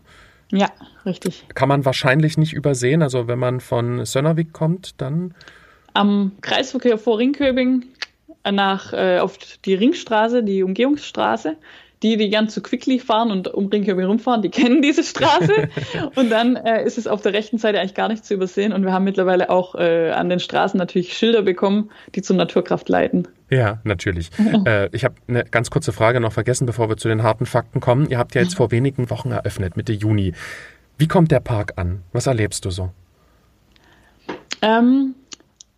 Ja, 0.52 0.68
richtig. 1.06 1.46
Kann 1.54 1.68
man 1.68 1.84
wahrscheinlich 1.84 2.36
nicht 2.36 2.52
übersehen. 2.52 3.02
Also 3.02 3.26
wenn 3.26 3.38
man 3.38 3.60
von 3.60 4.04
Sönnervik 4.04 4.52
kommt, 4.52 5.00
dann. 5.00 5.34
Am 5.94 6.32
Kreisverkehr 6.42 6.98
vor 6.98 7.18
Ringköbing 7.18 7.84
nach, 8.50 8.92
äh, 8.92 9.18
auf 9.18 9.38
die 9.64 9.74
Ringstraße, 9.74 10.42
die 10.42 10.62
Umgehungsstraße. 10.62 11.56
Die, 12.02 12.16
die 12.16 12.30
gern 12.30 12.48
zu 12.48 12.62
Quickly 12.62 12.98
fahren 12.98 13.30
und 13.30 13.48
um 13.48 13.66
Ringköbing 13.66 14.06
rumfahren, 14.06 14.42
die 14.42 14.50
kennen 14.50 14.82
diese 14.82 15.02
Straße. 15.02 15.68
und 16.16 16.30
dann 16.30 16.56
äh, 16.56 16.84
ist 16.84 16.98
es 16.98 17.06
auf 17.06 17.22
der 17.22 17.32
rechten 17.32 17.58
Seite 17.58 17.80
eigentlich 17.80 17.94
gar 17.94 18.08
nicht 18.08 18.24
zu 18.24 18.34
übersehen. 18.34 18.72
Und 18.72 18.84
wir 18.84 18.92
haben 18.92 19.04
mittlerweile 19.04 19.50
auch 19.50 19.74
äh, 19.74 20.10
an 20.10 20.28
den 20.28 20.40
Straßen 20.40 20.78
natürlich 20.78 21.16
Schilder 21.16 21.42
bekommen, 21.42 21.90
die 22.14 22.22
zum 22.22 22.36
Naturkraft 22.36 22.88
leiten. 22.88 23.28
Ja, 23.50 23.80
natürlich. 23.84 24.30
äh, 24.66 24.88
ich 24.94 25.04
habe 25.04 25.14
eine 25.28 25.44
ganz 25.44 25.70
kurze 25.70 25.92
Frage 25.92 26.20
noch 26.20 26.32
vergessen, 26.32 26.66
bevor 26.66 26.88
wir 26.88 26.96
zu 26.96 27.08
den 27.08 27.22
harten 27.22 27.46
Fakten 27.46 27.80
kommen. 27.80 28.08
Ihr 28.08 28.18
habt 28.18 28.34
ja 28.34 28.42
jetzt 28.42 28.56
vor 28.56 28.70
wenigen 28.70 29.10
Wochen 29.10 29.30
eröffnet, 29.30 29.76
Mitte 29.76 29.92
Juni. 29.92 30.32
Wie 30.98 31.08
kommt 31.08 31.30
der 31.30 31.40
Park 31.40 31.74
an? 31.76 32.02
Was 32.12 32.26
erlebst 32.26 32.64
du 32.64 32.70
so? 32.70 32.90
Ähm, 34.62 35.14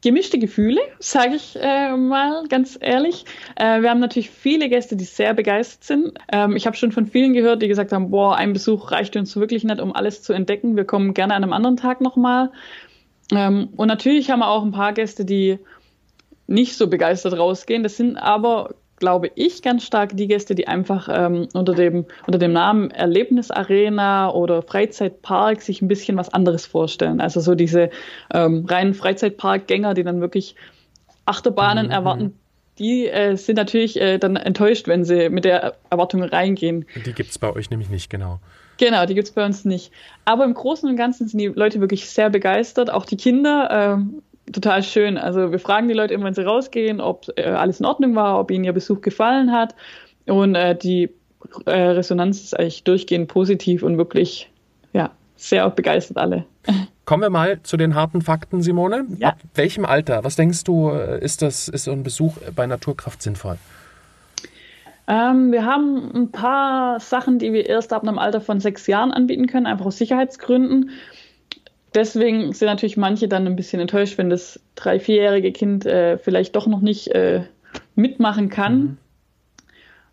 gemischte 0.04 0.38
Gefühle, 0.38 0.80
sage 1.00 1.34
ich 1.34 1.56
äh, 1.60 1.96
mal 1.96 2.46
ganz 2.48 2.78
ehrlich. 2.80 3.24
Äh, 3.56 3.80
wir 3.80 3.90
haben 3.90 4.00
natürlich 4.00 4.30
viele 4.30 4.68
Gäste, 4.68 4.96
die 4.96 5.04
sehr 5.04 5.34
begeistert 5.34 5.82
sind. 5.82 6.18
Ähm, 6.30 6.54
ich 6.54 6.66
habe 6.66 6.76
schon 6.76 6.92
von 6.92 7.06
vielen 7.06 7.32
gehört, 7.32 7.62
die 7.62 7.68
gesagt 7.68 7.90
haben, 7.90 8.10
boah, 8.10 8.36
ein 8.36 8.52
Besuch 8.52 8.92
reicht 8.92 9.16
uns 9.16 9.34
wirklich 9.34 9.64
nicht, 9.64 9.80
um 9.80 9.94
alles 9.94 10.22
zu 10.22 10.32
entdecken. 10.32 10.76
Wir 10.76 10.84
kommen 10.84 11.14
gerne 11.14 11.34
an 11.34 11.42
einem 11.42 11.54
anderen 11.54 11.76
Tag 11.76 12.02
nochmal. 12.02 12.52
Ähm, 13.32 13.70
und 13.76 13.88
natürlich 13.88 14.30
haben 14.30 14.40
wir 14.40 14.48
auch 14.48 14.62
ein 14.62 14.72
paar 14.72 14.92
Gäste, 14.92 15.24
die 15.24 15.58
nicht 16.46 16.76
so 16.76 16.88
begeistert 16.88 17.38
rausgehen. 17.38 17.82
Das 17.82 17.96
sind 17.96 18.18
aber, 18.18 18.74
glaube 19.04 19.30
ich, 19.34 19.60
ganz 19.60 19.84
stark 19.84 20.16
die 20.16 20.26
Gäste, 20.28 20.54
die 20.54 20.66
einfach 20.66 21.10
ähm, 21.12 21.46
unter, 21.52 21.74
dem, 21.74 22.06
unter 22.26 22.38
dem 22.38 22.54
Namen 22.54 22.90
Erlebnisarena 22.90 24.30
oder 24.30 24.62
Freizeitpark 24.62 25.60
sich 25.60 25.82
ein 25.82 25.88
bisschen 25.88 26.16
was 26.16 26.30
anderes 26.30 26.64
vorstellen. 26.64 27.20
Also 27.20 27.40
so 27.40 27.54
diese 27.54 27.90
ähm, 28.32 28.64
reinen 28.66 28.94
Freizeitparkgänger, 28.94 29.92
die 29.92 30.04
dann 30.04 30.22
wirklich 30.22 30.56
Achterbahnen 31.26 31.88
mhm. 31.88 31.92
erwarten, 31.92 32.38
die 32.78 33.06
äh, 33.06 33.36
sind 33.36 33.56
natürlich 33.56 34.00
äh, 34.00 34.16
dann 34.16 34.36
enttäuscht, 34.36 34.88
wenn 34.88 35.04
sie 35.04 35.28
mit 35.28 35.44
der 35.44 35.74
Erwartung 35.90 36.22
reingehen. 36.22 36.86
Die 37.04 37.12
gibt 37.12 37.28
es 37.28 37.38
bei 37.38 37.54
euch 37.54 37.68
nämlich 37.68 37.90
nicht, 37.90 38.08
genau. 38.08 38.40
Genau, 38.78 39.04
die 39.04 39.14
gibt 39.14 39.28
es 39.28 39.34
bei 39.34 39.44
uns 39.44 39.66
nicht. 39.66 39.92
Aber 40.24 40.46
im 40.46 40.54
Großen 40.54 40.88
und 40.88 40.96
Ganzen 40.96 41.28
sind 41.28 41.38
die 41.38 41.48
Leute 41.48 41.80
wirklich 41.80 42.08
sehr 42.08 42.30
begeistert, 42.30 42.90
auch 42.90 43.04
die 43.04 43.18
Kinder. 43.18 43.98
Äh, 44.00 44.20
total 44.52 44.82
schön. 44.82 45.18
Also 45.18 45.52
wir 45.52 45.58
fragen 45.58 45.88
die 45.88 45.94
Leute 45.94 46.14
immer, 46.14 46.24
wenn 46.24 46.34
sie 46.34 46.44
rausgehen, 46.44 47.00
ob 47.00 47.26
äh, 47.36 47.44
alles 47.44 47.80
in 47.80 47.86
Ordnung 47.86 48.14
war, 48.14 48.38
ob 48.38 48.50
ihnen 48.50 48.64
ihr 48.64 48.72
Besuch 48.72 49.00
gefallen 49.00 49.52
hat. 49.52 49.74
Und 50.26 50.54
äh, 50.54 50.76
die 50.76 51.10
äh, 51.66 51.70
Resonanz 51.70 52.42
ist 52.42 52.58
eigentlich 52.58 52.84
durchgehend 52.84 53.28
positiv 53.28 53.82
und 53.82 53.98
wirklich, 53.98 54.50
ja, 54.92 55.10
sehr 55.36 55.68
begeistert 55.70 56.18
alle. 56.18 56.44
Kommen 57.04 57.22
wir 57.22 57.30
mal 57.30 57.62
zu 57.62 57.76
den 57.76 57.94
harten 57.94 58.22
Fakten, 58.22 58.62
Simone. 58.62 59.04
Ja. 59.18 59.30
Ab 59.30 59.38
welchem 59.54 59.84
Alter, 59.84 60.24
was 60.24 60.36
denkst 60.36 60.64
du, 60.64 60.90
äh, 60.90 61.22
ist 61.22 61.42
das, 61.42 61.68
ist 61.68 61.84
so 61.84 61.92
ein 61.92 62.02
Besuch 62.02 62.38
bei 62.54 62.66
Naturkraft 62.66 63.20
sinnvoll? 63.22 63.58
Ähm, 65.06 65.52
wir 65.52 65.66
haben 65.66 66.10
ein 66.14 66.30
paar 66.30 66.98
Sachen, 66.98 67.38
die 67.38 67.52
wir 67.52 67.68
erst 67.68 67.92
ab 67.92 68.02
einem 68.02 68.18
Alter 68.18 68.40
von 68.40 68.60
sechs 68.60 68.86
Jahren 68.86 69.12
anbieten 69.12 69.46
können, 69.46 69.66
einfach 69.66 69.84
aus 69.84 69.98
Sicherheitsgründen 69.98 70.90
deswegen 71.94 72.52
sind 72.52 72.66
natürlich 72.66 72.96
manche 72.96 73.28
dann 73.28 73.46
ein 73.46 73.56
bisschen 73.56 73.80
enttäuscht, 73.80 74.18
wenn 74.18 74.30
das 74.30 74.60
drei-, 74.74 75.00
vierjährige 75.00 75.52
Kind 75.52 75.86
äh, 75.86 76.18
vielleicht 76.18 76.56
doch 76.56 76.66
noch 76.66 76.80
nicht 76.80 77.08
äh, 77.08 77.42
mitmachen 77.94 78.48
kann. 78.48 78.78
Mhm. 78.78 78.96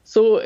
So, 0.04 0.40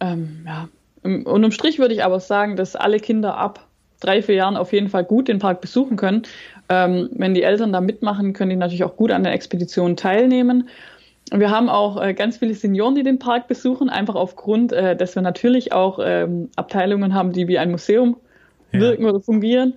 ähm, 0.00 0.44
ja. 0.46 0.68
Unterm 1.02 1.52
Strich 1.52 1.78
würde 1.78 1.94
ich 1.94 2.04
aber 2.04 2.20
sagen, 2.20 2.56
dass 2.56 2.76
alle 2.76 2.98
Kinder 2.98 3.36
ab 3.36 3.66
drei, 4.00 4.20
vier 4.20 4.34
Jahren 4.34 4.56
auf 4.56 4.72
jeden 4.72 4.88
Fall 4.88 5.04
gut 5.04 5.28
den 5.28 5.38
Park 5.38 5.60
besuchen 5.60 5.96
können. 5.96 6.22
Ähm, 6.68 7.08
wenn 7.12 7.34
die 7.34 7.42
Eltern 7.42 7.72
da 7.72 7.80
mitmachen, 7.80 8.32
können 8.32 8.50
die 8.50 8.56
natürlich 8.56 8.84
auch 8.84 8.96
gut 8.96 9.10
an 9.10 9.22
der 9.22 9.32
Expedition 9.32 9.96
teilnehmen. 9.96 10.68
Wir 11.32 11.50
haben 11.50 11.68
auch 11.68 12.00
äh, 12.00 12.14
ganz 12.14 12.38
viele 12.38 12.54
Senioren, 12.54 12.94
die 12.94 13.02
den 13.02 13.18
Park 13.18 13.48
besuchen, 13.48 13.88
einfach 13.88 14.16
aufgrund, 14.16 14.72
äh, 14.72 14.96
dass 14.96 15.14
wir 15.14 15.22
natürlich 15.22 15.72
auch 15.72 15.98
ähm, 16.02 16.50
Abteilungen 16.56 17.14
haben, 17.14 17.32
die 17.32 17.48
wie 17.48 17.58
ein 17.58 17.70
Museum 17.70 18.16
ja. 18.72 18.80
wirken 18.80 19.04
oder 19.04 19.20
fungieren 19.20 19.74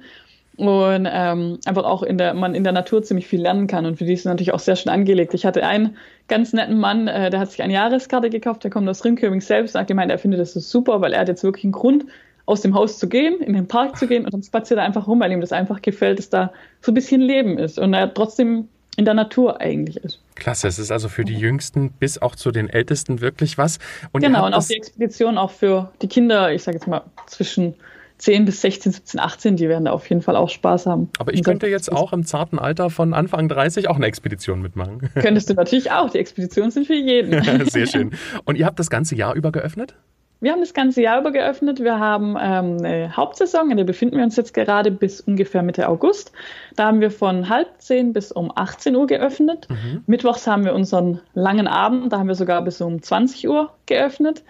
und 0.68 1.08
ähm, 1.12 1.60
einfach 1.66 1.84
auch 1.84 2.04
in 2.04 2.18
der, 2.18 2.34
man 2.34 2.54
in 2.54 2.64
der 2.64 2.74
Natur 2.74 3.02
ziemlich 3.02 3.28
viel 3.28 3.42
lernen 3.42 3.68
kann. 3.68 3.86
Und 3.86 3.98
für 3.98 4.06
die 4.06 4.14
ist 4.14 4.20
es 4.20 4.26
natürlich 4.26 4.54
auch 4.54 4.60
sehr 4.60 4.76
schön 4.76 4.92
angelegt. 4.92 5.34
Ich 5.34 5.46
hatte 5.46 5.66
einen 5.66 5.98
ganz 6.28 6.54
netten 6.54 6.78
Mann, 6.78 7.08
äh, 7.08 7.30
der 7.30 7.40
hat 7.40 7.52
sich 7.52 7.64
eine 7.64 7.74
Jahreskarte 7.74 8.30
gekauft, 8.30 8.64
der 8.64 8.72
kommt 8.72 8.88
aus 8.88 9.04
Ringköbing 9.04 9.42
selbst 9.42 9.76
und 9.76 9.82
hat 9.82 9.88
gemeint, 9.88 10.12
er 10.12 10.20
findet 10.20 10.40
das 10.40 10.54
so 10.54 10.60
super, 10.60 11.02
weil 11.02 11.14
er 11.14 11.22
hat 11.22 11.28
jetzt 11.28 11.44
wirklich 11.44 11.66
einen 11.66 11.74
Grund, 11.74 12.06
aus 12.46 12.62
dem 12.62 12.74
Haus 12.74 12.98
zu 13.00 13.08
gehen, 13.08 13.40
in 13.40 13.54
den 13.54 13.68
Park 13.68 13.98
zu 13.98 14.08
gehen 14.08 14.26
und 14.26 14.34
dann 14.34 14.44
spaziert 14.44 14.80
er 14.80 14.84
einfach 14.84 15.08
rum, 15.08 15.20
weil 15.20 15.32
ihm 15.32 15.42
das 15.42 15.52
einfach 15.52 15.82
gefällt, 15.82 16.20
dass 16.20 16.30
da 16.30 16.52
so 16.82 16.92
ein 16.92 16.96
bisschen 16.96 17.22
Leben 17.22 17.58
ist 17.58 17.80
und 17.80 17.94
er 17.94 18.14
trotzdem 18.14 18.68
in 18.98 19.06
der 19.06 19.14
Natur 19.14 19.62
eigentlich 19.62 19.98
ist. 19.98 20.20
Klasse, 20.36 20.68
es 20.68 20.78
ist 20.78 20.92
also 20.92 21.08
für 21.08 21.24
die 21.24 21.36
Jüngsten 21.36 21.92
bis 21.92 22.22
auch 22.22 22.36
zu 22.36 22.52
den 22.52 22.68
Ältesten 22.68 23.22
wirklich 23.22 23.58
was. 23.58 23.80
Und 24.12 24.22
genau, 24.22 24.46
und 24.46 24.54
auch 24.54 24.68
die 24.68 24.76
Expedition 24.76 25.38
auch 25.38 25.52
für 25.52 25.92
die 26.02 26.08
Kinder, 26.08 26.52
ich 26.52 26.64
sage 26.64 26.78
jetzt 26.78 26.88
mal 26.88 27.04
zwischen 27.28 27.76
10 28.22 28.46
bis 28.46 28.62
16, 28.62 28.92
17, 28.92 29.20
18, 29.20 29.56
die 29.56 29.68
werden 29.68 29.86
da 29.86 29.92
auf 29.92 30.08
jeden 30.08 30.22
Fall 30.22 30.36
auch 30.36 30.50
Spaß 30.50 30.86
haben. 30.86 31.10
Aber 31.18 31.34
ich 31.34 31.44
könnte 31.44 31.66
jetzt 31.68 31.92
auch 31.92 32.14
im 32.14 32.24
zarten 32.24 32.60
Alter 32.60 32.92
von 32.92 33.16
Anfang 33.16 33.50
30 33.50 33.88
auch 33.90 33.96
eine 33.96 34.06
Expedition 34.06 34.62
mitmachen. 34.62 35.10
Könntest 35.16 35.50
du 35.50 35.56
natürlich 35.56 35.92
auch. 35.92 36.12
Die 36.12 36.20
Expeditionen 36.20 36.70
sind 36.70 36.86
für 36.86 36.94
jeden. 36.94 37.44
Sehr 37.66 37.88
schön. 37.88 38.12
Und 38.46 38.58
ihr 38.60 38.68
habt 38.68 38.78
das 38.78 38.92
ganze 38.92 39.16
Jahr 39.16 39.34
über 39.34 39.52
geöffnet? 39.52 39.96
Wir 40.40 40.52
haben 40.52 40.60
das 40.60 40.76
ganze 40.76 41.02
Jahr 41.02 41.20
über 41.20 41.32
geöffnet. 41.32 41.80
Wir 41.80 42.00
haben 42.00 42.36
ähm, 42.40 42.78
eine 42.84 43.16
Hauptsaison, 43.18 43.72
in 43.72 43.78
der 43.78 43.86
befinden 43.86 44.18
wir 44.18 44.24
uns 44.24 44.36
jetzt 44.36 44.54
gerade 44.54 44.92
bis 44.92 45.22
ungefähr 45.22 45.64
Mitte 45.64 45.90
August. 45.90 46.32
Da 46.76 46.86
haben 46.86 47.02
wir 47.02 47.10
von 47.10 47.50
halb 47.50 47.70
zehn 47.80 48.14
bis 48.14 48.32
um 48.32 48.52
18 48.56 48.96
Uhr 48.96 49.08
geöffnet. 49.08 49.68
Mhm. 49.70 50.04
Mittwochs 50.06 50.46
haben 50.46 50.64
wir 50.64 50.76
unseren 50.76 51.22
langen 51.34 51.68
Abend, 51.68 52.14
da 52.14 52.20
haben 52.20 52.28
wir 52.28 52.36
sogar 52.36 52.64
bis 52.64 52.82
um 52.82 53.02
20 53.02 53.50
Uhr 53.50 53.72
geöffnet. 53.88 54.44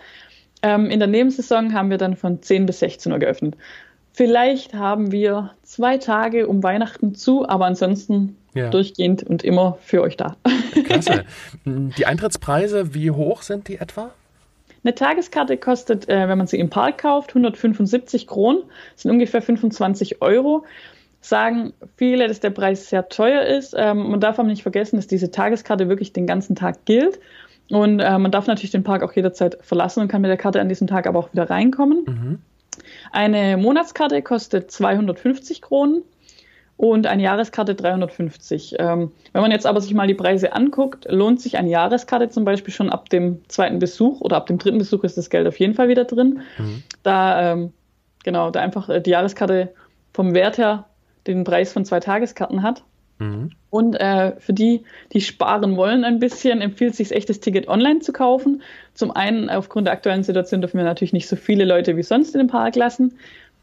Ähm, 0.63 0.89
in 0.89 0.99
der 0.99 1.07
Nebensaison 1.07 1.73
haben 1.73 1.89
wir 1.89 1.97
dann 1.97 2.15
von 2.15 2.41
10 2.41 2.65
bis 2.65 2.79
16 2.79 3.11
Uhr 3.11 3.19
geöffnet. 3.19 3.55
Vielleicht 4.13 4.73
haben 4.73 5.11
wir 5.11 5.51
zwei 5.63 5.97
Tage 5.97 6.47
um 6.47 6.63
Weihnachten 6.63 7.15
zu, 7.15 7.47
aber 7.47 7.65
ansonsten 7.65 8.35
ja. 8.53 8.69
durchgehend 8.69 9.23
und 9.23 9.43
immer 9.43 9.77
für 9.81 10.01
euch 10.01 10.17
da. 10.17 10.35
Klasse. 10.85 11.23
Die 11.65 12.05
Eintrittspreise, 12.05 12.93
wie 12.93 13.11
hoch 13.11 13.41
sind 13.41 13.67
die 13.67 13.77
etwa? 13.77 14.11
Eine 14.83 14.95
Tageskarte 14.95 15.57
kostet, 15.57 16.09
äh, 16.09 16.27
wenn 16.27 16.37
man 16.37 16.47
sie 16.47 16.59
im 16.59 16.69
Park 16.69 16.99
kauft, 16.99 17.29
175 17.29 18.27
Kronen, 18.27 18.63
das 18.93 19.03
sind 19.03 19.11
ungefähr 19.11 19.41
25 19.41 20.21
Euro. 20.21 20.65
Sagen 21.23 21.73
viele, 21.97 22.27
dass 22.27 22.39
der 22.39 22.49
Preis 22.49 22.89
sehr 22.89 23.07
teuer 23.07 23.43
ist. 23.43 23.75
Ähm, 23.77 24.09
man 24.09 24.19
darf 24.19 24.39
aber 24.39 24.47
nicht 24.47 24.63
vergessen, 24.63 24.95
dass 24.95 25.05
diese 25.05 25.29
Tageskarte 25.29 25.87
wirklich 25.87 26.13
den 26.13 26.25
ganzen 26.25 26.55
Tag 26.55 26.83
gilt. 26.85 27.19
Und 27.71 27.99
äh, 27.99 28.17
man 28.17 28.31
darf 28.31 28.47
natürlich 28.47 28.71
den 28.71 28.83
Park 28.83 29.03
auch 29.03 29.13
jederzeit 29.13 29.57
verlassen 29.61 30.01
und 30.01 30.07
kann 30.07 30.21
mit 30.21 30.29
der 30.29 30.37
Karte 30.37 30.59
an 30.59 30.69
diesem 30.69 30.87
Tag 30.87 31.07
aber 31.07 31.19
auch 31.19 31.31
wieder 31.31 31.49
reinkommen. 31.49 32.03
Mhm. 32.05 32.39
Eine 33.11 33.57
Monatskarte 33.57 34.21
kostet 34.21 34.71
250 34.71 35.61
Kronen 35.61 36.03
und 36.77 37.07
eine 37.07 37.21
Jahreskarte 37.21 37.75
350. 37.75 38.75
Ähm, 38.79 39.11
wenn 39.33 39.41
man 39.41 39.51
jetzt 39.51 39.65
aber 39.65 39.81
sich 39.81 39.93
mal 39.93 40.07
die 40.07 40.15
Preise 40.15 40.53
anguckt, 40.53 41.05
lohnt 41.09 41.39
sich 41.39 41.57
eine 41.57 41.69
Jahreskarte 41.69 42.29
zum 42.29 42.43
Beispiel 42.43 42.73
schon 42.73 42.89
ab 42.89 43.09
dem 43.09 43.47
zweiten 43.47 43.79
Besuch 43.79 44.19
oder 44.21 44.37
ab 44.37 44.47
dem 44.47 44.57
dritten 44.57 44.79
Besuch 44.79 45.03
ist 45.03 45.17
das 45.17 45.29
Geld 45.29 45.47
auf 45.47 45.59
jeden 45.59 45.75
Fall 45.75 45.89
wieder 45.89 46.05
drin. 46.05 46.41
Mhm. 46.57 46.83
Da 47.03 47.51
ähm, 47.51 47.73
genau, 48.23 48.51
der 48.51 48.63
einfach 48.63 48.89
äh, 48.89 48.99
die 48.99 49.11
Jahreskarte 49.11 49.73
vom 50.13 50.33
Wert 50.33 50.57
her 50.57 50.85
den 51.27 51.43
Preis 51.43 51.71
von 51.71 51.85
zwei 51.85 51.99
Tageskarten 51.99 52.63
hat. 52.63 52.83
Mhm. 53.21 53.51
Und 53.69 53.95
äh, 53.95 54.33
für 54.39 54.53
die, 54.53 54.83
die 55.13 55.21
sparen 55.21 55.77
wollen 55.77 56.03
ein 56.03 56.19
bisschen, 56.19 56.59
empfiehlt 56.61 56.95
sich 56.95 57.11
echt, 57.11 57.29
das 57.29 57.39
Ticket 57.39 57.67
online 57.67 57.99
zu 57.99 58.11
kaufen. 58.11 58.61
Zum 58.93 59.11
einen, 59.11 59.49
aufgrund 59.49 59.87
der 59.87 59.93
aktuellen 59.93 60.23
Situation 60.23 60.61
dürfen 60.61 60.77
wir 60.77 60.83
natürlich 60.83 61.13
nicht 61.13 61.27
so 61.27 61.35
viele 61.35 61.63
Leute 61.63 61.95
wie 61.95 62.03
sonst 62.03 62.33
in 62.33 62.39
den 62.39 62.47
Park 62.47 62.75
lassen. 62.75 63.13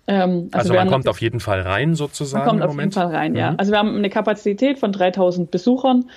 Ähm, 0.06 0.48
also, 0.52 0.70
also 0.70 0.74
man 0.74 0.88
kommt 0.88 1.08
auf 1.08 1.20
jeden 1.20 1.40
Fall 1.40 1.60
rein 1.60 1.94
sozusagen. 1.94 2.44
Man 2.44 2.48
kommt 2.48 2.62
auf 2.62 2.70
Moment. 2.70 2.94
jeden 2.94 3.04
Fall 3.04 3.14
rein, 3.14 3.32
mhm. 3.32 3.38
ja. 3.38 3.54
Also 3.58 3.72
wir 3.72 3.78
haben 3.78 3.96
eine 3.96 4.08
Kapazität 4.08 4.78
von 4.78 4.92
3000 4.92 5.50
Besuchern. 5.50 6.08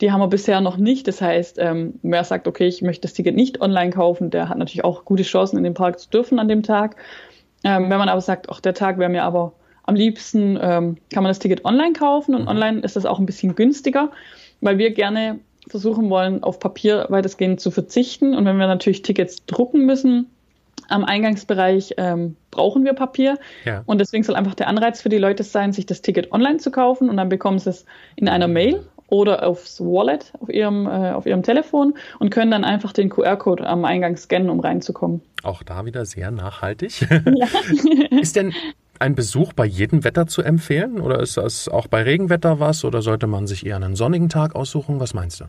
Die 0.00 0.12
haben 0.12 0.20
wir 0.20 0.28
bisher 0.28 0.60
noch 0.60 0.76
nicht. 0.76 1.08
Das 1.08 1.20
heißt, 1.20 1.58
ähm, 1.58 1.94
wer 2.02 2.22
sagt, 2.24 2.46
okay, 2.46 2.66
ich 2.66 2.82
möchte 2.82 3.02
das 3.02 3.14
Ticket 3.14 3.34
nicht 3.34 3.60
online 3.60 3.90
kaufen, 3.90 4.30
der 4.30 4.48
hat 4.48 4.58
natürlich 4.58 4.84
auch 4.84 5.04
gute 5.04 5.24
Chancen, 5.24 5.56
in 5.56 5.64
den 5.64 5.74
Park 5.74 5.98
zu 5.98 6.08
dürfen 6.10 6.38
an 6.38 6.48
dem 6.48 6.62
Tag. 6.62 6.96
Ähm, 7.64 7.90
wenn 7.90 7.98
man 7.98 8.08
aber 8.08 8.20
sagt, 8.20 8.48
ach, 8.50 8.60
der 8.60 8.74
Tag 8.74 8.98
wäre 8.98 9.10
mir 9.10 9.24
aber 9.24 9.52
am 9.90 9.96
liebsten, 9.96 10.56
ähm, 10.62 10.96
kann 11.12 11.24
man 11.24 11.30
das 11.30 11.40
Ticket 11.40 11.64
online 11.64 11.92
kaufen 11.92 12.34
und 12.34 12.42
mhm. 12.42 12.48
online 12.48 12.80
ist 12.80 12.94
das 12.94 13.04
auch 13.06 13.18
ein 13.18 13.26
bisschen 13.26 13.56
günstiger, 13.56 14.10
weil 14.60 14.78
wir 14.78 14.92
gerne 14.92 15.40
versuchen 15.68 16.08
wollen, 16.10 16.44
auf 16.44 16.60
Papier 16.60 17.06
weitestgehend 17.08 17.60
zu 17.60 17.70
verzichten. 17.70 18.34
Und 18.34 18.44
wenn 18.46 18.56
wir 18.56 18.68
natürlich 18.68 19.02
Tickets 19.02 19.44
drucken 19.46 19.84
müssen, 19.84 20.26
am 20.88 21.04
Eingangsbereich 21.04 21.94
ähm, 21.96 22.36
brauchen 22.50 22.84
wir 22.84 22.92
Papier. 22.92 23.38
Ja. 23.64 23.82
Und 23.86 23.98
deswegen 23.98 24.22
soll 24.24 24.36
einfach 24.36 24.54
der 24.54 24.68
Anreiz 24.68 25.02
für 25.02 25.08
die 25.08 25.18
Leute 25.18 25.42
sein, 25.42 25.72
sich 25.72 25.86
das 25.86 26.02
Ticket 26.02 26.32
online 26.32 26.58
zu 26.58 26.70
kaufen 26.70 27.08
und 27.08 27.16
dann 27.16 27.28
bekommen 27.28 27.58
sie 27.58 27.70
es 27.70 27.84
in 28.16 28.28
einer 28.28 28.48
Mail 28.48 28.84
oder 29.08 29.46
aufs 29.46 29.80
Wallet 29.80 30.32
auf 30.40 30.48
ihrem, 30.48 30.86
äh, 30.86 31.10
auf 31.10 31.26
ihrem 31.26 31.42
Telefon 31.42 31.94
und 32.20 32.30
können 32.30 32.50
dann 32.50 32.64
einfach 32.64 32.92
den 32.92 33.10
QR-Code 33.10 33.66
am 33.66 33.84
Eingang 33.84 34.16
scannen, 34.16 34.50
um 34.50 34.60
reinzukommen. 34.60 35.20
Auch 35.42 35.62
da 35.62 35.84
wieder 35.84 36.04
sehr 36.06 36.30
nachhaltig. 36.30 37.00
Ja. 37.00 37.46
ist 38.20 38.36
denn 38.36 38.54
ein 39.00 39.14
Besuch 39.14 39.52
bei 39.52 39.64
jedem 39.64 40.04
Wetter 40.04 40.26
zu 40.26 40.42
empfehlen 40.42 41.00
oder 41.00 41.20
ist 41.20 41.36
das 41.36 41.68
auch 41.68 41.86
bei 41.86 42.02
Regenwetter 42.02 42.60
was 42.60 42.84
oder 42.84 43.02
sollte 43.02 43.26
man 43.26 43.46
sich 43.46 43.66
eher 43.66 43.76
einen 43.76 43.96
sonnigen 43.96 44.28
Tag 44.28 44.54
aussuchen? 44.54 45.00
Was 45.00 45.14
meinst 45.14 45.40
du? 45.40 45.44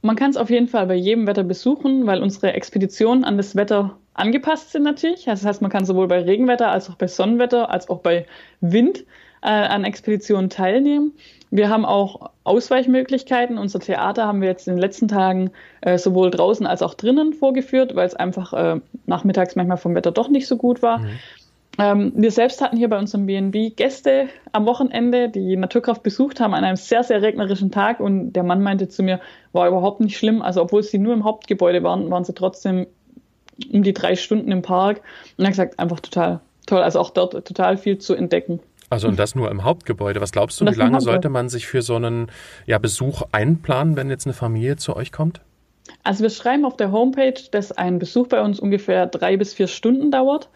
Man 0.00 0.14
kann 0.14 0.30
es 0.30 0.36
auf 0.36 0.48
jeden 0.48 0.68
Fall 0.68 0.86
bei 0.86 0.94
jedem 0.94 1.26
Wetter 1.26 1.42
besuchen, 1.42 2.06
weil 2.06 2.22
unsere 2.22 2.52
Expeditionen 2.52 3.24
an 3.24 3.36
das 3.36 3.56
Wetter 3.56 3.96
angepasst 4.14 4.70
sind 4.70 4.84
natürlich. 4.84 5.24
Das 5.24 5.44
heißt, 5.44 5.60
man 5.60 5.72
kann 5.72 5.84
sowohl 5.84 6.06
bei 6.06 6.22
Regenwetter 6.22 6.70
als 6.70 6.88
auch 6.88 6.94
bei 6.94 7.08
Sonnenwetter 7.08 7.70
als 7.70 7.90
auch 7.90 7.98
bei 7.98 8.26
Wind 8.60 9.04
äh, 9.42 9.48
an 9.48 9.84
Expeditionen 9.84 10.50
teilnehmen. 10.50 11.12
Wir 11.50 11.70
haben 11.70 11.84
auch 11.84 12.30
Ausweichmöglichkeiten. 12.44 13.58
Unser 13.58 13.80
Theater 13.80 14.26
haben 14.26 14.40
wir 14.40 14.48
jetzt 14.48 14.68
in 14.68 14.74
den 14.74 14.80
letzten 14.80 15.08
Tagen 15.08 15.50
äh, 15.80 15.96
sowohl 15.96 16.30
draußen 16.30 16.66
als 16.66 16.82
auch 16.82 16.94
drinnen 16.94 17.32
vorgeführt, 17.32 17.94
weil 17.96 18.06
es 18.06 18.14
einfach 18.14 18.52
äh, 18.52 18.80
nachmittags 19.06 19.56
manchmal 19.56 19.78
vom 19.78 19.94
Wetter 19.94 20.12
doch 20.12 20.28
nicht 20.28 20.46
so 20.46 20.56
gut 20.56 20.82
war. 20.82 20.98
Mhm. 20.98 21.08
Ähm, 21.78 22.12
wir 22.16 22.32
selbst 22.32 22.60
hatten 22.60 22.76
hier 22.76 22.88
bei 22.88 22.98
unserem 22.98 23.26
BNB 23.26 23.76
Gäste 23.76 24.28
am 24.50 24.66
Wochenende, 24.66 25.28
die 25.28 25.56
Naturkraft 25.56 26.02
besucht 26.02 26.40
haben 26.40 26.52
an 26.54 26.64
einem 26.64 26.76
sehr, 26.76 27.04
sehr 27.04 27.22
regnerischen 27.22 27.70
Tag 27.70 28.00
und 28.00 28.32
der 28.32 28.42
Mann 28.42 28.62
meinte 28.62 28.88
zu 28.88 29.04
mir, 29.04 29.20
war 29.52 29.68
überhaupt 29.68 30.00
nicht 30.00 30.18
schlimm. 30.18 30.42
Also 30.42 30.60
obwohl 30.60 30.82
sie 30.82 30.98
nur 30.98 31.14
im 31.14 31.22
Hauptgebäude 31.22 31.84
waren, 31.84 32.10
waren 32.10 32.24
sie 32.24 32.34
trotzdem 32.34 32.88
um 33.72 33.82
die 33.84 33.92
drei 33.92 34.16
Stunden 34.16 34.50
im 34.50 34.62
Park 34.62 35.02
und 35.36 35.44
er 35.44 35.46
hat 35.46 35.52
gesagt, 35.52 35.78
einfach 35.78 36.00
total 36.00 36.40
toll. 36.66 36.82
Also 36.82 36.98
auch 36.98 37.10
dort 37.10 37.46
total 37.46 37.76
viel 37.76 37.98
zu 37.98 38.14
entdecken. 38.14 38.60
Also 38.90 39.06
und 39.06 39.18
das 39.18 39.34
nur 39.34 39.50
im 39.50 39.64
Hauptgebäude. 39.64 40.20
Was 40.20 40.32
glaubst 40.32 40.60
du, 40.60 40.66
wie 40.66 40.74
lange 40.74 41.00
sollte 41.00 41.28
man 41.28 41.48
sich 41.48 41.66
für 41.66 41.82
so 41.82 41.96
einen 41.96 42.30
ja, 42.66 42.78
Besuch 42.78 43.22
einplanen, 43.32 43.96
wenn 43.96 44.10
jetzt 44.10 44.26
eine 44.26 44.32
Familie 44.32 44.76
zu 44.76 44.96
euch 44.96 45.12
kommt? 45.12 45.42
Also 46.02 46.22
wir 46.22 46.30
schreiben 46.30 46.64
auf 46.64 46.76
der 46.76 46.90
Homepage, 46.90 47.40
dass 47.50 47.72
ein 47.72 47.98
Besuch 47.98 48.28
bei 48.28 48.42
uns 48.42 48.58
ungefähr 48.58 49.06
drei 49.06 49.36
bis 49.36 49.54
vier 49.54 49.68
Stunden 49.68 50.10
dauert. 50.10 50.48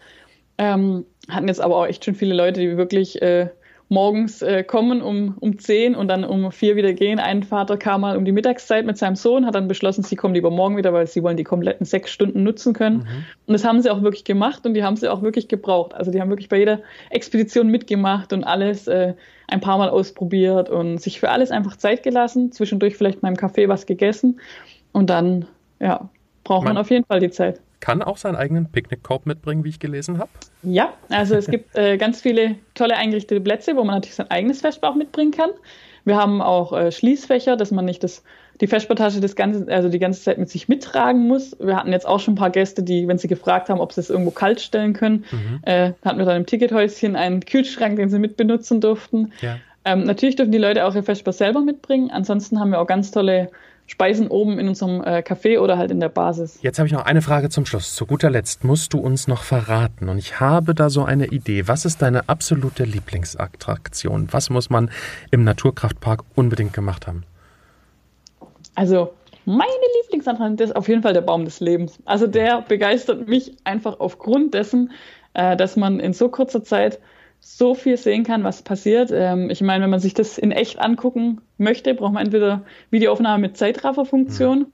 Ähm, 0.57 1.05
hatten 1.29 1.47
jetzt 1.47 1.61
aber 1.61 1.77
auch 1.77 1.87
echt 1.87 2.05
schon 2.05 2.15
viele 2.15 2.35
Leute, 2.35 2.59
die 2.59 2.77
wirklich 2.77 3.21
äh, 3.21 3.49
morgens 3.89 4.41
äh, 4.41 4.63
kommen 4.63 5.01
um, 5.01 5.35
um 5.39 5.59
10 5.59 5.95
und 5.95 6.07
dann 6.07 6.23
um 6.23 6.51
4 6.51 6.75
wieder 6.75 6.93
gehen. 6.93 7.19
Ein 7.19 7.43
Vater 7.43 7.77
kam 7.77 8.01
mal 8.01 8.17
um 8.17 8.25
die 8.25 8.31
Mittagszeit 8.31 8.85
mit 8.85 8.97
seinem 8.97 9.15
Sohn, 9.15 9.45
hat 9.45 9.55
dann 9.55 9.67
beschlossen, 9.67 10.03
sie 10.03 10.15
kommen 10.15 10.33
lieber 10.33 10.49
morgen 10.49 10.77
wieder, 10.77 10.93
weil 10.93 11.07
sie 11.07 11.21
wollen 11.23 11.37
die 11.37 11.43
kompletten 11.43 11.85
sechs 11.85 12.11
Stunden 12.11 12.43
nutzen 12.43 12.73
können. 12.73 12.97
Mhm. 12.97 13.25
Und 13.45 13.53
das 13.53 13.63
haben 13.63 13.81
sie 13.81 13.91
auch 13.91 14.01
wirklich 14.01 14.23
gemacht 14.23 14.65
und 14.65 14.73
die 14.73 14.83
haben 14.83 14.95
sie 14.95 15.07
auch 15.09 15.21
wirklich 15.21 15.47
gebraucht. 15.47 15.93
Also 15.93 16.11
die 16.11 16.19
haben 16.19 16.29
wirklich 16.29 16.49
bei 16.49 16.57
jeder 16.57 16.81
Expedition 17.09 17.67
mitgemacht 17.67 18.33
und 18.33 18.43
alles 18.43 18.87
äh, 18.87 19.13
ein 19.47 19.61
paar 19.61 19.77
Mal 19.77 19.89
ausprobiert 19.89 20.69
und 20.69 20.99
sich 20.99 21.19
für 21.19 21.29
alles 21.29 21.51
einfach 21.51 21.77
Zeit 21.77 22.03
gelassen, 22.03 22.51
zwischendurch 22.51 22.97
vielleicht 22.97 23.21
mal 23.21 23.29
im 23.29 23.37
Café 23.37 23.67
was 23.67 23.85
gegessen 23.85 24.39
und 24.91 25.09
dann, 25.09 25.45
ja, 25.79 26.09
braucht 26.43 26.65
man, 26.65 26.73
man 26.73 26.81
auf 26.81 26.89
jeden 26.89 27.05
Fall 27.05 27.19
die 27.19 27.29
Zeit 27.29 27.59
kann 27.83 28.01
auch 28.01 28.15
seinen 28.15 28.37
eigenen 28.37 28.71
Picknickkorb 28.71 29.25
mitbringen, 29.25 29.65
wie 29.65 29.69
ich 29.69 29.79
gelesen 29.79 30.17
habe. 30.17 30.29
Ja, 30.61 30.93
also 31.09 31.35
es 31.35 31.47
gibt 31.51 31.75
äh, 31.75 31.97
ganz 31.97 32.21
viele 32.21 32.55
tolle 32.75 32.95
eingerichtete 32.95 33.41
Plätze, 33.41 33.75
wo 33.75 33.83
man 33.83 33.95
natürlich 33.95 34.15
sein 34.15 34.31
eigenes 34.31 34.61
Vesper 34.61 34.89
auch 34.89 34.95
mitbringen 34.95 35.31
kann. 35.31 35.49
Wir 36.05 36.15
haben 36.15 36.41
auch 36.41 36.71
äh, 36.71 36.93
Schließfächer, 36.93 37.57
dass 37.57 37.71
man 37.71 37.83
nicht 37.83 38.01
das, 38.01 38.23
die 38.61 38.67
Vespertasche 38.67 39.19
das 39.19 39.35
ganze, 39.35 39.69
also 39.69 39.89
die 39.89 39.99
ganze 39.99 40.21
Zeit 40.21 40.37
mit 40.37 40.49
sich 40.49 40.69
mittragen 40.69 41.27
muss. 41.27 41.57
Wir 41.59 41.75
hatten 41.75 41.91
jetzt 41.91 42.07
auch 42.07 42.21
schon 42.21 42.35
ein 42.35 42.37
paar 42.37 42.51
Gäste, 42.51 42.83
die, 42.83 43.05
wenn 43.09 43.17
sie 43.17 43.27
gefragt 43.27 43.67
haben, 43.67 43.81
ob 43.81 43.91
sie 43.91 43.99
es 43.99 44.09
irgendwo 44.09 44.31
kalt 44.31 44.61
stellen 44.61 44.93
können, 44.93 45.25
mhm. 45.29 45.59
äh, 45.63 45.91
hatten 46.05 46.19
wir 46.19 46.25
dann 46.25 46.37
im 46.37 46.45
Tickethäuschen 46.45 47.17
einen 47.17 47.41
Kühlschrank, 47.41 47.97
den 47.97 48.09
sie 48.09 48.17
mitbenutzen 48.17 48.79
durften. 48.79 49.33
Ja. 49.41 49.57
Ähm, 49.85 50.03
natürlich 50.03 50.35
dürfen 50.35 50.51
die 50.51 50.57
Leute 50.57 50.85
auch 50.85 50.95
ihr 50.95 51.03
Vesper 51.03 51.33
selber 51.33 51.61
mitbringen. 51.61 52.09
Ansonsten 52.11 52.59
haben 52.59 52.71
wir 52.71 52.79
auch 52.79 52.87
ganz 52.87 53.11
tolle 53.11 53.49
Speisen 53.85 54.29
oben 54.29 54.59
in 54.59 54.69
unserem 54.69 55.01
äh, 55.03 55.19
Café 55.19 55.59
oder 55.59 55.77
halt 55.77 55.91
in 55.91 55.99
der 55.99 56.09
Basis. 56.09 56.59
Jetzt 56.61 56.79
habe 56.79 56.87
ich 56.87 56.93
noch 56.93 57.05
eine 57.05 57.21
Frage 57.21 57.49
zum 57.49 57.65
Schluss. 57.65 57.95
Zu 57.95 58.05
guter 58.05 58.29
Letzt 58.29 58.63
musst 58.63 58.93
du 58.93 58.99
uns 58.99 59.27
noch 59.27 59.43
verraten. 59.43 60.07
Und 60.07 60.17
ich 60.17 60.39
habe 60.39 60.73
da 60.73 60.89
so 60.89 61.03
eine 61.03 61.27
Idee. 61.27 61.67
Was 61.67 61.83
ist 61.83 62.01
deine 62.01 62.29
absolute 62.29 62.85
Lieblingsattraktion? 62.85 64.29
Was 64.31 64.49
muss 64.49 64.69
man 64.69 64.89
im 65.31 65.43
Naturkraftpark 65.43 66.23
unbedingt 66.35 66.73
gemacht 66.73 67.07
haben? 67.07 67.23
Also, 68.75 69.13
meine 69.45 69.69
Lieblingsattraktion 70.01 70.69
ist 70.69 70.75
auf 70.75 70.87
jeden 70.87 71.01
Fall 71.01 71.13
der 71.13 71.21
Baum 71.21 71.43
des 71.43 71.59
Lebens. 71.59 71.99
Also, 72.05 72.25
der 72.25 72.61
begeistert 72.61 73.27
mich 73.27 73.57
einfach 73.65 73.99
aufgrund 73.99 74.53
dessen, 74.53 74.91
äh, 75.33 75.57
dass 75.57 75.75
man 75.75 75.99
in 75.99 76.13
so 76.13 76.29
kurzer 76.29 76.63
Zeit 76.63 76.99
so 77.45 77.75
viel 77.75 77.97
sehen 77.97 78.23
kann, 78.23 78.43
was 78.43 78.61
passiert. 78.61 79.11
Ähm, 79.13 79.49
ich 79.49 79.61
meine, 79.61 79.83
wenn 79.83 79.89
man 79.89 79.99
sich 79.99 80.13
das 80.13 80.37
in 80.37 80.51
echt 80.51 80.79
angucken 80.79 81.41
möchte, 81.57 81.93
braucht 81.93 82.13
man 82.13 82.25
entweder 82.25 82.63
Videoaufnahme 82.89 83.41
mit 83.41 83.57
Zeitrafferfunktion 83.57 84.59
mhm. 84.59 84.65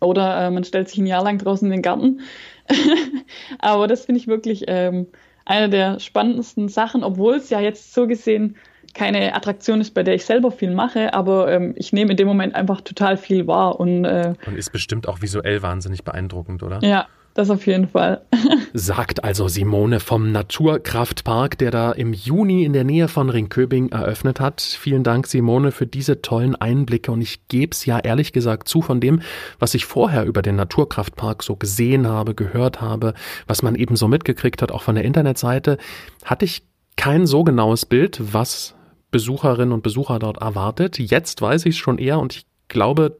oder 0.00 0.46
äh, 0.46 0.50
man 0.50 0.64
stellt 0.64 0.88
sich 0.88 0.98
ein 0.98 1.06
Jahr 1.06 1.24
lang 1.24 1.38
draußen 1.38 1.66
in 1.66 1.72
den 1.72 1.82
Garten. 1.82 2.20
Aber 3.58 3.88
das 3.88 4.04
finde 4.04 4.20
ich 4.20 4.28
wirklich 4.28 4.64
ähm, 4.66 5.06
eine 5.46 5.70
der 5.70 5.98
spannendsten 5.98 6.68
Sachen, 6.68 7.02
obwohl 7.02 7.36
es 7.36 7.50
ja 7.50 7.60
jetzt 7.60 7.94
so 7.94 8.06
gesehen 8.06 8.56
keine 8.94 9.34
Attraktion 9.34 9.80
ist, 9.80 9.92
bei 9.92 10.02
der 10.02 10.14
ich 10.14 10.24
selber 10.24 10.50
viel 10.50 10.70
mache, 10.70 11.12
aber 11.12 11.52
ähm, 11.52 11.74
ich 11.76 11.92
nehme 11.92 12.12
in 12.12 12.16
dem 12.16 12.26
Moment 12.26 12.54
einfach 12.54 12.80
total 12.80 13.18
viel 13.18 13.46
wahr. 13.46 13.78
Und, 13.78 14.06
äh, 14.06 14.32
und 14.46 14.56
ist 14.56 14.72
bestimmt 14.72 15.06
auch 15.06 15.20
visuell 15.20 15.60
wahnsinnig 15.60 16.02
beeindruckend, 16.02 16.62
oder? 16.62 16.78
Ja, 16.82 17.06
das 17.36 17.50
auf 17.50 17.66
jeden 17.66 17.88
Fall. 17.88 18.22
Sagt 18.72 19.24
also 19.24 19.48
Simone 19.48 20.00
vom 20.00 20.32
Naturkraftpark, 20.32 21.58
der 21.58 21.70
da 21.70 21.92
im 21.92 22.12
Juni 22.12 22.64
in 22.64 22.72
der 22.72 22.84
Nähe 22.84 23.08
von 23.08 23.30
Ringköbing 23.30 23.90
eröffnet 23.90 24.40
hat. 24.40 24.60
Vielen 24.60 25.04
Dank, 25.04 25.26
Simone, 25.26 25.72
für 25.72 25.86
diese 25.86 26.22
tollen 26.22 26.56
Einblicke. 26.56 27.12
Und 27.12 27.20
ich 27.20 27.48
gebe 27.48 27.72
es 27.72 27.86
ja 27.86 27.98
ehrlich 27.98 28.32
gesagt 28.32 28.68
zu 28.68 28.82
von 28.82 29.00
dem, 29.00 29.20
was 29.58 29.74
ich 29.74 29.84
vorher 29.84 30.24
über 30.24 30.42
den 30.42 30.56
Naturkraftpark 30.56 31.42
so 31.42 31.56
gesehen 31.56 32.06
habe, 32.06 32.34
gehört 32.34 32.80
habe, 32.80 33.14
was 33.46 33.62
man 33.62 33.74
eben 33.74 33.96
so 33.96 34.08
mitgekriegt 34.08 34.62
hat, 34.62 34.72
auch 34.72 34.82
von 34.82 34.94
der 34.94 35.04
Internetseite, 35.04 35.78
hatte 36.24 36.44
ich 36.44 36.62
kein 36.96 37.26
so 37.26 37.44
genaues 37.44 37.86
Bild, 37.86 38.20
was 38.32 38.74
Besucherinnen 39.10 39.72
und 39.72 39.82
Besucher 39.82 40.18
dort 40.18 40.38
erwartet. 40.38 40.98
Jetzt 40.98 41.40
weiß 41.40 41.66
ich 41.66 41.74
es 41.74 41.78
schon 41.78 41.98
eher 41.98 42.18
und 42.18 42.34
ich 42.34 42.46
glaube, 42.68 43.18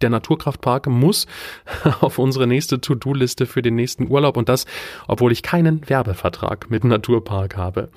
der 0.00 0.10
Naturkraftpark 0.10 0.86
muss 0.86 1.26
auf 2.00 2.18
unsere 2.18 2.46
nächste 2.46 2.80
To-Do-Liste 2.80 3.46
für 3.46 3.62
den 3.62 3.74
nächsten 3.74 4.08
Urlaub 4.10 4.36
und 4.36 4.48
das, 4.48 4.66
obwohl 5.08 5.32
ich 5.32 5.42
keinen 5.42 5.88
Werbevertrag 5.88 6.70
mit 6.70 6.84
Naturpark 6.84 7.56
habe. 7.56 7.88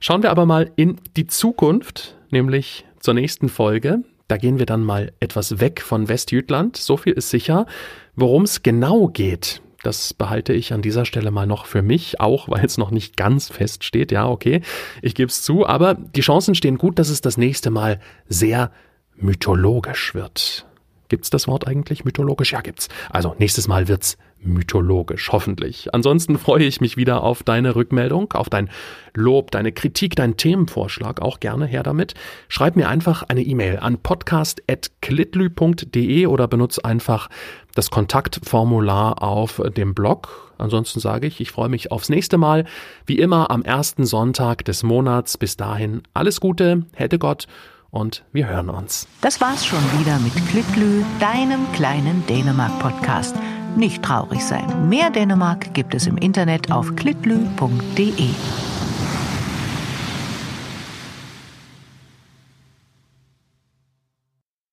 Schauen 0.00 0.22
wir 0.22 0.30
aber 0.30 0.46
mal 0.46 0.70
in 0.76 1.00
die 1.16 1.26
Zukunft, 1.26 2.16
nämlich 2.30 2.84
zur 3.00 3.14
nächsten 3.14 3.48
Folge. 3.48 4.02
Da 4.28 4.36
gehen 4.36 4.58
wir 4.58 4.66
dann 4.66 4.82
mal 4.82 5.12
etwas 5.20 5.60
weg 5.60 5.82
von 5.82 6.08
Westjütland. 6.08 6.76
So 6.76 6.96
viel 6.96 7.12
ist 7.12 7.30
sicher. 7.30 7.66
Worum 8.14 8.42
es 8.42 8.62
genau 8.62 9.08
geht, 9.08 9.60
das 9.82 10.14
behalte 10.14 10.52
ich 10.52 10.72
an 10.72 10.82
dieser 10.82 11.04
Stelle 11.04 11.30
mal 11.30 11.46
noch 11.46 11.66
für 11.66 11.82
mich, 11.82 12.20
auch 12.20 12.48
weil 12.48 12.64
es 12.64 12.78
noch 12.78 12.90
nicht 12.90 13.16
ganz 13.16 13.48
fest 13.48 13.84
steht. 13.84 14.12
Ja, 14.12 14.28
okay, 14.28 14.62
ich 15.02 15.14
gebe 15.14 15.28
es 15.28 15.42
zu, 15.42 15.66
aber 15.66 15.94
die 15.94 16.20
Chancen 16.20 16.54
stehen 16.54 16.78
gut, 16.78 16.98
dass 16.98 17.08
es 17.08 17.20
das 17.20 17.36
nächste 17.36 17.70
Mal 17.70 18.00
sehr 18.28 18.70
mythologisch 19.16 20.14
wird. 20.14 20.66
Gibt's 21.12 21.28
das 21.28 21.46
Wort 21.46 21.68
eigentlich 21.68 22.06
mythologisch? 22.06 22.52
Ja, 22.52 22.62
gibt's. 22.62 22.88
Also 23.10 23.36
nächstes 23.38 23.68
Mal 23.68 23.86
wird's 23.86 24.16
mythologisch, 24.38 25.28
hoffentlich. 25.30 25.92
Ansonsten 25.92 26.38
freue 26.38 26.64
ich 26.64 26.80
mich 26.80 26.96
wieder 26.96 27.22
auf 27.22 27.42
deine 27.42 27.76
Rückmeldung, 27.76 28.32
auf 28.32 28.48
dein 28.48 28.70
Lob, 29.12 29.50
deine 29.50 29.72
Kritik, 29.72 30.16
deinen 30.16 30.38
Themenvorschlag, 30.38 31.20
auch 31.20 31.38
gerne 31.38 31.66
her 31.66 31.82
damit. 31.82 32.14
Schreib 32.48 32.76
mir 32.76 32.88
einfach 32.88 33.24
eine 33.24 33.42
E-Mail 33.42 33.80
an 33.80 33.98
podcast.klitlü.de 33.98 36.24
oder 36.24 36.48
benutze 36.48 36.82
einfach 36.82 37.28
das 37.74 37.90
Kontaktformular 37.90 39.22
auf 39.22 39.60
dem 39.76 39.92
Blog. 39.92 40.54
Ansonsten 40.56 40.98
sage 40.98 41.26
ich, 41.26 41.42
ich 41.42 41.50
freue 41.50 41.68
mich 41.68 41.92
aufs 41.92 42.08
nächste 42.08 42.38
Mal. 42.38 42.64
Wie 43.04 43.18
immer 43.18 43.50
am 43.50 43.60
ersten 43.60 44.06
Sonntag 44.06 44.64
des 44.64 44.82
Monats. 44.82 45.36
Bis 45.36 45.58
dahin 45.58 46.04
alles 46.14 46.40
Gute, 46.40 46.86
hätte 46.94 47.18
Gott 47.18 47.48
und 47.92 48.24
wir 48.32 48.48
hören 48.48 48.70
uns. 48.70 49.06
Das 49.20 49.40
war's 49.40 49.64
schon 49.64 49.82
wieder 50.00 50.18
mit 50.18 50.34
Klitlü, 50.48 51.04
deinem 51.20 51.70
kleinen 51.72 52.26
Dänemark-Podcast. 52.26 53.36
Nicht 53.76 54.02
traurig 54.02 54.44
sein. 54.44 54.88
Mehr 54.88 55.10
Dänemark 55.10 55.72
gibt 55.74 55.94
es 55.94 56.06
im 56.06 56.16
Internet 56.16 56.72
auf 56.72 56.96
klitlü.de. 56.96 58.30